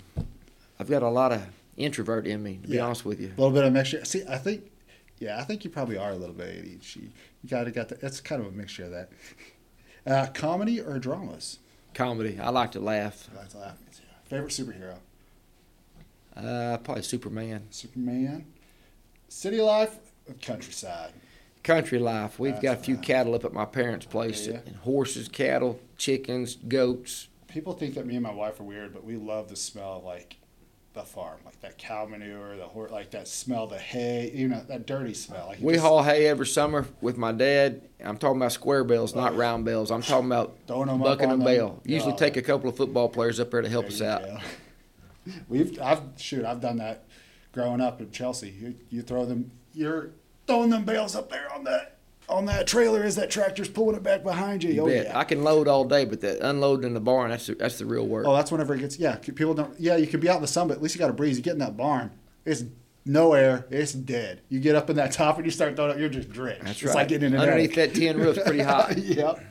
I've 0.78 0.88
got 0.90 1.02
a 1.02 1.08
lot 1.08 1.32
of 1.32 1.46
introvert 1.76 2.26
in 2.26 2.42
me. 2.42 2.58
To 2.62 2.68
be 2.68 2.74
Yeah. 2.76 2.84
honest 2.86 3.04
with 3.04 3.20
you. 3.20 3.28
A 3.28 3.40
little 3.40 3.50
bit 3.52 3.64
of 3.64 3.72
mixture. 3.72 4.04
See, 4.04 4.22
I 4.28 4.36
think, 4.36 4.70
yeah, 5.18 5.38
I 5.38 5.44
think 5.44 5.64
you 5.64 5.70
probably 5.70 5.96
are 5.96 6.10
a 6.10 6.16
little 6.16 6.34
bit 6.34 6.48
ADHD. 6.64 7.10
You 7.42 7.48
got 7.48 7.64
to 7.64 7.70
got 7.70 7.88
that. 7.88 8.02
It's 8.02 8.20
kind 8.20 8.40
of 8.42 8.48
a 8.48 8.50
mixture 8.50 8.84
of 8.84 8.90
that. 8.90 9.10
Uh, 10.04 10.26
comedy 10.34 10.80
or 10.80 10.98
dramas? 10.98 11.58
Comedy. 11.94 12.38
I 12.40 12.50
like 12.50 12.72
to 12.72 12.80
laugh. 12.80 13.28
I 13.34 13.38
like 13.38 13.48
to 13.50 13.58
laugh. 13.58 13.78
too. 13.96 14.02
Favorite 14.24 14.50
superhero? 14.50 14.96
Uh, 16.36 16.78
probably 16.78 17.02
Superman. 17.02 17.66
Superman. 17.70 18.46
City 19.28 19.60
life 19.60 19.96
or 20.28 20.34
countryside? 20.34 21.12
Country 21.62 21.98
life. 21.98 22.38
We've 22.40 22.52
That's 22.54 22.62
got 22.62 22.78
a 22.78 22.80
few 22.82 22.96
right. 22.96 23.04
cattle 23.04 23.34
up 23.34 23.44
at 23.44 23.52
my 23.52 23.64
parents' 23.64 24.06
place. 24.06 24.46
Yeah. 24.46 24.60
And 24.66 24.76
horses, 24.76 25.28
cattle, 25.28 25.78
chickens, 25.96 26.56
goats. 26.56 27.28
People 27.46 27.72
think 27.74 27.94
that 27.94 28.06
me 28.06 28.14
and 28.14 28.22
my 28.22 28.32
wife 28.32 28.58
are 28.60 28.64
weird, 28.64 28.92
but 28.92 29.04
we 29.04 29.16
love 29.16 29.48
the 29.48 29.56
smell 29.56 29.98
of 29.98 30.04
like 30.04 30.38
the 30.94 31.02
farm, 31.02 31.38
like 31.44 31.58
that 31.60 31.78
cow 31.78 32.04
manure, 32.04 32.56
the 32.56 32.64
horse, 32.64 32.90
like 32.90 33.10
that 33.12 33.26
smell, 33.28 33.66
the 33.66 33.78
hay, 33.78 34.30
you 34.34 34.48
know, 34.48 34.60
that 34.68 34.86
dirty 34.86 35.14
smell. 35.14 35.46
Like 35.46 35.58
We 35.60 35.74
just 35.74 35.84
haul 35.84 36.02
hay 36.02 36.26
every 36.26 36.46
summer 36.46 36.86
with 37.00 37.16
my 37.16 37.32
dad. 37.32 37.82
I'm 38.04 38.18
talking 38.18 38.36
about 38.38 38.52
square 38.52 38.84
bells, 38.84 39.14
not 39.14 39.32
oh, 39.32 39.36
round 39.36 39.64
bells. 39.64 39.90
I'm 39.90 40.02
talking 40.02 40.26
about 40.26 40.56
Throwing 40.66 40.88
'em 40.90 41.00
up 41.00 41.04
bucking 41.18 41.28
them. 41.30 41.44
bell. 41.44 41.80
Usually 41.84 42.12
Oh. 42.12 42.16
take 42.16 42.36
a 42.36 42.42
couple 42.42 42.68
of 42.68 42.76
football 42.76 43.08
players 43.08 43.38
up 43.40 43.50
there 43.52 43.62
to 43.62 43.68
help 43.68 43.86
There 43.88 43.94
us 43.94 44.02
out. 44.02 44.22
go. 44.24 44.38
We've, 45.48 45.80
I've 45.80 46.02
shoot, 46.16 46.44
I've 46.44 46.60
done 46.60 46.78
that 46.78 47.04
growing 47.52 47.80
up 47.80 48.00
in 48.00 48.10
Chelsea. 48.10 48.50
You, 48.50 48.74
you 48.90 49.02
throw 49.02 49.24
them, 49.24 49.50
you're 49.72 50.10
throwing 50.46 50.70
them 50.70 50.84
bales 50.84 51.14
up 51.14 51.30
there 51.30 51.52
on 51.52 51.64
that 51.64 51.98
on 52.28 52.46
that 52.46 52.66
trailer 52.66 53.02
as 53.02 53.16
that 53.16 53.30
tractor's 53.30 53.68
pulling 53.68 53.96
it 53.96 54.02
back 54.02 54.22
behind 54.22 54.62
you. 54.62 54.72
You 54.72 54.82
oh 54.82 54.88
yeah. 54.88 55.12
I 55.18 55.24
can 55.24 55.44
load 55.44 55.68
all 55.68 55.84
day, 55.84 56.04
but 56.04 56.20
that 56.22 56.40
unloading 56.40 56.86
in 56.86 56.94
the 56.94 57.00
barn, 57.00 57.30
that's 57.30 57.46
the, 57.46 57.54
that's 57.54 57.78
the 57.78 57.86
real 57.86 58.06
work. 58.06 58.26
Oh, 58.26 58.34
that's 58.34 58.50
whenever 58.50 58.74
it 58.74 58.80
gets. 58.80 58.98
Yeah, 58.98 59.16
people 59.16 59.54
don't. 59.54 59.78
Yeah, 59.78 59.96
you 59.96 60.06
can 60.06 60.20
be 60.20 60.28
out 60.28 60.36
in 60.36 60.42
the 60.42 60.48
sun, 60.48 60.68
but 60.68 60.76
at 60.76 60.82
least 60.82 60.94
you 60.94 60.98
got 60.98 61.10
a 61.10 61.14
breeze. 61.14 61.36
You 61.36 61.42
get 61.42 61.54
in 61.54 61.58
that 61.58 61.76
barn, 61.76 62.10
it's 62.44 62.64
no 63.04 63.34
air, 63.34 63.66
it's 63.70 63.92
dead. 63.92 64.40
You 64.48 64.60
get 64.60 64.76
up 64.76 64.88
in 64.90 64.96
that 64.96 65.12
top 65.12 65.36
and 65.36 65.44
you 65.44 65.50
start 65.50 65.76
throwing 65.76 65.92
up, 65.92 65.98
you're 65.98 66.08
just 66.08 66.30
drenched. 66.30 66.64
that's 66.64 66.82
it's 66.82 66.84
right. 66.84 66.94
like 66.94 67.08
getting 67.08 67.28
in 67.28 67.34
an 67.34 67.40
Underneath 67.40 67.76
attic. 67.76 67.94
that 67.94 68.00
tin 68.00 68.18
roof's 68.18 68.42
pretty 68.42 68.62
hot. 68.62 68.96
yep. 68.98 69.44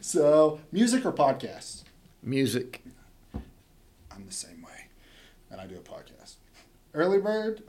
So, 0.00 0.60
music 0.72 1.04
or 1.04 1.12
podcasts? 1.12 1.84
Music. 2.22 2.82
I'm 4.10 4.26
the 4.26 4.32
same 4.32 4.62
way, 4.62 4.86
and 5.50 5.60
I 5.60 5.66
do 5.66 5.76
a 5.76 5.80
podcast. 5.80 6.36
Early 6.92 7.18
bird 7.18 7.62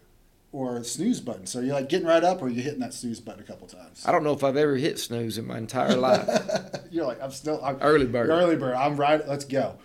or 0.51 0.83
snooze 0.83 1.21
button. 1.21 1.45
So 1.45 1.59
you're 1.59 1.75
like 1.75 1.89
getting 1.89 2.07
right 2.07 2.23
up, 2.23 2.41
or 2.41 2.49
you're 2.49 2.63
hitting 2.63 2.79
that 2.81 2.93
snooze 2.93 3.19
button 3.19 3.41
a 3.41 3.45
couple 3.45 3.67
times. 3.67 4.03
I 4.05 4.11
don't 4.11 4.23
know 4.23 4.33
if 4.33 4.43
I've 4.43 4.57
ever 4.57 4.75
hit 4.75 4.99
snooze 4.99 5.37
in 5.37 5.47
my 5.47 5.57
entire 5.57 5.95
life. 5.95 6.27
you're 6.91 7.05
like, 7.05 7.21
I'm 7.21 7.31
still 7.31 7.63
I'm, 7.63 7.77
Early 7.81 8.05
bird. 8.05 8.29
Early 8.29 8.55
bird. 8.55 8.75
I'm 8.75 8.97
right. 8.97 9.25
Let's 9.27 9.45
go. 9.45 9.77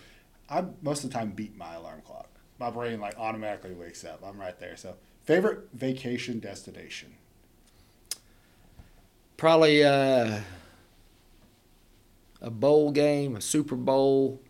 I 0.48 0.64
most 0.82 1.04
of 1.04 1.10
the 1.10 1.18
time 1.18 1.30
beat 1.30 1.56
my 1.56 1.74
alarm 1.74 2.02
clock. 2.04 2.28
My 2.58 2.70
brain 2.70 3.00
like 3.00 3.18
automatically 3.18 3.74
wakes 3.74 4.04
up. 4.04 4.22
I'm 4.24 4.38
right 4.38 4.58
there. 4.58 4.76
So 4.76 4.94
favorite 5.24 5.68
vacation 5.72 6.40
destination. 6.40 7.14
Probably 9.36 9.84
uh, 9.84 10.40
a 12.40 12.50
bowl 12.50 12.90
game, 12.90 13.36
a 13.36 13.40
Super 13.40 13.76
Bowl, 13.76 14.40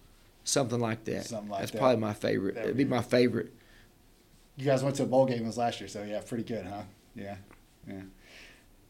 something 0.45 0.79
like 0.79 1.05
that. 1.05 1.25
Something 1.25 1.51
like 1.51 1.61
That's 1.61 1.73
that. 1.73 1.79
probably 1.79 1.97
my 1.97 2.13
favorite. 2.13 2.55
There 2.55 2.65
It'd 2.65 2.77
be 2.77 2.85
my 2.85 3.03
favorite. 3.03 3.53
You 4.57 4.65
guys 4.65 4.83
went 4.83 4.97
to 4.97 5.03
a 5.03 5.07
bowl 5.07 5.27
game 5.27 5.45
this 5.45 5.57
last 5.57 5.81
year, 5.81 5.89
so 5.89 6.03
yeah, 6.03 6.21
pretty 6.21 6.45
good, 6.45 6.65
huh? 6.67 6.83
Yeah, 7.15 7.37
yeah. 7.87 8.01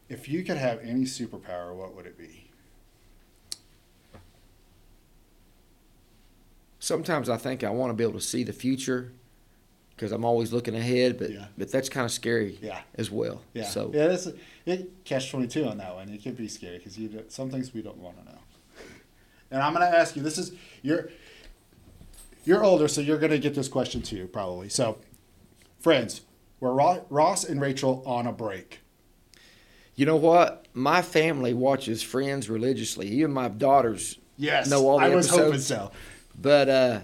If 0.09 0.29
you 0.29 0.43
could 0.43 0.57
have 0.57 0.79
any 0.81 1.01
superpower, 1.03 1.73
what 1.75 1.93
would 1.95 2.05
it 2.05 2.17
be? 2.17 2.49
Sometimes 6.79 7.27
I 7.29 7.37
think 7.37 7.63
I 7.63 7.69
want 7.69 7.89
to 7.89 7.93
be 7.95 8.03
able 8.03 8.13
to 8.19 8.21
see 8.25 8.43
the 8.43 8.53
future 8.53 9.11
because 9.95 10.11
I'm 10.11 10.23
always 10.23 10.53
looking 10.53 10.75
ahead, 10.75 11.17
but 11.17 11.31
Yeah. 11.31 11.47
but 11.57 11.71
that's 11.71 11.89
kind 11.89 12.05
of 12.05 12.11
scary 12.11 12.57
Yeah. 12.61 12.81
as 12.95 13.09
well. 13.11 13.41
Yeah. 13.53 13.65
So 13.65 13.91
yeah, 13.93 14.05
it's 14.11 14.27
it 14.65 15.03
catch 15.03 15.31
twenty 15.31 15.47
two 15.47 15.65
on 15.65 15.77
that 15.79 15.95
one. 15.95 16.07
It 16.09 16.23
could 16.23 16.37
be 16.37 16.47
scary 16.47 16.77
because 16.77 16.97
you 16.97 17.25
some 17.29 17.49
things 17.49 17.73
we 17.73 17.81
don't 17.81 17.97
want 17.97 18.17
to 18.19 18.25
know. 18.25 18.37
And 19.49 19.61
I'm 19.61 19.73
going 19.73 19.89
to 19.89 19.97
ask 19.97 20.15
you. 20.15 20.21
This 20.21 20.37
is 20.37 20.51
you're 20.83 21.09
you're 22.45 22.63
older, 22.63 22.87
so 22.87 23.01
you're 23.01 23.17
gonna 23.17 23.37
get 23.39 23.55
this 23.55 23.67
question 23.67 24.01
too, 24.01 24.27
probably. 24.27 24.69
So, 24.69 24.99
friends, 25.79 26.21
were 26.59 26.73
Ro- 26.73 27.05
Ross 27.09 27.43
and 27.43 27.59
Rachel 27.61 28.03
on 28.05 28.27
a 28.27 28.31
break? 28.31 28.81
You 29.95 30.05
know 30.05 30.15
what? 30.15 30.65
My 30.73 31.01
family 31.01 31.53
watches 31.53 32.03
Friends 32.03 32.49
religiously. 32.49 33.07
Even 33.07 33.31
my 33.31 33.47
daughters 33.47 34.19
Yes, 34.37 34.69
know 34.69 34.87
all 34.87 34.99
the 34.99 35.05
I 35.05 35.09
was 35.09 35.27
hoping 35.29 35.59
so. 35.59 35.91
But 36.39 36.69
uh, 36.69 36.99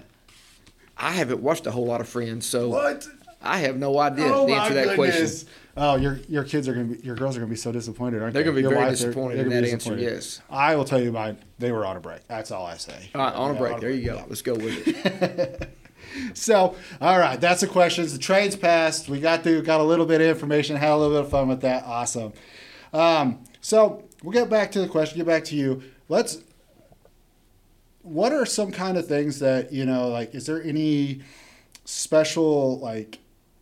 I 0.95 1.11
haven't 1.11 1.41
watched 1.41 1.65
a 1.65 1.71
whole 1.71 1.87
lot 1.87 2.01
of 2.01 2.07
Friends, 2.07 2.45
so 2.45 2.69
What? 2.69 3.07
I 3.41 3.57
have 3.59 3.77
no 3.77 3.97
idea 3.99 4.27
oh 4.33 4.45
to 4.47 4.53
answer 4.53 4.73
that 4.75 4.95
goodness. 4.95 5.43
question. 5.43 5.49
Oh, 5.75 5.95
your 5.95 6.19
your 6.29 6.43
kids 6.43 6.67
are 6.67 6.73
gonna 6.73 6.85
be 6.85 6.99
your 7.03 7.15
girls 7.15 7.35
are 7.35 7.39
gonna 7.39 7.49
be 7.49 7.55
so 7.57 7.71
disappointed, 7.71 8.21
aren't 8.21 8.35
They're 8.35 8.43
they? 8.43 8.45
gonna 8.51 8.55
be 8.57 8.61
Your 8.61 8.69
very 8.71 8.85
wife, 8.85 8.99
they're- 8.99 9.07
disappointed 9.09 9.37
they're 9.37 9.45
in 9.45 9.49
gonna 9.49 9.61
be 9.63 9.67
that 9.67 9.73
answer, 9.73 9.89
disappointed. 9.95 10.13
yes. 10.23 10.41
I 10.51 10.75
will 10.75 10.85
tell 10.85 11.01
you 11.01 11.11
mine. 11.11 11.39
They 11.57 11.71
were 11.71 11.83
on 11.85 11.97
a 11.97 11.99
break. 11.99 12.27
That's 12.27 12.51
all 12.51 12.65
I 12.65 12.77
say. 12.77 13.09
All 13.15 13.21
right, 13.21 13.33
on 13.33 13.49
a 13.49 13.53
Yeah, 13.55 13.59
break. 13.59 13.79
There 13.81 13.89
you 13.89 14.05
go. 14.05 14.15
yeah. 14.17 14.23
Let's 14.29 14.43
go 14.43 14.53
with 14.53 14.87
it. 14.87 15.69
So, 16.33 16.75
all 17.01 17.19
right, 17.19 17.39
that's 17.39 17.61
the 17.61 17.67
questions. 17.67 18.13
The 18.13 18.19
train's 18.19 18.55
passed. 18.55 19.07
We 19.07 19.19
got 19.19 19.43
through, 19.43 19.63
got 19.63 19.79
a 19.79 19.83
little 19.83 20.05
bit 20.05 20.21
of 20.21 20.27
information, 20.27 20.75
had 20.75 20.91
a 20.91 20.97
little 20.97 21.15
bit 21.15 21.25
of 21.25 21.31
fun 21.31 21.47
with 21.47 21.61
that. 21.61 21.83
Awesome. 21.85 22.33
Um, 22.91 23.43
so 23.61 24.03
we'll 24.21 24.33
get 24.33 24.49
back 24.49 24.71
to 24.73 24.81
the 24.81 24.87
question. 24.87 25.17
Get 25.17 25.27
back 25.27 25.43
to 25.45 25.55
you. 25.55 25.83
Let's. 26.09 26.41
What 28.01 28.33
are 28.33 28.45
some 28.45 28.71
kind 28.71 28.97
of 28.97 29.07
things 29.07 29.39
that 29.39 29.71
you 29.71 29.85
know? 29.85 30.09
Like, 30.09 30.35
is 30.35 30.45
there 30.45 30.61
any 30.61 31.21
special 31.85 32.79
like 32.79 33.19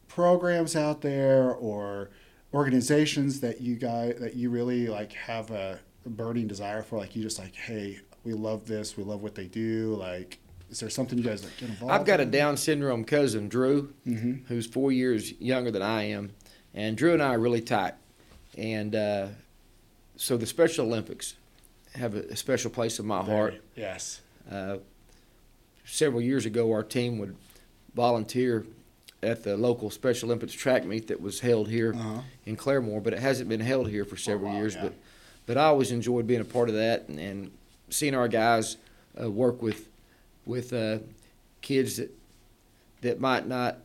programs 0.08 0.76
out 0.76 1.02
there 1.02 1.54
or 1.54 2.10
organizations 2.54 3.40
that 3.42 3.62
you 3.62 3.76
guys 3.76 4.16
that 4.20 4.36
you 4.36 4.50
really 4.50 4.88
like 4.88 5.14
have 5.14 5.52
a 5.52 5.80
burning 6.06 6.48
desire 6.48 6.82
for? 6.82 6.98
Like, 6.98 7.16
you 7.16 7.22
just 7.22 7.40
like, 7.40 7.56
hey, 7.56 8.00
we 8.24 8.34
love 8.34 8.66
this. 8.66 8.98
We 8.98 9.04
love 9.04 9.22
what 9.22 9.36
they 9.36 9.48
do. 9.48 9.96
Like, 9.96 10.40
is 10.72 10.80
there 10.80 10.90
something 10.90 11.18
you 11.18 11.24
guys 11.24 11.44
like, 11.44 11.56
get 11.58 11.70
involved? 11.70 11.94
I've 11.94 12.06
got 12.06 12.20
a? 12.22 12.26
Down 12.26 12.56
syndrome 12.58 13.04
cousin, 13.04 13.50
Drew, 13.50 13.94
Mhm. 14.08 14.46
who's 14.48 14.66
four 14.66 14.92
years 14.92 15.34
younger 15.40 15.70
than 15.70 15.82
I 15.82 16.04
am, 16.04 16.32
and 16.74 16.96
Drew 16.98 17.14
and 17.14 17.22
I 17.22 17.36
are 17.36 17.40
really 17.40 17.62
tight. 17.62 17.94
And 18.58 18.96
uh, 18.96 19.28
so 20.16 20.38
the 20.38 20.46
Special 20.46 20.86
Olympics 20.86 21.36
have 21.96 22.16
a, 22.16 22.36
special 22.38 22.72
place 22.72 23.00
in 23.00 23.06
my 23.06 23.22
heart. 23.22 23.62
Yes. 23.76 24.22
Uh, 24.50 24.78
several 25.86 26.22
years 26.22 26.46
ago, 26.46 26.72
our 26.72 26.84
team 26.84 27.18
would 27.20 27.36
volunteer 27.94 28.66
at 29.22 29.44
the 29.44 29.58
local 29.58 29.90
Special 29.90 30.30
Olympics 30.30 30.54
track 30.54 30.86
meet 30.86 31.08
that 31.08 31.22
was 31.22 31.42
held 31.42 31.68
here 31.70 31.94
Uh-huh. 31.94 32.22
in 32.46 32.56
Claremore, 32.56 33.04
but 33.04 33.14
it 33.14 33.20
hasn't 33.20 33.50
been 33.50 33.60
held 33.60 33.90
here 33.90 34.06
for 34.06 34.16
several 34.18 34.52
wow, 34.52 34.58
years. 34.58 34.76
yeah. 34.76 34.84
But 34.84 34.94
but 35.48 35.58
I 35.58 35.66
always 35.66 35.92
enjoyed 35.92 36.28
being 36.28 36.40
a 36.40 36.46
part 36.46 36.70
of 36.70 36.76
that 36.76 37.10
and, 37.10 37.20
and 37.20 37.52
seeing 37.90 38.16
our 38.16 38.28
guys 38.30 38.78
uh, 39.22 39.30
work 39.30 39.62
with 39.62 39.88
with 40.52 40.72
uh, 40.74 41.00
kids 41.62 41.98
that 41.98 42.12
that 43.02 43.20
might 43.20 43.48
not 43.48 43.78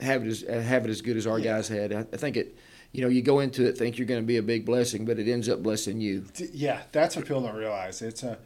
have 0.00 0.26
it 0.26 0.28
as 0.28 0.40
have 0.64 0.84
it 0.84 0.90
as 0.90 1.00
good 1.00 1.16
as 1.16 1.26
our 1.26 1.38
Yeah. 1.38 1.52
guys 1.56 1.68
had. 1.68 1.92
I, 1.92 2.00
I 2.12 2.16
think 2.16 2.36
it. 2.36 2.56
You 2.94 3.00
know, 3.00 3.08
you 3.08 3.22
go 3.22 3.40
into 3.40 3.64
it 3.66 3.78
think 3.78 3.96
you're 3.96 4.06
going 4.06 4.20
to 4.20 4.26
be 4.26 4.36
a 4.36 4.42
big 4.42 4.66
blessing, 4.66 5.06
but 5.06 5.18
it 5.18 5.26
ends 5.26 5.48
up 5.48 5.62
blessing 5.62 5.98
you. 5.98 6.26
Yeah, 6.52 6.82
that's 6.92 7.16
what 7.16 7.24
people 7.24 7.40
don't 7.40 7.54
realize. 7.56 8.02
It's 8.02 8.22
a, 8.22 8.36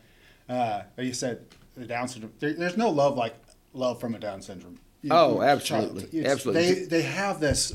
uh, 0.49 0.83
like 0.97 1.05
you 1.09 1.15
said, 1.15 1.45
the 1.77 1.85
Down 1.85 2.07
syndrome. 2.07 2.33
There, 2.39 2.53
there's 2.53 2.77
no 2.77 2.91
love 2.91 3.17
like 3.17 3.35
love 3.73 3.99
from 3.99 4.15
a 4.15 4.21
Down 4.21 4.41
syndrome. 4.43 4.79
You- 5.03 5.11
Oh, 5.13 5.43
absolutely. 5.43 6.25
Absolutely. 6.25 6.63
They 6.75 6.81
they 6.85 7.03
have 7.03 7.41
this 7.41 7.75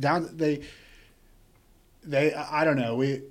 down. 0.00 0.28
They 0.36 0.62
they 2.02 2.34
I 2.34 2.62
I 2.62 2.64
don't 2.64 2.76
know. 2.76 2.96
We 2.96 3.22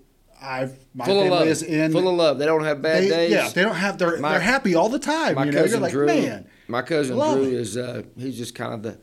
I've 0.42 0.78
my 0.94 1.06
full 1.06 1.18
of 1.20 1.24
family 1.26 1.38
love, 1.40 1.48
is 1.48 1.64
in. 1.64 1.92
full 1.92 2.08
of 2.08 2.16
love. 2.16 2.40
They 2.40 2.46
don't 2.46 2.64
have 2.64 2.82
bad 2.82 3.04
they, 3.04 3.10
days. 3.10 3.32
Yeah, 3.32 3.50
they 3.50 3.62
don't 3.64 3.76
have. 3.76 3.98
They're 3.98 4.18
My- 4.20 4.32
they're 4.32 4.40
happy 4.40 4.76
all 4.76 4.90
the 4.90 5.00
time. 5.00 5.36
my 5.36 5.46
you 5.46 5.52
know, 5.52 5.58
you're 5.60 5.66
cousin 5.68 5.82
like 5.82 5.92
Drew, 5.92 6.06
man. 6.08 6.48
my 6.68 6.82
cousin 6.82 7.16
Drew 7.18 7.44
it. 7.44 7.54
is 7.54 7.78
uh, 7.78 8.04
he's 8.18 8.38
just 8.38 8.56
kind 8.56 8.74
of 8.74 8.84
the 8.84 8.98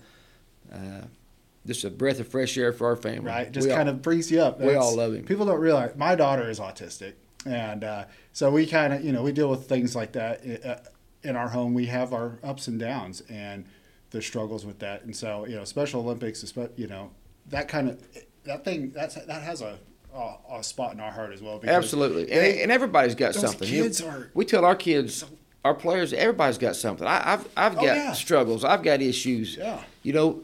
uh, 0.75 1.07
just 1.67 1.85
a 1.85 1.91
breath 1.91 2.21
of 2.21 2.29
fresh 2.29 2.57
air 2.57 2.73
for 2.73 2.87
our 2.87 2.97
family. 2.97 3.27
right? 3.27 3.51
Just 3.51 3.67
We 3.67 3.73
all- 3.73 3.77
kind 3.77 3.89
of 3.89 4.03
brings 4.03 4.31
you 4.31 4.41
up. 4.41 4.61
we 4.61 4.69
all 4.75 4.91
That's- 4.91 4.97
love 4.97 5.15
him. 5.15 5.25
People 5.25 5.47
don't 5.47 5.61
realize 5.61 5.95
my 5.97 6.15
daughter 6.15 6.49
is 6.49 6.59
autistic, 6.61 7.15
and 7.45 7.85
uh, 7.85 8.05
so 8.33 8.51
we 8.51 8.67
kind 8.67 8.93
of 8.95 9.05
you 9.05 9.13
know 9.13 9.23
we 9.23 9.33
deal 9.33 9.51
with 9.51 9.69
things 9.69 9.95
like 9.95 10.13
that 10.13 10.41
uh, 10.65 10.77
in 11.23 11.37
our 11.37 11.49
home. 11.49 11.75
We 11.75 11.87
have 11.87 12.13
our 12.13 12.39
ups 12.43 12.69
and 12.69 12.79
downs 12.81 13.23
and 13.29 13.65
the 14.11 14.23
struggles 14.23 14.65
with 14.65 14.79
that, 14.79 15.03
and 15.05 15.15
so 15.15 15.47
you 15.47 15.57
know 15.57 15.65
Special 15.65 16.01
Olympics, 16.01 16.45
you 16.77 16.87
know 16.87 17.11
that 17.49 17.69
kind 17.69 17.89
of 17.91 18.01
that 18.45 18.65
thing 18.65 18.91
that's 18.95 19.17
that 19.17 19.43
has 19.43 19.61
a 19.61 19.79
a, 20.17 20.37
a 20.59 20.65
spot 20.65 20.95
in 20.95 21.01
our 21.01 21.11
heart 21.11 21.33
as 21.33 21.43
well. 21.43 21.61
absolutely, 21.67 22.23
and, 22.23 22.41
they- 22.41 22.63
and 22.63 22.73
everybody's 22.73 23.15
got 23.15 23.35
something. 23.35 23.69
You 23.69 23.79
know, 23.79 23.85
kids 23.85 24.01
are- 24.03 24.31
we 24.35 24.45
tell 24.45 24.65
our 24.65 24.75
kids, 24.77 25.25
our 25.65 25.75
players, 25.75 26.13
everybody's 26.13 26.59
got 26.59 26.77
something. 26.77 27.07
I, 27.07 27.35
I've 27.35 27.49
I've 27.57 27.73
Oh, 27.79 27.83
got 27.83 27.97
yeah. 27.97 28.13
struggles. 28.13 28.65
I've 28.65 28.83
got 28.83 29.03
issues. 29.03 29.57
Yeah. 29.57 29.83
You 30.03 30.13
know, 30.13 30.41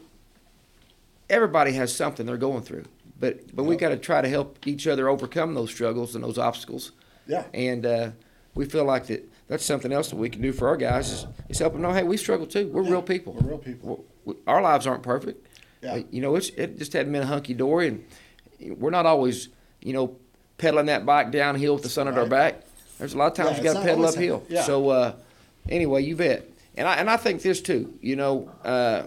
everybody 1.29 1.71
has 1.73 1.95
something 1.95 2.25
they're 2.25 2.37
going 2.37 2.61
through, 2.61 2.85
but 3.19 3.55
but 3.55 3.63
we 3.63 3.75
Yep. 3.75 3.79
got 3.81 3.89
to 3.89 3.97
try 3.97 4.21
to 4.21 4.29
help 4.29 4.65
each 4.67 4.87
other 4.87 5.09
overcome 5.09 5.53
those 5.53 5.69
struggles 5.71 6.15
and 6.15 6.23
those 6.23 6.37
obstacles. 6.37 6.91
yeah, 7.27 7.45
And 7.53 7.85
uh, 7.85 8.09
we 8.55 8.65
feel 8.65 8.83
like 8.85 9.07
that 9.07 9.29
that's 9.47 9.65
something 9.65 9.91
else 9.91 10.09
that 10.09 10.15
we 10.17 10.29
can 10.29 10.41
do 10.41 10.51
for 10.53 10.67
our 10.67 10.77
guys 10.77 11.11
is, 11.11 11.27
is 11.49 11.59
help 11.59 11.73
them 11.73 11.81
know, 11.81 11.91
hey, 11.93 12.03
we 12.03 12.17
struggle 12.17 12.45
too. 12.47 12.67
We're 12.67 12.83
Yeah, 12.83 12.91
real 12.91 13.01
people. 13.01 13.33
we're 13.33 13.49
real 13.49 13.57
people. 13.57 14.05
we 14.25 14.35
our 14.47 14.61
lives 14.61 14.85
aren't 14.87 15.03
perfect. 15.03 15.47
Yeah. 15.81 16.01
You 16.11 16.21
know, 16.21 16.35
it's 16.35 16.49
it 16.49 16.77
just 16.77 16.93
hadn't 16.93 17.11
been 17.11 17.23
a 17.23 17.25
hunky 17.25 17.53
dory, 17.53 17.87
and 17.89 18.77
we're 18.79 18.89
not 18.89 19.05
always, 19.05 19.49
you 19.83 19.93
know, 19.93 20.15
pedaling 20.57 20.87
that 20.87 21.05
bike 21.05 21.31
downhill 21.31 21.75
with 21.75 21.83
the 21.83 21.89
sun 21.89 22.07
at 22.07 22.17
our 22.17 22.25
back. 22.25 22.61
There's 22.97 23.13
a 23.13 23.17
lot 23.17 23.27
of 23.27 23.33
times 23.33 23.51
Yeah, 23.51 23.57
you 23.57 23.63
got 23.63 23.73
to 23.73 23.81
pedal 23.81 24.05
uphill. 24.05 24.43
Yeah. 24.49 24.63
So 24.63 24.89
uh, 24.89 25.13
anyway, 25.67 26.03
you 26.03 26.15
bet. 26.15 26.49
And 26.75 26.87
I 26.87 26.95
and 26.95 27.09
I 27.09 27.17
think 27.17 27.41
this 27.41 27.61
too. 27.61 27.93
You 28.01 28.15
know, 28.15 28.49
uh, 28.63 29.03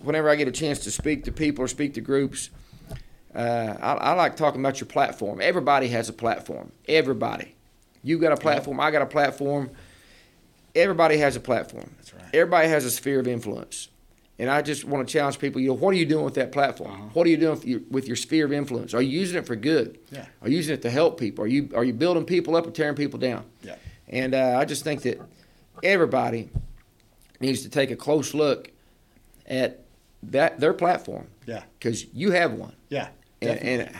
whenever 0.00 0.28
I 0.28 0.36
get 0.36 0.48
a 0.48 0.52
chance 0.52 0.80
to 0.80 0.90
speak 0.90 1.24
to 1.24 1.32
people 1.32 1.64
or 1.64 1.68
speak 1.68 1.94
to 1.94 2.00
groups, 2.00 2.50
uh, 3.34 3.76
I, 3.80 3.92
I 3.92 4.12
like 4.14 4.36
talking 4.36 4.60
about 4.60 4.80
your 4.80 4.88
platform. 4.88 5.40
Everybody 5.40 5.88
has 5.88 6.08
a 6.08 6.12
platform. 6.12 6.72
Everybody. 6.88 7.54
You 8.02 8.18
got 8.18 8.32
a 8.32 8.36
platform. 8.36 8.80
I 8.80 8.90
got 8.90 9.02
a 9.02 9.06
platform. 9.06 9.70
Everybody 10.74 11.18
has 11.18 11.36
a 11.36 11.40
platform. 11.40 11.90
That's 11.98 12.14
right. 12.14 12.24
Everybody 12.34 12.68
has 12.68 12.84
a 12.84 12.90
sphere 12.90 13.20
of 13.20 13.28
influence. 13.28 13.88
And 14.42 14.50
I 14.50 14.60
just 14.60 14.84
want 14.84 15.06
to 15.06 15.12
challenge 15.12 15.38
people. 15.38 15.60
You 15.60 15.68
know, 15.68 15.74
what 15.74 15.94
are 15.94 15.96
you 15.96 16.04
doing 16.04 16.24
with 16.24 16.34
that 16.34 16.50
platform? 16.50 16.90
Uh-huh. 16.90 17.02
What 17.12 17.28
are 17.28 17.30
you 17.30 17.36
doing 17.36 17.52
with 17.52 17.64
your, 17.64 17.80
with 17.92 18.08
your 18.08 18.16
sphere 18.16 18.44
of 18.44 18.52
influence? 18.52 18.92
Are 18.92 19.00
you 19.00 19.20
using 19.20 19.38
it 19.38 19.46
for 19.46 19.54
good? 19.54 20.00
Yeah. 20.10 20.26
Are 20.40 20.48
you 20.48 20.56
using 20.56 20.74
it 20.74 20.82
to 20.82 20.90
help 20.90 21.20
people? 21.20 21.44
Are 21.44 21.46
you 21.46 21.70
are 21.76 21.84
you 21.84 21.92
building 21.92 22.24
people 22.24 22.56
up 22.56 22.66
or 22.66 22.72
tearing 22.72 22.96
people 22.96 23.20
down? 23.20 23.44
Yeah. 23.62 23.76
And 24.08 24.34
uh, 24.34 24.58
I 24.58 24.64
just 24.64 24.82
think 24.82 25.02
that 25.02 25.20
everybody 25.84 26.50
needs 27.38 27.62
to 27.62 27.68
take 27.68 27.92
a 27.92 27.96
close 27.96 28.34
look 28.34 28.72
at 29.46 29.84
that 30.24 30.58
their 30.58 30.74
platform 30.74 31.28
yeah, 31.46 31.62
because 31.78 32.06
you 32.12 32.32
have 32.32 32.52
one, 32.54 32.74
yeah. 32.88 33.10
and, 33.40 33.60
and 33.60 33.96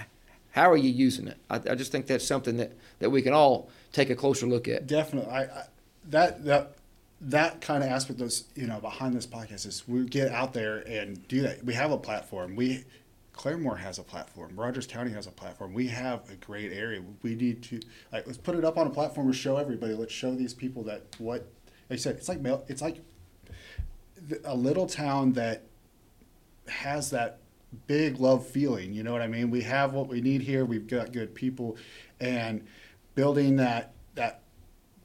how 0.51 0.69
are 0.69 0.77
you 0.77 0.91
using 0.91 1.29
it? 1.29 1.37
I, 1.51 1.61
I 1.71 1.75
just 1.77 1.93
think 1.93 2.09
that's 2.09 2.27
something 2.27 2.57
that, 2.57 2.73
that 2.99 3.11
we 3.11 3.23
can 3.23 3.33
all 3.33 3.71
take 3.93 4.11
a 4.11 4.17
closer 4.17 4.49
look 4.49 4.67
at. 4.67 4.89
Definitely, 4.89 5.31
I, 5.31 5.43
I 5.43 5.65
that 6.11 6.45
that 6.47 6.75
that 7.23 7.61
kind 7.61 7.83
of 7.85 7.91
aspect 7.91 8.21
of 8.21 8.33
you 8.55 8.67
know 8.67 8.81
behind 8.81 9.15
this 9.15 9.27
podcast 9.27 9.67
is 9.67 9.87
we 9.87 10.05
get 10.05 10.33
out 10.33 10.53
there 10.53 10.79
and 10.79 11.27
do 11.29 11.43
that. 11.43 11.65
We 11.65 11.75
have 11.75 11.93
a 11.93 11.99
platform. 11.99 12.57
We 12.57 12.85
Claremore 13.35 13.79
has 13.79 13.99
a 13.99 14.03
platform. 14.03 14.53
Rogers 14.57 14.87
County 14.87 15.13
has 15.13 15.27
a 15.27 15.31
platform. 15.31 15.73
We 15.73 15.87
have 15.89 16.29
a 16.31 16.35
great 16.35 16.73
area. 16.73 17.03
We 17.23 17.35
need 17.35 17.63
to 17.65 17.81
like 18.13 18.27
let's 18.27 18.39
put 18.39 18.57
it 18.57 18.65
up 18.65 18.77
on 18.77 18.87
a 18.87 18.91
platform 18.91 19.29
to 19.29 19.33
show 19.33 19.57
everybody. 19.57 19.95
Let's 19.95 20.13
show 20.13 20.35
these 20.35 20.55
people 20.55 20.83
that 20.85 21.03
what 21.19 21.47
like 21.89 21.93
I 21.93 21.97
said. 21.97 22.17
It's 22.17 22.29
like. 22.29 22.41
It's 22.69 22.83
like 22.83 22.99
a 24.45 24.55
little 24.55 24.87
town 24.87 25.33
that 25.33 25.63
has 26.69 27.11
that 27.11 27.39
big 27.87 28.19
love 28.21 28.47
feeling. 28.47 28.93
You 28.93 29.03
know 29.03 29.13
what 29.13 29.23
I 29.23 29.27
mean? 29.27 29.51
We 29.51 29.63
have 29.63 29.93
what 29.93 30.09
we 30.09 30.21
need 30.21 30.43
here. 30.43 30.65
We've 30.65 30.87
got 30.87 31.13
good 31.13 31.35
people, 31.35 31.77
and 32.21 32.67
building 33.15 33.57
that 33.57 33.95
that 34.15 34.42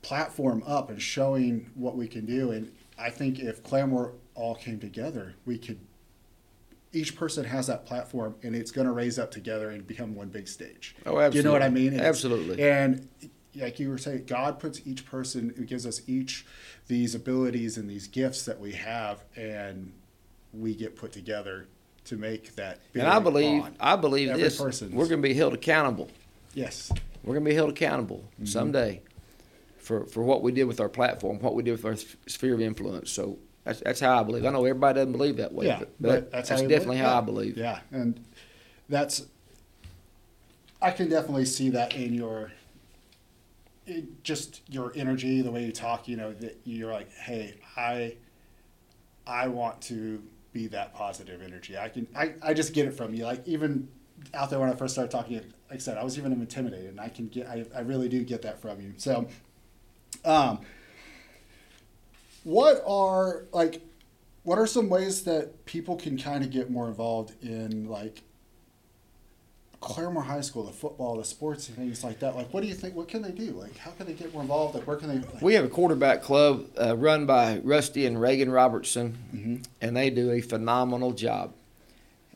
platform 0.02 0.64
up 0.66 0.90
and 0.90 1.02
showing 1.02 1.70
what 1.76 1.96
we 1.96 2.08
can 2.08 2.26
do. 2.26 2.52
And 2.52 2.72
I 2.98 3.10
think 3.10 3.40
if 3.40 3.64
Claremore 3.64 4.12
all 4.36 4.56
came 4.56 4.80
together, 4.80 5.36
we 5.46 5.58
could. 5.58 5.80
Each 6.94 7.16
person 7.16 7.44
has 7.44 7.68
that 7.68 7.86
platform, 7.86 8.36
and 8.44 8.56
it's 8.56 8.72
going 8.72 8.88
to 8.88 8.94
raise 8.94 9.20
up 9.20 9.30
together 9.30 9.72
and 9.72 9.86
become 9.86 10.16
one 10.16 10.30
big 10.30 10.48
stage. 10.48 10.96
Oh, 11.06 11.30
Do 11.30 11.38
you 11.38 11.44
know 11.44 11.52
what 11.52 11.62
I 11.62 11.70
mean? 11.70 11.92
And 11.94 12.02
Absolutely. 12.02 12.64
And 12.64 13.08
like 13.56 13.78
you 13.80 13.90
were 13.90 13.98
saying, 13.98 14.24
God 14.26 14.58
puts 14.60 14.82
each 14.86 15.06
person, 15.06 15.54
it 15.58 15.66
gives 15.68 15.86
us 15.86 16.02
each 16.08 16.46
these 16.88 17.14
abilities 17.14 17.78
and 17.78 17.90
these 17.90 18.08
gifts 18.08 18.46
that 18.46 18.58
we 18.60 18.72
have, 18.72 19.24
and 19.36 19.92
we 20.54 20.74
get 20.74 20.96
put 20.96 21.12
together 21.12 21.68
to 22.06 22.16
make 22.16 22.56
that. 22.56 22.80
And 22.94 23.04
I 23.06 23.20
believe. 23.20 23.66
I 23.82 23.98
believe 23.98 24.30
Every 24.30 24.44
this. 24.44 24.58
person's- 24.60 24.94
We're 24.94 25.10
going 25.10 25.22
to 25.22 25.28
be 25.28 25.34
held 25.34 25.54
accountable. 25.54 26.10
Yes. 26.54 26.90
We're 27.24 27.34
going 27.34 27.44
to 27.44 27.50
be 27.50 27.56
held 27.56 27.70
accountable 27.70 28.24
Mm-hmm. 28.36 28.46
someday 28.46 29.02
for, 29.88 30.06
for 30.06 30.22
what 30.22 30.44
we 30.44 30.52
did 30.52 30.66
with 30.66 30.80
our 30.80 30.90
platform, 30.90 31.40
what 31.40 31.56
we 31.56 31.64
did 31.64 31.72
with 31.72 31.86
our 31.86 31.96
sphere 32.28 32.54
of 32.54 32.62
influence. 32.62 33.10
So 33.12 33.40
that's, 33.64 33.80
that's 33.80 34.00
how 34.00 34.20
I 34.20 34.24
believe. 34.24 34.46
I 34.46 34.52
know 34.52 34.66
everybody 34.66 35.00
doesn't 35.00 35.14
believe 35.14 35.38
that 35.38 35.54
way, 35.54 35.68
Yeah, 35.68 35.80
but, 35.80 36.00
but 36.00 36.32
that's, 36.32 36.50
how 36.50 36.58
definitely 36.58 36.98
how. 36.98 37.18
I 37.18 37.22
believe. 37.22 37.58
Yeah, 37.58 37.80
and 37.92 38.20
that's 38.90 39.26
I 40.82 40.92
can 40.92 41.10
definitely 41.10 41.46
see 41.46 41.70
that 41.72 41.96
in 41.96 42.14
your 42.14 42.52
it, 43.86 44.24
just 44.24 44.62
your 44.70 44.92
energy, 44.96 45.42
the 45.42 45.52
way 45.52 45.66
you 45.66 45.72
talk, 45.72 46.08
you 46.08 46.18
know, 46.18 46.34
that 46.34 46.60
you're 46.66 46.92
like, 46.92 47.12
hey, 47.14 47.56
I, 47.76 48.16
I 49.26 49.48
want 49.48 49.82
to 49.84 50.22
be 50.52 50.68
that 50.68 50.94
positive 50.94 51.42
energy. 51.42 51.78
I 51.78 51.90
can, 51.90 52.08
I, 52.16 52.34
I 52.42 52.54
just 52.54 52.74
get 52.74 52.86
it 52.86 52.92
from 52.92 53.14
you. 53.14 53.24
Like 53.24 53.48
even 53.48 53.88
out 54.34 54.50
there 54.50 54.60
when 54.60 54.70
I 54.70 54.76
first 54.76 54.94
started 54.94 55.12
talking, 55.12 55.38
like 55.70 55.76
I 55.76 55.78
said, 55.78 55.98
I 55.98 56.04
was 56.04 56.18
even 56.18 56.32
intimidated, 56.34 56.90
and 56.90 57.00
I 57.00 57.10
can 57.10 57.28
get, 57.28 57.48
I, 57.48 57.66
I 57.76 57.80
really 57.80 58.10
do 58.10 58.24
get 58.24 58.42
that 58.44 58.62
from 58.62 58.80
you. 58.82 58.94
So, 58.98 59.28
um, 60.28 60.60
what 62.44 62.84
are 62.86 63.46
like, 63.52 63.82
what 64.44 64.58
are 64.58 64.68
some 64.68 64.90
ways 64.90 65.24
that 65.24 65.66
people 65.66 65.96
can 65.96 66.18
kind 66.18 66.44
of 66.44 66.52
get 66.52 66.70
more 66.70 66.88
involved 66.88 67.34
in 67.44 67.90
like 67.90 68.22
Claremore 69.82 70.24
High 70.26 70.42
School, 70.42 70.64
the 70.64 70.72
football, 70.72 71.18
the 71.18 71.24
sports, 71.24 71.68
and 71.68 71.78
things 71.78 72.04
like 72.04 72.20
that. 72.20 72.36
Like, 72.36 72.52
what 72.54 72.62
do 72.62 72.68
you 72.68 72.74
think? 72.74 72.96
What 72.96 73.08
can 73.08 73.22
they 73.22 73.32
do? 73.32 73.52
Like, 73.52 73.78
how 73.78 73.92
can 73.92 74.08
they 74.08 74.14
get 74.14 74.34
more 74.34 74.42
involved? 74.42 74.74
Like, 74.76 74.88
where 74.88 74.98
can 74.98 75.08
they? 75.10 75.16
Like, 75.28 75.42
We 75.42 75.54
have 75.54 75.66
a 75.66 75.70
quarterback 75.70 76.24
club 76.24 76.66
uh, 76.82 76.98
run 76.98 77.26
by 77.26 77.60
Rusty 77.60 78.06
and 78.06 78.20
Reagan 78.20 78.50
Robertson, 78.52 79.18
Mhm. 79.34 79.66
and 79.82 79.96
they 79.96 80.10
do 80.10 80.32
a 80.32 80.42
phenomenal 80.42 81.12
job. 81.12 81.54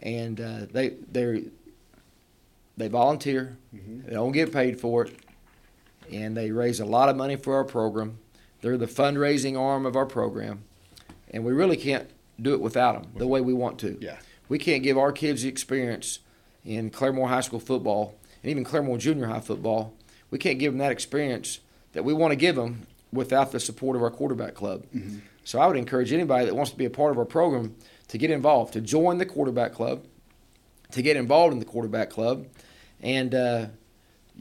And 0.01 0.39
uh, 0.39 0.65
they 0.71 0.89
they 1.11 1.43
they 2.77 2.87
volunteer. 2.87 3.57
Mhm. 3.75 4.05
They 4.05 4.13
don't 4.13 4.31
get 4.33 4.51
paid 4.53 4.79
for 4.79 5.05
it, 5.05 5.15
and 6.11 6.35
they 6.35 6.51
raise 6.51 6.79
a 6.79 6.85
lot 6.85 7.09
of 7.09 7.15
money 7.15 7.35
for 7.35 7.55
our 7.55 7.63
program. 7.63 8.17
They're 8.61 8.77
the 8.77 8.85
fundraising 8.87 9.59
arm 9.59 9.85
of 9.85 9.95
our 9.95 10.05
program, 10.05 10.63
and 11.31 11.43
we 11.43 11.51
really 11.53 11.77
can't 11.77 12.09
do 12.39 12.53
it 12.53 12.61
without 12.61 13.01
them 13.01 13.11
the 13.17 13.27
way 13.27 13.41
we 13.41 13.53
want 13.53 13.79
to. 13.79 13.97
Yeah. 13.99 14.17
We 14.49 14.57
can't 14.59 14.83
give 14.83 14.97
our 14.97 15.11
kids 15.11 15.43
the 15.43 15.49
experience 15.49 16.19
in 16.65 16.91
Claremore 16.91 17.27
High 17.29 17.41
School 17.41 17.59
football 17.59 18.15
and 18.43 18.51
even 18.51 18.63
Claremore 18.65 18.99
Junior 18.99 19.27
High 19.27 19.39
football. 19.39 19.93
We 20.29 20.37
can't 20.37 20.59
give 20.59 20.73
them 20.73 20.79
that 20.79 20.91
experience 20.91 21.59
that 21.93 22.03
we 22.03 22.13
want 22.13 22.31
to 22.31 22.35
give 22.35 22.55
them 22.55 22.85
without 23.11 23.51
the 23.51 23.59
support 23.59 23.95
of 23.95 24.03
our 24.03 24.11
quarterback 24.11 24.53
club. 24.53 24.85
Mhm. 24.95 25.21
So 25.43 25.59
I 25.59 25.67
would 25.67 25.75
encourage 25.77 26.13
anybody 26.13 26.45
that 26.45 26.55
wants 26.55 26.71
to 26.71 26.77
be 26.77 26.85
a 26.85 26.89
part 26.89 27.11
of 27.11 27.17
our 27.17 27.25
program 27.25 27.75
to 28.09 28.17
get 28.17 28.29
involved, 28.29 28.73
to 28.73 28.81
join 28.81 29.17
the 29.17 29.25
quarterback 29.25 29.73
club, 29.73 30.03
to 30.91 31.01
get 31.01 31.17
involved 31.17 31.53
in 31.53 31.59
the 31.59 31.65
quarterback 31.65 32.09
club, 32.09 32.45
and 33.01 33.33
uh, 33.33 33.65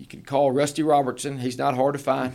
you 0.01 0.07
can 0.07 0.22
call 0.22 0.51
Rusty 0.51 0.82
Robertson. 0.82 1.38
He's 1.38 1.59
not 1.59 1.74
hard 1.74 1.92
to 1.92 1.98
find. 1.98 2.32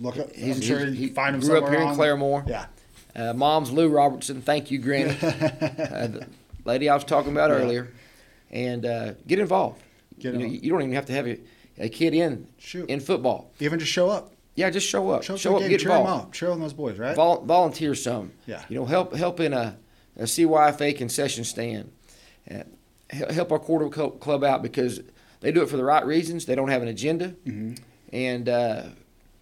Look 0.00 0.16
up. 0.18 0.32
He's, 0.34 0.56
I'm 0.56 0.62
sure 0.62 0.86
he 0.86 1.08
find 1.08 1.36
him 1.36 1.42
grew 1.42 1.58
up 1.62 1.68
here 1.70 1.80
in 1.80 1.88
Claremore. 1.88 2.48
Yeah. 2.48 2.66
Uh, 3.14 3.32
Mom's 3.34 3.70
Lou 3.70 3.88
Robertson. 3.88 4.40
Thank 4.40 4.70
you, 4.70 4.78
Granny. 4.78 5.10
uh, 5.22 6.06
the 6.08 6.26
lady 6.64 6.88
I 6.88 6.94
was 6.94 7.04
talking 7.04 7.30
about 7.30 7.50
Yeah. 7.50 7.56
earlier. 7.56 7.92
And 8.50 8.86
uh, 8.86 9.12
get 9.26 9.38
involved. 9.38 9.82
Get 10.18 10.32
you, 10.32 10.38
know, 10.38 10.44
involved. 10.46 10.64
you 10.64 10.70
don't 10.72 10.82
even 10.82 10.94
have 10.94 11.06
to 11.06 11.12
have 11.12 11.26
a, 11.26 11.38
a 11.78 11.88
kid 11.90 12.14
in 12.14 12.48
Shoot. 12.58 12.88
in 12.88 13.00
football. 13.00 13.50
Even 13.60 13.78
just 13.78 13.92
show 13.92 14.08
up. 14.08 14.32
Yeah, 14.56 14.70
just 14.70 14.88
show 14.88 15.10
up. 15.10 15.22
Show, 15.24 15.36
Show, 15.36 15.50
up, 15.56 15.56
up, 15.56 15.62
get 15.62 15.68
game, 15.70 15.78
cheer 15.80 15.88
them 15.98 16.06
up. 16.06 16.32
Cheer 16.32 16.50
on 16.50 16.60
those 16.60 16.72
boys, 16.72 16.98
right? 16.98 17.14
Vol- 17.14 17.42
volunteer 17.44 17.94
some. 17.94 18.32
Yeah. 18.46 18.62
You 18.68 18.76
know, 18.76 18.84
help 18.86 19.14
help 19.14 19.40
in 19.40 19.52
a, 19.52 19.76
a 20.16 20.22
CYFA 20.22 20.96
concession 20.96 21.44
stand. 21.44 21.92
Uh, 22.50 22.62
help 23.10 23.52
our 23.52 23.58
quarter 23.58 23.88
club 23.88 24.44
out 24.44 24.62
because 24.62 25.00
they 25.44 25.52
do 25.52 25.62
it 25.62 25.68
for 25.68 25.76
the 25.76 25.84
right 25.84 26.04
reasons. 26.06 26.46
They 26.46 26.54
don't 26.54 26.70
have 26.70 26.80
an 26.80 26.88
agenda, 26.88 27.34
Mhm. 27.44 27.78
and 28.14 28.48
uh, 28.48 28.82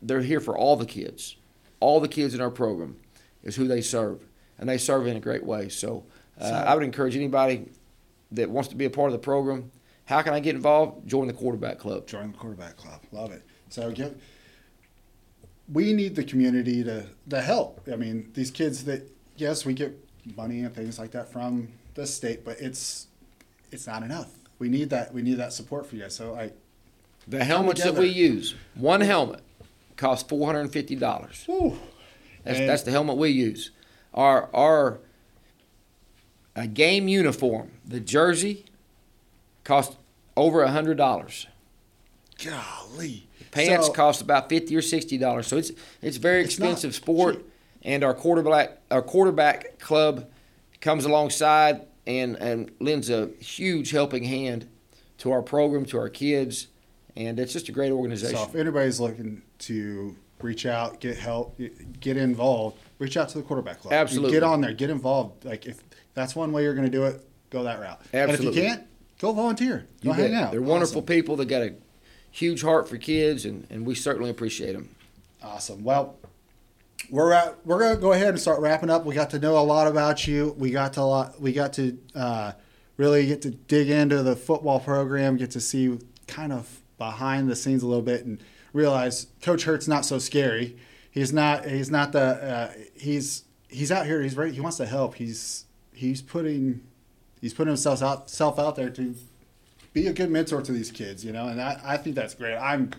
they're 0.02 0.20
here 0.20 0.40
for 0.40 0.58
all 0.58 0.74
the 0.76 0.84
kids. 0.84 1.36
All 1.78 2.00
the 2.00 2.08
kids 2.08 2.34
in 2.34 2.40
our 2.40 2.50
program 2.50 2.96
is 3.44 3.54
who 3.54 3.68
they 3.68 3.80
serve, 3.80 4.26
and 4.58 4.68
they 4.68 4.78
serve 4.78 5.06
in 5.06 5.16
a 5.16 5.20
great 5.20 5.44
way. 5.46 5.68
So, 5.68 6.04
uh, 6.38 6.48
So- 6.48 6.54
I 6.54 6.74
would 6.74 6.82
encourage 6.82 7.14
anybody 7.14 7.66
that 8.32 8.50
wants 8.50 8.68
to 8.70 8.74
be 8.74 8.84
a 8.84 8.90
part 8.90 9.06
of 9.06 9.12
the 9.12 9.20
program. 9.20 9.70
How 10.06 10.22
can 10.22 10.34
I 10.34 10.40
get 10.40 10.56
involved? 10.56 11.06
Join 11.08 11.28
the 11.28 11.32
quarterback 11.32 11.78
club. 11.78 12.08
Join 12.08 12.32
the 12.32 12.36
quarterback 12.38 12.76
club. 12.76 13.00
Love 13.12 13.30
it. 13.30 13.42
So 13.68 13.92
give. 13.92 14.20
We 15.72 15.92
need 15.92 16.16
the 16.16 16.24
community 16.24 16.82
to 16.82 17.06
to 17.30 17.40
help. 17.40 17.88
I 17.90 17.94
mean, 17.94 18.28
these 18.34 18.50
kids 18.50 18.84
that 18.86 19.08
yes, 19.36 19.64
we 19.64 19.72
get 19.74 19.96
money 20.36 20.60
and 20.62 20.74
things 20.74 20.98
like 20.98 21.12
that 21.12 21.30
from 21.30 21.68
the 21.94 22.06
state, 22.08 22.44
but 22.44 22.60
it's 22.60 23.06
it's 23.70 23.86
not 23.86 24.02
enough. 24.02 24.30
We 24.62 24.68
need 24.68 24.90
that. 24.90 25.12
We 25.12 25.22
need 25.22 25.38
that 25.38 25.52
support 25.52 25.86
for 25.86 25.96
you. 25.96 26.08
So 26.08 26.36
I. 26.36 26.52
The 27.26 27.42
helmets 27.44 27.82
that 27.82 27.94
we 27.96 28.06
use, 28.06 28.54
one 28.76 29.00
helmet, 29.00 29.40
costs 29.96 30.28
four 30.28 30.46
hundred 30.46 30.60
and 30.60 30.72
fifty 30.72 30.94
dollars. 30.94 31.44
That's, 32.44 32.60
And- 32.60 32.68
that's 32.68 32.84
the 32.84 32.92
helmet 32.92 33.16
we 33.16 33.30
use. 33.30 33.72
Our 34.14 34.48
our 34.54 35.00
a 36.54 36.68
game 36.68 37.08
uniform, 37.08 37.72
the 37.84 37.98
jersey, 37.98 38.66
cost 39.64 39.96
over 40.36 40.62
a 40.62 40.70
hundred 40.70 40.96
dollars. 40.96 41.48
Golly. 42.44 43.26
Pants 43.50 43.88
So- 43.88 43.92
cost 43.92 44.22
about 44.22 44.48
fifty 44.48 44.76
or 44.76 44.82
sixty 44.82 45.18
dollars. 45.18 45.48
So 45.48 45.56
it's 45.56 45.72
it's 46.02 46.18
very 46.18 46.42
It's 46.42 46.54
expensive 46.54 46.94
sport. 46.94 47.34
cheap. 47.38 47.48
And 47.82 48.04
our 48.04 48.14
quarterback 48.14 48.78
our 48.92 49.02
quarterback 49.02 49.80
club 49.80 50.28
comes 50.80 51.04
alongside 51.04 51.80
and, 52.06 52.36
and 52.36 52.70
lends 52.80 53.10
a 53.10 53.28
huge 53.40 53.90
helping 53.90 54.24
hand 54.24 54.68
to 55.18 55.30
our 55.32 55.42
program, 55.42 55.84
to 55.86 55.98
our 55.98 56.08
kids, 56.08 56.68
and 57.16 57.38
it's 57.38 57.52
just 57.52 57.68
a 57.68 57.72
great 57.72 57.92
organization. 57.92 58.36
So 58.36 58.44
if 58.44 58.54
anybody's 58.54 58.98
looking 59.00 59.42
to 59.60 60.16
reach 60.40 60.66
out, 60.66 61.00
get 61.00 61.16
help, 61.16 61.58
get 62.00 62.16
involved, 62.16 62.78
reach 62.98 63.16
out 63.16 63.28
to 63.30 63.38
the 63.38 63.44
quarterback 63.44 63.80
club. 63.80 63.92
Absolutely. 63.92 64.32
Get 64.32 64.42
on 64.42 64.60
there, 64.60 64.72
get 64.72 64.90
involved. 64.90 65.44
Like 65.44 65.66
if 65.66 65.82
that's 66.14 66.34
one 66.34 66.52
way 66.52 66.64
you're 66.64 66.74
going 66.74 66.86
to 66.86 66.90
do 66.90 67.04
it, 67.04 67.24
go 67.50 67.62
that 67.62 67.80
route. 67.80 68.00
And 68.12 68.30
if 68.30 68.42
you 68.42 68.50
can't, 68.50 68.84
go 69.20 69.32
volunteer. 69.32 69.86
Go 70.02 70.10
You 70.10 70.12
hang 70.14 70.30
bet. 70.32 70.42
out. 70.42 70.50
They're 70.52 70.62
wonderful 70.62 70.98
Awesome. 70.98 71.06
people. 71.06 71.36
They 71.36 71.44
got 71.44 71.62
a 71.62 71.74
huge 72.32 72.62
heart 72.62 72.88
for 72.88 72.96
kids, 72.96 73.44
and, 73.44 73.66
and 73.70 73.86
we 73.86 73.94
certainly 73.94 74.30
appreciate 74.30 74.72
them. 74.72 74.88
Awesome. 75.42 75.84
Well, 75.84 76.16
we're 77.12 77.32
at, 77.34 77.64
we're 77.66 77.78
gonna 77.78 77.96
go 77.96 78.12
ahead 78.12 78.30
and 78.30 78.40
start 78.40 78.58
wrapping 78.60 78.88
up. 78.88 79.04
We 79.04 79.14
got 79.14 79.30
to 79.30 79.38
know 79.38 79.58
a 79.58 79.60
lot 79.60 79.86
about 79.86 80.26
you. 80.26 80.56
We 80.58 80.70
got 80.70 80.94
to 80.94 81.04
lot, 81.04 81.38
we 81.38 81.52
got 81.52 81.74
to 81.74 81.98
uh, 82.14 82.52
really 82.96 83.26
get 83.26 83.42
to 83.42 83.50
dig 83.50 83.90
into 83.90 84.22
the 84.22 84.34
football 84.34 84.80
program, 84.80 85.36
get 85.36 85.50
to 85.50 85.60
see 85.60 85.98
kind 86.26 86.54
of 86.54 86.80
behind 86.96 87.50
the 87.50 87.54
scenes 87.54 87.82
a 87.82 87.86
little 87.86 88.02
bit, 88.02 88.24
and 88.24 88.42
realize 88.72 89.26
Coach 89.42 89.64
Hurt's 89.64 89.86
not 89.86 90.06
so 90.06 90.18
scary. 90.18 90.78
He's 91.10 91.34
not. 91.34 91.66
He's 91.66 91.90
not 91.90 92.12
the. 92.12 92.20
Uh, 92.20 92.72
he's 92.94 93.44
he's 93.68 93.92
out 93.92 94.06
here. 94.06 94.22
He's 94.22 94.34
ready. 94.34 94.52
He 94.52 94.60
wants 94.62 94.78
to 94.78 94.86
help. 94.86 95.16
He's 95.16 95.66
he's 95.92 96.22
putting 96.22 96.80
he's 97.42 97.52
putting 97.52 97.72
himself 97.72 98.02
out 98.02 98.30
self 98.30 98.58
out 98.58 98.74
there 98.74 98.88
to 98.88 99.14
be 99.92 100.06
a 100.06 100.14
good 100.14 100.30
mentor 100.30 100.62
to 100.62 100.72
these 100.72 100.90
kids. 100.90 101.22
You 101.26 101.32
know, 101.32 101.48
and 101.48 101.60
I, 101.60 101.78
I 101.84 101.96
think 101.98 102.16
that's 102.16 102.32
great. 102.32 102.56
I'm 102.56 102.90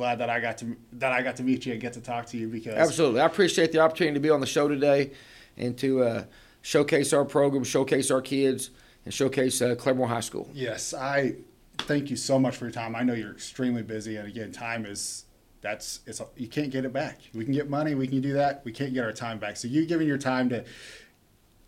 glad 0.00 0.18
that 0.18 0.30
I 0.30 0.40
got 0.40 0.56
to 0.58 0.76
that 0.94 1.12
I 1.12 1.20
got 1.20 1.36
to 1.36 1.42
meet 1.42 1.66
you 1.66 1.72
and 1.72 1.80
get 1.80 1.92
to 1.92 2.00
talk 2.00 2.24
to 2.28 2.38
you 2.38 2.48
because 2.48 2.72
Absolutely. 2.72 3.20
I 3.20 3.26
appreciate 3.26 3.70
the 3.70 3.80
opportunity 3.80 4.14
to 4.14 4.20
be 4.20 4.30
on 4.30 4.40
the 4.40 4.46
show 4.46 4.66
today 4.66 5.10
and 5.58 5.76
to 5.76 6.02
uh, 6.02 6.24
showcase 6.62 7.12
our 7.12 7.26
program, 7.26 7.64
showcase 7.64 8.10
our 8.10 8.22
kids, 8.22 8.70
and 9.04 9.12
showcase 9.12 9.60
uh, 9.60 9.74
Claremore 9.74 10.08
High 10.08 10.20
School. 10.20 10.48
Yes, 10.54 10.94
I 10.94 11.34
thank 11.80 12.08
you 12.08 12.16
so 12.16 12.38
much 12.38 12.56
for 12.56 12.64
your 12.64 12.72
time. 12.72 12.96
I 12.96 13.02
know 13.02 13.12
you're 13.12 13.32
extremely 13.32 13.82
busy, 13.82 14.16
and 14.16 14.26
again, 14.26 14.52
time 14.52 14.86
is 14.86 15.26
that's 15.60 16.00
it's 16.06 16.22
you 16.34 16.48
can't 16.48 16.70
get 16.70 16.86
it 16.86 16.94
back. 16.94 17.18
We 17.34 17.44
can 17.44 17.52
get 17.52 17.68
money, 17.68 17.94
we 17.94 18.06
can 18.06 18.22
do 18.22 18.32
that. 18.32 18.62
We 18.64 18.72
can't 18.72 18.94
get 18.94 19.04
our 19.04 19.12
time 19.12 19.38
back. 19.38 19.58
So 19.58 19.68
you 19.68 19.84
giving 19.84 20.08
your 20.08 20.16
time 20.16 20.48
to 20.48 20.64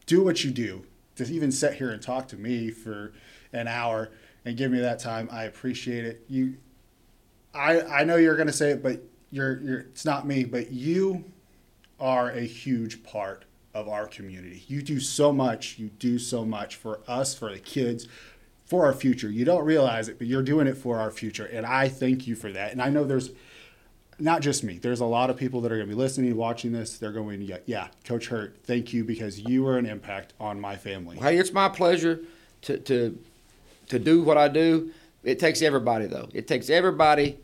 do 0.07 0.25
what 0.25 0.43
you 0.43 0.53
do, 0.53 0.87
to 1.17 1.31
even 1.31 1.53
sit 1.53 1.75
here 1.75 1.91
and 1.91 2.01
talk 2.01 2.29
to 2.29 2.39
me 2.39 2.71
for 2.71 3.13
an 3.53 3.69
hour 3.69 4.09
and 4.47 4.57
give 4.57 4.71
me 4.71 4.81
that 4.81 5.01
time, 5.01 5.29
I 5.31 5.45
appreciate 5.45 6.07
it. 6.07 6.25
You, 6.31 6.57
I 7.55 7.81
I 7.83 8.05
know 8.05 8.17
you're 8.17 8.37
gonna 8.37 8.53
say 8.53 8.71
it, 8.71 8.83
but 8.83 9.01
you're 9.31 9.61
you're 9.61 9.81
it's 9.81 10.05
not 10.05 10.27
me, 10.27 10.45
but 10.45 10.73
you 10.73 11.25
are 12.01 12.31
a 12.31 12.43
huge 12.43 13.03
part 13.03 13.45
of 13.75 13.89
our 13.89 14.07
community. 14.07 14.65
You 14.67 14.83
do 14.83 15.01
so 15.01 15.33
much. 15.33 15.79
You 15.79 15.89
do 15.89 16.19
so 16.19 16.45
much 16.45 16.77
for 16.77 17.01
us, 17.09 17.35
for 17.35 17.51
the 17.51 17.59
kids, 17.59 18.09
for 18.65 18.85
our 18.85 18.93
future. 18.93 19.31
You 19.31 19.45
don't 19.45 19.65
realize 19.65 20.09
it, 20.09 20.19
but 20.19 20.27
you're 20.27 20.43
doing 20.43 20.67
it 20.67 20.77
for 20.77 20.99
our 20.99 21.11
future. 21.11 21.47
And 21.47 21.65
I 21.65 21.89
thank 21.89 22.27
you 22.27 22.35
for 22.35 22.53
that. 22.53 22.73
And 22.73 22.83
I 22.83 22.91
know 22.91 23.05
there's 23.05 23.31
not 24.19 24.43
just 24.43 24.63
me. 24.63 24.79
There's 24.79 25.01
a 25.01 25.07
lot 25.07 25.31
of 25.31 25.37
people 25.37 25.61
that 25.63 25.73
are 25.73 25.77
going 25.77 25.89
to 25.89 25.95
be 25.95 25.99
listening, 26.01 26.37
watching 26.37 26.73
this. 26.73 26.99
They're 26.99 27.13
going, 27.13 27.43
yeah, 27.43 27.59
yeah, 27.67 27.89
Coach 28.05 28.29
Hurt, 28.29 28.57
thank 28.65 28.93
you 28.93 29.05
because 29.05 29.41
you 29.41 29.63
were 29.63 29.79
an 29.79 29.87
impact 29.87 30.35
on 30.39 30.61
my 30.61 30.77
family. 30.77 31.17
Hey, 31.17 31.39
it's 31.39 31.53
my 31.53 31.69
pleasure 31.69 32.21
to, 32.63 32.79
to, 32.79 33.19
to 33.89 33.99
do 33.99 34.23
what 34.23 34.37
I 34.37 34.49
do. 34.49 34.93
It 35.23 35.39
takes 35.39 35.63
everybody, 35.63 36.07
though. 36.07 36.29
It 36.35 36.47
takes 36.49 36.69
everybody 36.71 37.39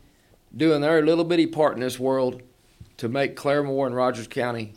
doing 0.55 0.81
their 0.81 1.01
little 1.05 1.23
bitty 1.23 1.47
part 1.47 1.75
in 1.75 1.79
this 1.79 1.99
world 1.99 2.41
to 2.97 3.07
make 3.07 3.35
Claremore 3.35 3.85
and 3.87 3.95
Rogers 3.95 4.27
County 4.27 4.73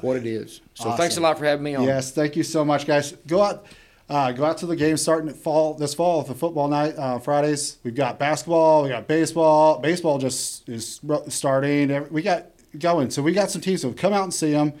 what 0.00 0.16
it. 0.16 0.26
it 0.26 0.30
is. 0.30 0.60
So 0.74 0.88
Awesome. 0.88 0.98
thanks 0.98 1.16
a 1.16 1.20
lot 1.20 1.38
for 1.38 1.44
having 1.44 1.64
me 1.64 1.74
on. 1.74 1.84
Yes, 1.84 2.10
thank 2.12 2.36
you 2.36 2.42
so 2.42 2.64
much, 2.64 2.86
guys. 2.86 3.12
Go 3.26 3.40
out, 3.42 3.66
uh, 4.10 4.32
go 4.32 4.44
out 4.44 4.58
to 4.58 4.66
the 4.66 4.76
game 4.76 4.96
starting 4.96 5.30
at 5.30 5.36
fall 5.36 5.74
this 5.74 5.94
fall 5.94 6.18
with 6.18 6.26
the 6.28 6.34
football 6.34 6.68
night 6.68 6.94
uh, 6.98 7.18
Fridays. 7.18 7.78
We've 7.84 7.94
got 7.94 8.18
basketball, 8.18 8.82
we 8.82 8.90
got 8.90 9.06
baseball. 9.08 9.78
Baseball 9.78 10.18
just 10.18 10.68
is 10.68 11.00
starting. 11.28 12.08
We 12.10 12.20
got 12.20 12.48
going, 12.78 13.10
so 13.10 13.22
we 13.22 13.32
got 13.32 13.50
some 13.50 13.60
teams. 13.62 13.80
So 13.82 13.92
come 13.92 14.12
out 14.12 14.24
and 14.24 14.34
see 14.34 14.50
them. 14.52 14.72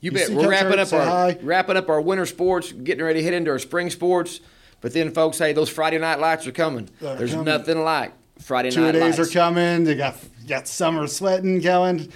You 0.00 0.10
You 0.10 0.12
bet. 0.12 0.30
We're 0.30 0.48
wrapping 0.50 0.78
up 0.78 0.92
our 0.92 1.04
hi. 1.04 1.38
wrapping 1.42 1.76
up 1.76 1.88
our 1.88 2.00
winter 2.00 2.26
sports, 2.26 2.72
getting 2.72 3.04
ready 3.04 3.20
to 3.20 3.24
head 3.24 3.34
into 3.34 3.50
our 3.50 3.58
spring 3.58 3.90
sports. 3.90 4.40
But 4.80 4.92
then, 4.92 5.12
folks, 5.12 5.38
hey, 5.38 5.52
those 5.52 5.68
Friday 5.68 5.98
night 5.98 6.20
lights 6.20 6.46
are 6.46 6.52
coming. 6.52 6.88
They're 7.00 7.16
There's 7.16 7.30
coming. 7.32 7.46
nothing 7.46 7.82
like 7.82 8.12
Friday 8.40 8.70
Two 8.70 8.82
night 8.82 8.92
days 8.92 9.18
lights. 9.18 9.30
are 9.30 9.38
coming. 9.38 9.84
They 9.84 9.94
got 9.94 10.16
got 10.46 10.68
summer 10.68 11.06
sweating 11.06 11.60
going. 11.60 12.12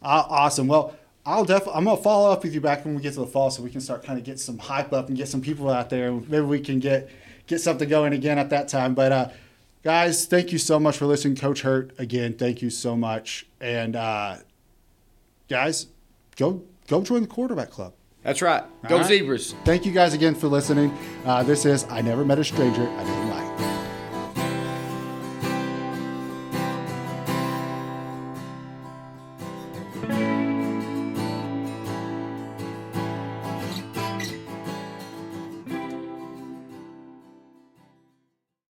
Uh, 0.00 0.24
awesome. 0.28 0.68
Well, 0.68 0.96
I'll 1.26 1.44
definitely 1.44 1.74
I'm 1.74 1.84
gonna 1.84 2.00
follow 2.00 2.30
up 2.30 2.42
with 2.44 2.54
you 2.54 2.60
back 2.60 2.84
when 2.84 2.94
we 2.94 3.02
get 3.02 3.14
to 3.14 3.20
the 3.20 3.26
fall, 3.26 3.50
so 3.50 3.62
we 3.62 3.70
can 3.70 3.80
start 3.80 4.04
kind 4.04 4.18
of 4.18 4.24
get 4.24 4.38
some 4.40 4.58
hype 4.58 4.92
up 4.92 5.08
and 5.08 5.16
get 5.16 5.28
some 5.28 5.40
people 5.40 5.68
out 5.68 5.90
there. 5.90 6.12
Maybe 6.12 6.40
we 6.40 6.60
can 6.60 6.78
get 6.78 7.10
get 7.46 7.60
something 7.60 7.88
going 7.88 8.12
again 8.12 8.38
at 8.38 8.50
that 8.50 8.68
time. 8.68 8.94
But 8.94 9.12
uh, 9.12 9.28
guys, 9.82 10.24
thank 10.26 10.52
you 10.52 10.58
so 10.58 10.78
much 10.78 10.96
for 10.96 11.06
listening, 11.06 11.36
Coach 11.36 11.62
Hurt. 11.62 11.92
Again, 11.98 12.34
thank 12.34 12.62
you 12.62 12.70
so 12.70 12.96
much. 12.96 13.44
And 13.60 13.96
uh, 13.96 14.36
guys, 15.50 15.88
go 16.36 16.62
go 16.86 17.02
join 17.02 17.22
the 17.22 17.28
quarterback 17.28 17.70
club. 17.70 17.92
That's 18.22 18.42
right. 18.42 18.64
Go 18.88 18.98
right. 18.98 19.06
Zebras. 19.06 19.54
Thank 19.64 19.86
you 19.86 19.92
guys 19.92 20.12
again 20.14 20.34
for 20.34 20.48
listening. 20.48 20.96
Uh, 21.24 21.42
this 21.42 21.64
is 21.64 21.84
I 21.88 22.02
Never 22.02 22.24
Met 22.24 22.38
a 22.38 22.44
Stranger. 22.44 22.86
I 22.88 23.04
Never 23.04 23.24